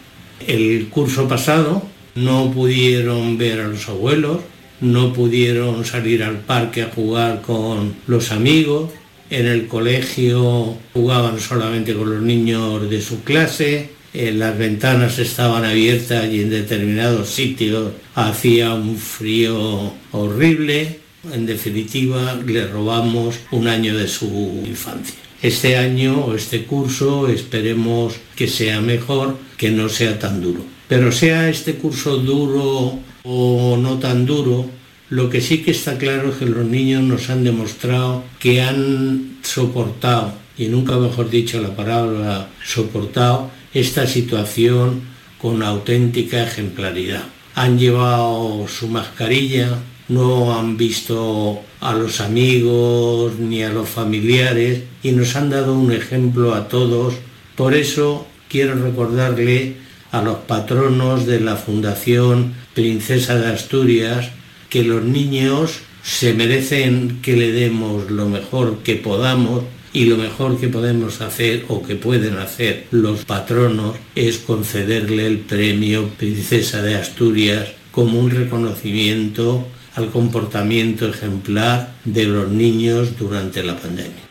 El 0.45 0.89
curso 0.89 1.25
pasado 1.25 1.83
no 2.15 2.51
pudieron 2.51 3.37
ver 3.37 3.61
a 3.61 3.69
los 3.69 3.87
abuelos, 3.87 4.39
no 4.81 5.13
pudieron 5.13 5.85
salir 5.85 6.21
al 6.21 6.39
parque 6.39 6.81
a 6.81 6.89
jugar 6.89 7.41
con 7.41 7.95
los 8.07 8.33
amigos, 8.33 8.91
en 9.29 9.47
el 9.47 9.67
colegio 9.67 10.75
jugaban 10.91 11.39
solamente 11.39 11.93
con 11.93 12.09
los 12.13 12.21
niños 12.21 12.89
de 12.89 13.01
su 13.01 13.23
clase, 13.23 13.91
las 14.13 14.57
ventanas 14.57 15.17
estaban 15.17 15.63
abiertas 15.63 16.25
y 16.29 16.41
en 16.41 16.49
determinados 16.49 17.29
sitios 17.29 17.93
hacía 18.15 18.73
un 18.73 18.97
frío 18.97 19.93
horrible. 20.11 21.03
En 21.32 21.45
definitiva, 21.45 22.36
le 22.45 22.67
robamos 22.67 23.36
un 23.51 23.67
año 23.67 23.97
de 23.97 24.09
su 24.09 24.61
infancia. 24.65 25.15
Este 25.41 25.78
año 25.78 26.26
o 26.26 26.36
este 26.36 26.65
curso 26.65 27.30
esperemos 27.30 28.15
que 28.36 28.47
sea 28.47 28.82
mejor, 28.82 29.38
que 29.57 29.71
no 29.71 29.88
sea 29.88 30.19
tan 30.19 30.41
duro. 30.41 30.65
Pero 30.89 31.13
sea 31.13 31.49
este 31.49 31.76
curso 31.76 32.17
duro 32.17 32.99
o 33.24 33.78
no 33.78 33.99
tan 33.99 34.26
duro, 34.26 34.69
lo 35.09 35.30
que 35.30 35.39
sí 35.39 35.59
que 35.59 35.71
está 35.71 35.97
claro 35.97 36.30
es 36.30 36.36
que 36.36 36.45
los 36.45 36.65
niños 36.65 37.03
nos 37.03 37.30
han 37.30 37.43
demostrado 37.45 38.24
que 38.39 38.61
han 38.61 39.38
soportado, 39.43 40.34
y 40.57 40.67
nunca 40.67 40.97
mejor 40.97 41.30
dicho 41.30 41.61
la 41.61 41.76
palabra 41.76 42.49
soportado, 42.65 43.49
esta 43.74 44.07
situación 44.07 45.01
con 45.41 45.63
auténtica 45.63 46.43
ejemplaridad. 46.43 47.24
Han 47.55 47.80
llevado 47.80 48.67
su 48.67 48.88
mascarilla, 48.88 49.78
no 50.08 50.58
han 50.58 50.78
visto 50.78 51.62
a 51.80 51.93
los 51.93 52.22
amigos 52.22 53.34
ni 53.39 53.64
a 53.64 53.70
los 53.70 53.89
familiares 53.89 54.84
y 55.01 55.12
nos 55.12 55.36
han 55.36 55.49
dado 55.49 55.74
un 55.74 55.91
ejemplo 55.91 56.54
a 56.54 56.68
todos. 56.68 57.16
Por 57.56 57.74
eso 57.74 58.28
quiero 58.49 58.76
recordarle 58.76 59.76
a 60.12 60.22
los 60.22 60.38
patronos 60.38 61.26
de 61.26 61.39
la 61.39 61.56
Fundación 61.56 62.54
Princesa 62.74 63.36
de 63.36 63.47
Asturias 63.47 64.30
que 64.70 64.84
los 64.84 65.04
niños 65.04 65.80
se 66.04 66.34
merecen 66.34 67.20
que 67.22 67.36
le 67.36 67.51
demos 67.51 68.12
lo 68.12 68.28
mejor 68.28 68.80
que 68.80 68.95
podamos 68.95 69.64
y 69.93 70.06
lo 70.06 70.18
mejor 70.18 70.60
que 70.60 70.68
podemos 70.68 71.22
hacer 71.22 71.66
o 71.68 71.84
que 71.84 71.95
pueden 71.95 72.38
hacer 72.38 72.88
los 72.91 73.26
patronos 73.26 73.95
es 74.16 74.39
concederle 74.39 75.28
el 75.28 75.39
premio 75.39 76.10
Princesa 76.10 76.82
de 76.82 76.95
Asturias 76.95 77.70
como 77.91 78.20
un 78.20 78.32
reconocimiento 78.32 79.68
al 79.95 80.09
comportamiento 80.09 81.07
ejemplar 81.07 81.93
de 82.03 82.25
los 82.25 82.49
niños 82.49 83.17
durante 83.17 83.63
la 83.63 83.77
pandemia. 83.77 84.23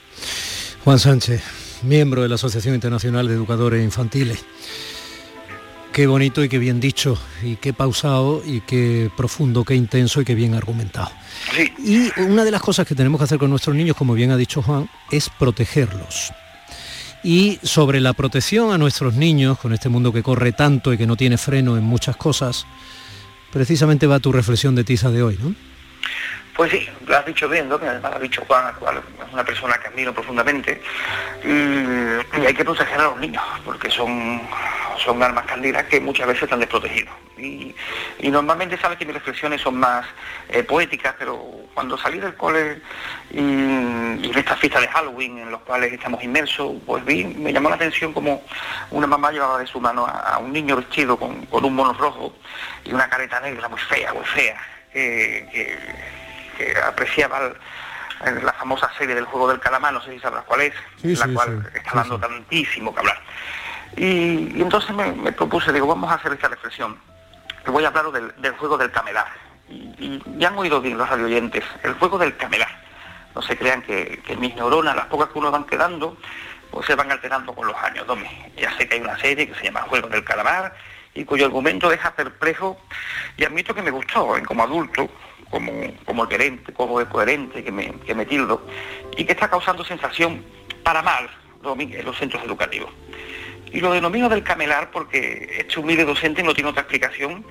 Juan 0.85 0.99
Sánchez, 0.99 1.43
miembro 1.83 2.23
de 2.23 2.29
la 2.29 2.35
Asociación 2.35 2.75
Internacional 2.75 3.29
de 3.29 3.35
Educadores 3.35 3.85
Infantiles. 3.85 4.45
Qué 5.93 6.07
bonito 6.07 6.43
y 6.43 6.49
qué 6.49 6.59
bien 6.59 6.81
dicho, 6.81 7.19
y 7.43 7.57
qué 7.57 7.75
pausado, 7.75 8.43
y 8.45 8.63
qué 8.63 9.11
profundo, 9.15 9.63
qué 9.63 9.75
intenso 9.75 10.23
y 10.23 10.25
qué 10.25 10.35
bien 10.35 10.55
argumentado. 10.55 11.11
Y 11.85 12.09
una 12.19 12.45
de 12.45 12.51
las 12.51 12.63
cosas 12.63 12.87
que 12.87 12.95
tenemos 12.95 13.21
que 13.21 13.25
hacer 13.25 13.39
con 13.39 13.51
nuestros 13.51 13.77
niños, 13.77 13.95
como 13.95 14.15
bien 14.15 14.31
ha 14.31 14.39
dicho 14.39 14.63
Juan, 14.63 14.89
es 15.11 15.29
protegerlos. 15.39 16.33
Y 17.23 17.59
sobre 17.63 18.01
la 18.01 18.15
protección 18.15 18.73
a 18.73 18.79
nuestros 18.79 19.15
niños, 19.15 19.59
con 19.59 19.75
este 19.75 19.91
mundo 19.91 20.13
que 20.13 20.23
corre 20.23 20.53
tanto 20.53 20.93
y 20.93 20.99
que 20.99 21.07
no 21.07 21.17
tiene 21.17 21.37
freno 21.37 21.77
en 21.77 21.85
muchas 21.85 22.17
cosas, 22.17 22.65
precisamente 23.53 24.07
va 24.07 24.19
tu 24.19 24.33
reflexión 24.33 24.75
de 24.75 24.85
tiza 24.85 25.11
de 25.11 25.23
hoy, 25.23 25.39
¿no? 25.41 25.55
Pues 26.63 26.71
sí, 26.71 26.89
lo 27.09 27.17
has 27.17 27.27
dicho 27.27 27.49
bien, 27.49 27.69
¿no? 27.69 27.75
además 27.75 28.13
lo 28.13 28.17
ha 28.19 28.21
dicho 28.21 28.45
Juan, 28.47 28.73
es 28.73 29.33
una 29.33 29.43
persona 29.43 29.77
que 29.79 29.89
admiro 29.89 30.15
profundamente, 30.15 30.81
y, 31.43 32.39
hay 32.39 32.55
que 32.55 32.65
proteger 32.65 33.01
a 33.01 33.03
los 33.03 33.19
niños, 33.19 33.43
porque 33.65 33.91
son, 33.91 34.41
son 35.05 35.21
armas 35.21 35.45
candidas 35.47 35.83
que 35.87 36.01
muchas 36.01 36.29
veces 36.29 36.45
están 36.45 36.61
desprotegidos. 36.61 37.13
Y, 37.37 37.75
normalmente 38.31 38.79
sabes 38.79 38.97
que 38.97 39.05
mis 39.05 39.15
reflexiones 39.15 39.61
son 39.61 39.75
más 39.75 40.07
eh, 40.51 40.63
poéticas, 40.63 41.17
pero 41.19 41.37
cuando 41.75 41.99
salí 41.99 42.21
del 42.21 42.37
cole 42.37 42.81
y, 43.33 43.41
en 43.41 44.33
estas 44.33 44.61
fiestas 44.61 44.83
de 44.83 44.89
Halloween 44.89 45.39
en 45.39 45.51
los 45.51 45.63
cuales 45.63 45.93
estamos 45.93 46.23
inmersos, 46.23 46.77
pues 46.87 47.05
vi, 47.05 47.25
me 47.25 47.53
llamó 47.53 47.71
la 47.71 47.75
atención 47.75 48.13
como 48.13 48.41
una 48.93 49.09
mamá 49.09 49.33
llevaba 49.33 49.59
de 49.59 49.67
su 49.67 49.81
mano 49.81 50.07
a, 50.07 50.39
un 50.39 50.53
niño 50.53 50.77
vestido 50.77 51.17
con, 51.17 51.45
un 51.51 51.75
mono 51.75 51.93
rojo 51.95 52.33
y 52.85 52.93
una 52.93 53.09
careta 53.09 53.41
negra 53.41 53.69
muy 53.69 53.81
fea, 53.81 54.15
muy 54.15 54.25
fea. 54.27 54.61
que, 54.93 55.77
que 56.57 56.75
apreciaba 56.79 57.53
la 58.43 58.53
famosa 58.53 58.91
serie 58.97 59.15
del 59.15 59.25
juego 59.25 59.49
del 59.49 59.59
calamar, 59.59 59.93
no 59.93 60.03
sé 60.03 60.13
si 60.13 60.21
sabrás 60.21 60.45
cuál 60.45 60.63
es, 60.63 60.75
la 61.03 61.29
cual 61.29 61.71
está 61.75 61.91
dando 61.95 62.19
tantísimo 62.19 62.95
que 62.95 63.01
hablar. 63.01 63.21
Y, 63.97 64.61
entonces 64.61 64.95
me, 64.95 65.33
propuse, 65.33 65.73
digo, 65.73 65.87
vamos 65.87 66.11
a 66.11 66.15
hacer 66.15 66.33
esta 66.33 66.49
reflexión. 66.49 66.99
voy 67.67 67.85
a 67.85 67.89
hablar 67.89 68.11
del, 68.13 68.53
juego 68.53 68.79
del 68.79 68.91
camelar. 68.91 69.27
Y, 69.69 70.23
ya 70.39 70.49
han 70.49 70.59
oído 70.59 70.81
bien 70.81 70.99
los 70.99 71.09
radioyentes, 71.09 71.65
el 71.83 71.95
juego 71.95 72.19
del 72.19 72.37
camelar. 72.37 72.83
No 73.35 73.43
se 73.43 73.57
crean 73.57 73.83
que, 73.83 74.23
mis 74.39 74.55
neuronas, 74.55 74.95
las 74.95 75.07
pocas 75.07 75.29
que 75.31 75.39
uno 75.39 75.51
van 75.51 75.65
quedando, 75.65 76.17
pues 76.71 76.87
se 76.87 76.95
van 76.95 77.11
alterando 77.11 77.55
con 77.55 77.67
los 77.67 77.77
años. 77.77 78.07
Ya 78.57 78.77
sé 78.77 78.89
que 78.89 78.97
hay 78.97 79.01
una 79.01 79.19
serie 79.19 79.49
que 79.49 79.55
se 79.55 79.65
llama 79.65 79.83
Juego 79.83 80.09
del 80.09 80.25
Calamar 80.25 80.75
y 81.15 81.25
cuyo 81.25 81.47
argumento 81.47 81.89
deja 81.89 82.15
perplejo 82.15 82.79
y 83.37 83.45
admito 83.45 83.75
que 83.75 83.83
me 83.83 83.91
gustó 83.91 84.35
como 84.47 84.63
adulto, 84.63 85.11
como, 85.53 85.71
como 86.05 86.27
coherente, 86.27 86.73
como 86.73 87.09
coherente 87.09 87.63
que 87.63 87.71
me, 87.71 87.93
que 88.01 88.15
me 88.15 88.27
tildo, 88.27 88.67
y 89.17 89.25
que 89.25 89.33
está 89.33 89.49
causando 89.49 89.85
sensación 89.85 90.43
para 90.83 91.03
mal 91.03 91.31
en 91.65 92.05
los 92.05 92.19
centros 92.19 92.43
educativos. 92.43 92.91
Y 93.71 93.81
lo 93.81 93.93
denomino 93.93 94.29
del 94.29 94.43
camelar 94.43 94.91
porque 94.91 95.57
este 95.59 95.79
humilde 95.79 96.05
docente 96.05 96.43
no 96.43 96.53
tiene 96.55 96.71
otra 96.71 96.83
explicación 96.83 97.45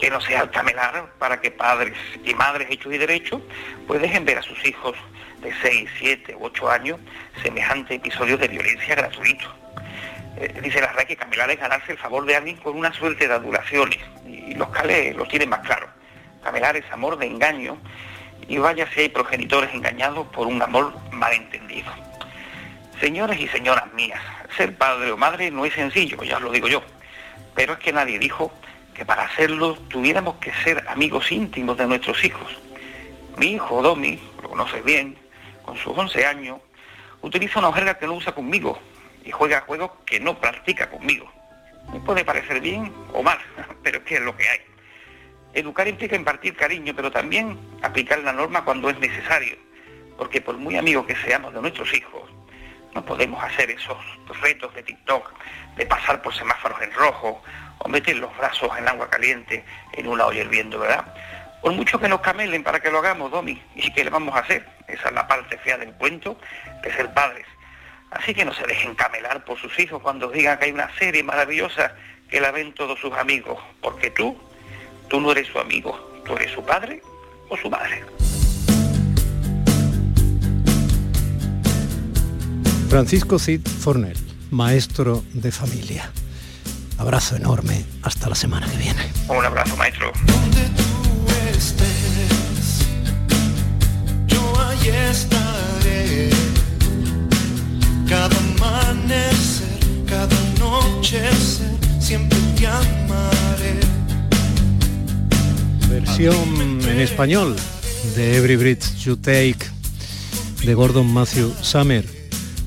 que 0.00 0.10
no 0.10 0.20
sea 0.20 0.42
el 0.42 0.50
camelar 0.50 1.12
para 1.18 1.40
que 1.40 1.50
padres 1.50 1.96
y 2.24 2.34
madres 2.34 2.68
hechos 2.70 2.92
y 2.92 2.98
derechos 2.98 3.42
pues 3.86 4.00
dejen 4.00 4.24
ver 4.24 4.38
a 4.38 4.42
sus 4.42 4.64
hijos 4.66 4.96
de 5.42 5.52
6, 5.62 5.90
7 5.98 6.36
u 6.36 6.46
8 6.46 6.70
años 6.70 6.98
semejante 7.42 7.94
episodios 7.94 8.40
de 8.40 8.48
violencia 8.48 8.94
gratuitos. 8.94 9.52
Eh, 10.38 10.60
dice 10.62 10.80
la 10.80 10.92
RAE 10.92 11.06
que 11.06 11.16
camelar 11.16 11.50
es 11.50 11.60
ganarse 11.60 11.92
el 11.92 11.98
favor 11.98 12.24
de 12.24 12.34
alguien 12.34 12.56
con 12.56 12.76
una 12.76 12.92
suerte 12.92 13.28
de 13.28 13.34
adulaciones 13.34 13.98
y 14.26 14.54
los 14.54 14.70
cales 14.70 15.14
lo 15.14 15.26
tienen 15.26 15.50
más 15.50 15.60
claro. 15.60 15.88
Camelar 16.42 16.76
es 16.76 16.90
amor 16.90 17.18
de 17.18 17.26
engaño 17.26 17.78
y 18.48 18.58
vaya 18.58 18.88
si 18.92 19.00
hay 19.00 19.08
progenitores 19.08 19.72
engañados 19.72 20.26
por 20.28 20.46
un 20.46 20.60
amor 20.60 20.94
malentendido. 21.12 21.90
Señores 23.00 23.40
y 23.40 23.48
señoras 23.48 23.92
mías, 23.94 24.20
ser 24.56 24.76
padre 24.76 25.12
o 25.12 25.16
madre 25.16 25.50
no 25.50 25.64
es 25.64 25.74
sencillo, 25.74 26.22
ya 26.22 26.36
os 26.36 26.42
lo 26.42 26.50
digo 26.50 26.68
yo, 26.68 26.82
pero 27.54 27.74
es 27.74 27.78
que 27.78 27.92
nadie 27.92 28.18
dijo 28.18 28.52
que 28.94 29.04
para 29.04 29.24
hacerlo 29.24 29.76
tuviéramos 29.88 30.36
que 30.36 30.52
ser 30.64 30.84
amigos 30.88 31.32
íntimos 31.32 31.76
de 31.78 31.86
nuestros 31.86 32.22
hijos. 32.24 32.58
Mi 33.38 33.52
hijo 33.52 33.82
Domi, 33.82 34.20
lo 34.42 34.50
conoces 34.50 34.84
bien, 34.84 35.16
con 35.64 35.76
sus 35.78 35.96
11 35.96 36.26
años, 36.26 36.60
utiliza 37.22 37.60
una 37.60 37.72
jerga 37.72 37.98
que 37.98 38.06
no 38.06 38.14
usa 38.14 38.34
conmigo 38.34 38.78
y 39.24 39.30
juega 39.30 39.62
juegos 39.62 39.92
que 40.04 40.20
no 40.20 40.38
practica 40.38 40.90
conmigo. 40.90 41.30
Me 41.92 42.00
puede 42.00 42.24
parecer 42.24 42.60
bien 42.60 42.92
o 43.12 43.22
mal, 43.22 43.38
pero 43.82 43.98
es 43.98 44.04
que 44.04 44.16
es 44.16 44.20
lo 44.20 44.36
que 44.36 44.48
hay. 44.48 44.71
Educar 45.54 45.86
implica 45.86 46.16
impartir 46.16 46.56
cariño, 46.56 46.94
pero 46.96 47.10
también 47.10 47.58
aplicar 47.82 48.20
la 48.20 48.32
norma 48.32 48.64
cuando 48.64 48.88
es 48.88 48.98
necesario, 48.98 49.56
porque 50.16 50.40
por 50.40 50.56
muy 50.56 50.76
amigos 50.76 51.06
que 51.06 51.16
seamos 51.16 51.52
de 51.52 51.60
nuestros 51.60 51.92
hijos, 51.92 52.30
no 52.94 53.04
podemos 53.04 53.42
hacer 53.42 53.70
esos 53.70 53.98
retos 54.40 54.74
de 54.74 54.82
TikTok, 54.82 55.32
de 55.76 55.86
pasar 55.86 56.22
por 56.22 56.34
semáforos 56.34 56.80
en 56.82 56.92
rojo 56.92 57.42
o 57.78 57.88
meter 57.88 58.16
los 58.16 58.36
brazos 58.36 58.70
en 58.78 58.88
agua 58.88 59.08
caliente 59.10 59.64
en 59.92 60.08
una 60.08 60.26
olla 60.26 60.40
hirviendo, 60.40 60.78
¿verdad? 60.78 61.14
Por 61.62 61.72
mucho 61.72 61.98
que 61.98 62.08
nos 62.08 62.20
camelen 62.20 62.62
para 62.62 62.80
que 62.80 62.90
lo 62.90 62.98
hagamos, 62.98 63.30
Domi, 63.30 63.62
¿y 63.76 63.92
qué 63.92 64.04
le 64.04 64.10
vamos 64.10 64.34
a 64.34 64.40
hacer? 64.40 64.66
Esa 64.88 65.08
es 65.08 65.14
la 65.14 65.26
parte 65.28 65.56
fea 65.58 65.78
del 65.78 65.92
cuento 65.92 66.38
de 66.82 66.92
ser 66.92 67.12
padres. 67.14 67.46
Así 68.10 68.34
que 68.34 68.44
no 68.44 68.52
se 68.52 68.66
dejen 68.66 68.94
camelar 68.94 69.44
por 69.44 69.58
sus 69.58 69.78
hijos 69.78 70.02
cuando 70.02 70.28
digan 70.28 70.58
que 70.58 70.66
hay 70.66 70.72
una 70.72 70.90
serie 70.98 71.22
maravillosa 71.22 71.94
que 72.28 72.40
la 72.40 72.50
ven 72.50 72.74
todos 72.74 72.98
sus 72.98 73.12
amigos, 73.14 73.58
porque 73.80 74.10
tú 74.10 74.36
Tú 75.12 75.20
no 75.20 75.30
eres 75.30 75.46
su 75.46 75.58
amigo, 75.58 75.94
tú 76.24 76.34
eres 76.36 76.50
su 76.52 76.62
padre 76.62 77.02
o 77.50 77.56
su 77.58 77.68
madre. 77.68 78.02
Francisco 82.88 83.38
Cid 83.38 83.60
Fornel, 83.68 84.16
maestro 84.50 85.22
de 85.34 85.52
familia. 85.52 86.10
Abrazo 86.96 87.36
enorme, 87.36 87.84
hasta 88.00 88.30
la 88.30 88.34
semana 88.34 88.66
que 88.70 88.78
viene. 88.78 89.02
Un 89.28 89.44
abrazo, 89.44 89.76
maestro. 89.76 90.10
yo 94.28 94.60
ahí 94.62 94.88
estaré. 95.10 96.30
Cada 98.08 98.34
amanecer, 98.56 99.78
cada 100.06 100.36
noche, 100.58 101.20
siempre 102.00 102.38
te 102.56 102.66
amaré 102.66 104.01
versión 106.04 106.80
en 106.88 107.00
español 107.00 107.54
de 108.16 108.36
Every 108.36 108.56
Bridge 108.56 108.96
You 109.04 109.16
Take 109.16 109.58
de 110.64 110.74
Gordon 110.74 111.12
Matthew 111.12 111.52
Summer, 111.60 112.04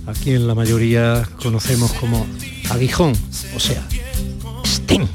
aquí 0.07 0.31
en 0.31 0.47
la 0.47 0.55
mayoría 0.55 1.27
conocemos 1.41 1.91
como 1.93 2.25
Aguijón, 2.69 3.13
o 3.55 3.59
sea, 3.59 3.85
Sting. 4.63 5.07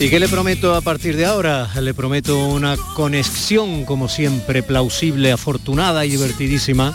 ¿Y 0.00 0.10
qué 0.10 0.20
le 0.20 0.28
prometo 0.28 0.74
a 0.74 0.82
partir 0.82 1.16
de 1.16 1.24
ahora? 1.24 1.70
Le 1.80 1.94
prometo 1.94 2.46
una 2.48 2.76
conexión, 2.76 3.86
como 3.86 4.08
siempre, 4.08 4.62
plausible, 4.62 5.32
afortunada 5.32 6.04
y 6.04 6.10
divertidísima 6.10 6.94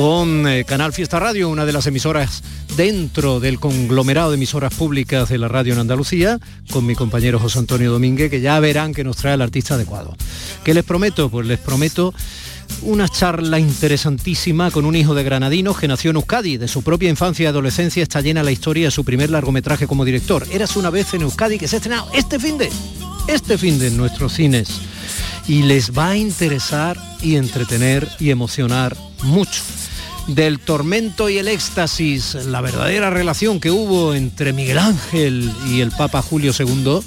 con 0.00 0.48
eh, 0.48 0.64
Canal 0.64 0.94
Fiesta 0.94 1.20
Radio, 1.20 1.50
una 1.50 1.66
de 1.66 1.74
las 1.74 1.86
emisoras 1.86 2.42
dentro 2.74 3.38
del 3.38 3.60
conglomerado 3.60 4.30
de 4.30 4.36
emisoras 4.36 4.72
públicas 4.72 5.28
de 5.28 5.36
la 5.36 5.46
radio 5.46 5.74
en 5.74 5.78
Andalucía, 5.78 6.40
con 6.72 6.86
mi 6.86 6.94
compañero 6.94 7.38
José 7.38 7.58
Antonio 7.58 7.92
Domínguez, 7.92 8.30
que 8.30 8.40
ya 8.40 8.58
verán 8.60 8.94
que 8.94 9.04
nos 9.04 9.18
trae 9.18 9.34
el 9.34 9.42
artista 9.42 9.74
adecuado. 9.74 10.16
¿Qué 10.64 10.72
les 10.72 10.84
prometo? 10.84 11.28
Pues 11.28 11.46
les 11.46 11.58
prometo 11.58 12.14
una 12.80 13.10
charla 13.10 13.58
interesantísima 13.58 14.70
con 14.70 14.86
un 14.86 14.96
hijo 14.96 15.14
de 15.14 15.22
granadinos 15.22 15.78
que 15.78 15.86
nació 15.86 16.12
en 16.12 16.16
Euskadi. 16.16 16.56
De 16.56 16.66
su 16.66 16.82
propia 16.82 17.10
infancia 17.10 17.42
y 17.42 17.46
adolescencia 17.48 18.02
está 18.02 18.22
llena 18.22 18.42
la 18.42 18.52
historia 18.52 18.86
de 18.86 18.92
su 18.92 19.04
primer 19.04 19.28
largometraje 19.28 19.86
como 19.86 20.06
director. 20.06 20.46
Eras 20.50 20.76
una 20.76 20.88
vez 20.88 21.12
en 21.12 21.20
Euskadi 21.20 21.58
que 21.58 21.68
se 21.68 21.76
ha 21.76 21.80
estrenado 21.80 22.08
este 22.14 22.38
fin 22.38 22.56
de, 22.56 22.70
este 23.28 23.58
fin 23.58 23.78
de 23.78 23.90
nuestros 23.90 24.32
cines. 24.32 24.80
Y 25.46 25.64
les 25.64 25.92
va 25.92 26.10
a 26.10 26.16
interesar 26.16 26.96
y 27.20 27.36
entretener 27.36 28.08
y 28.18 28.30
emocionar 28.30 28.96
mucho 29.22 29.62
del 30.34 30.60
tormento 30.60 31.28
y 31.28 31.38
el 31.38 31.48
éxtasis, 31.48 32.34
la 32.46 32.60
verdadera 32.60 33.10
relación 33.10 33.60
que 33.60 33.70
hubo 33.70 34.14
entre 34.14 34.52
Miguel 34.52 34.78
Ángel 34.78 35.50
y 35.68 35.80
el 35.80 35.90
Papa 35.90 36.22
Julio 36.22 36.52
II, 36.56 37.00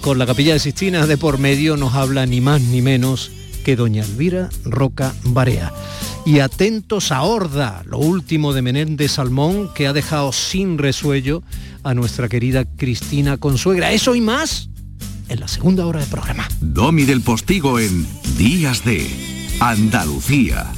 con 0.00 0.18
la 0.18 0.26
capilla 0.26 0.54
de 0.54 0.58
Sistina 0.58 1.06
de 1.06 1.16
por 1.16 1.38
medio 1.38 1.76
nos 1.76 1.94
habla 1.94 2.26
ni 2.26 2.40
más 2.40 2.60
ni 2.60 2.82
menos 2.82 3.30
que 3.64 3.76
doña 3.76 4.04
Elvira 4.04 4.50
Roca 4.64 5.14
Barea. 5.24 5.72
Y 6.26 6.38
atentos 6.38 7.12
a 7.12 7.22
Horda, 7.22 7.82
lo 7.86 7.98
último 7.98 8.52
de 8.52 8.62
Menéndez 8.62 9.12
Salmón, 9.12 9.70
que 9.74 9.86
ha 9.86 9.92
dejado 9.92 10.32
sin 10.32 10.78
resuello 10.78 11.42
a 11.82 11.92
nuestra 11.94 12.28
querida 12.28 12.64
Cristina 12.64 13.36
Consuegra. 13.36 13.92
Eso 13.92 14.14
y 14.14 14.20
más 14.20 14.70
en 15.28 15.40
la 15.40 15.48
segunda 15.48 15.86
hora 15.86 16.00
del 16.00 16.08
programa. 16.08 16.48
Domi 16.60 17.04
del 17.04 17.20
Postigo 17.20 17.78
en 17.78 18.06
Días 18.36 18.84
de 18.84 19.10
Andalucía 19.60 20.72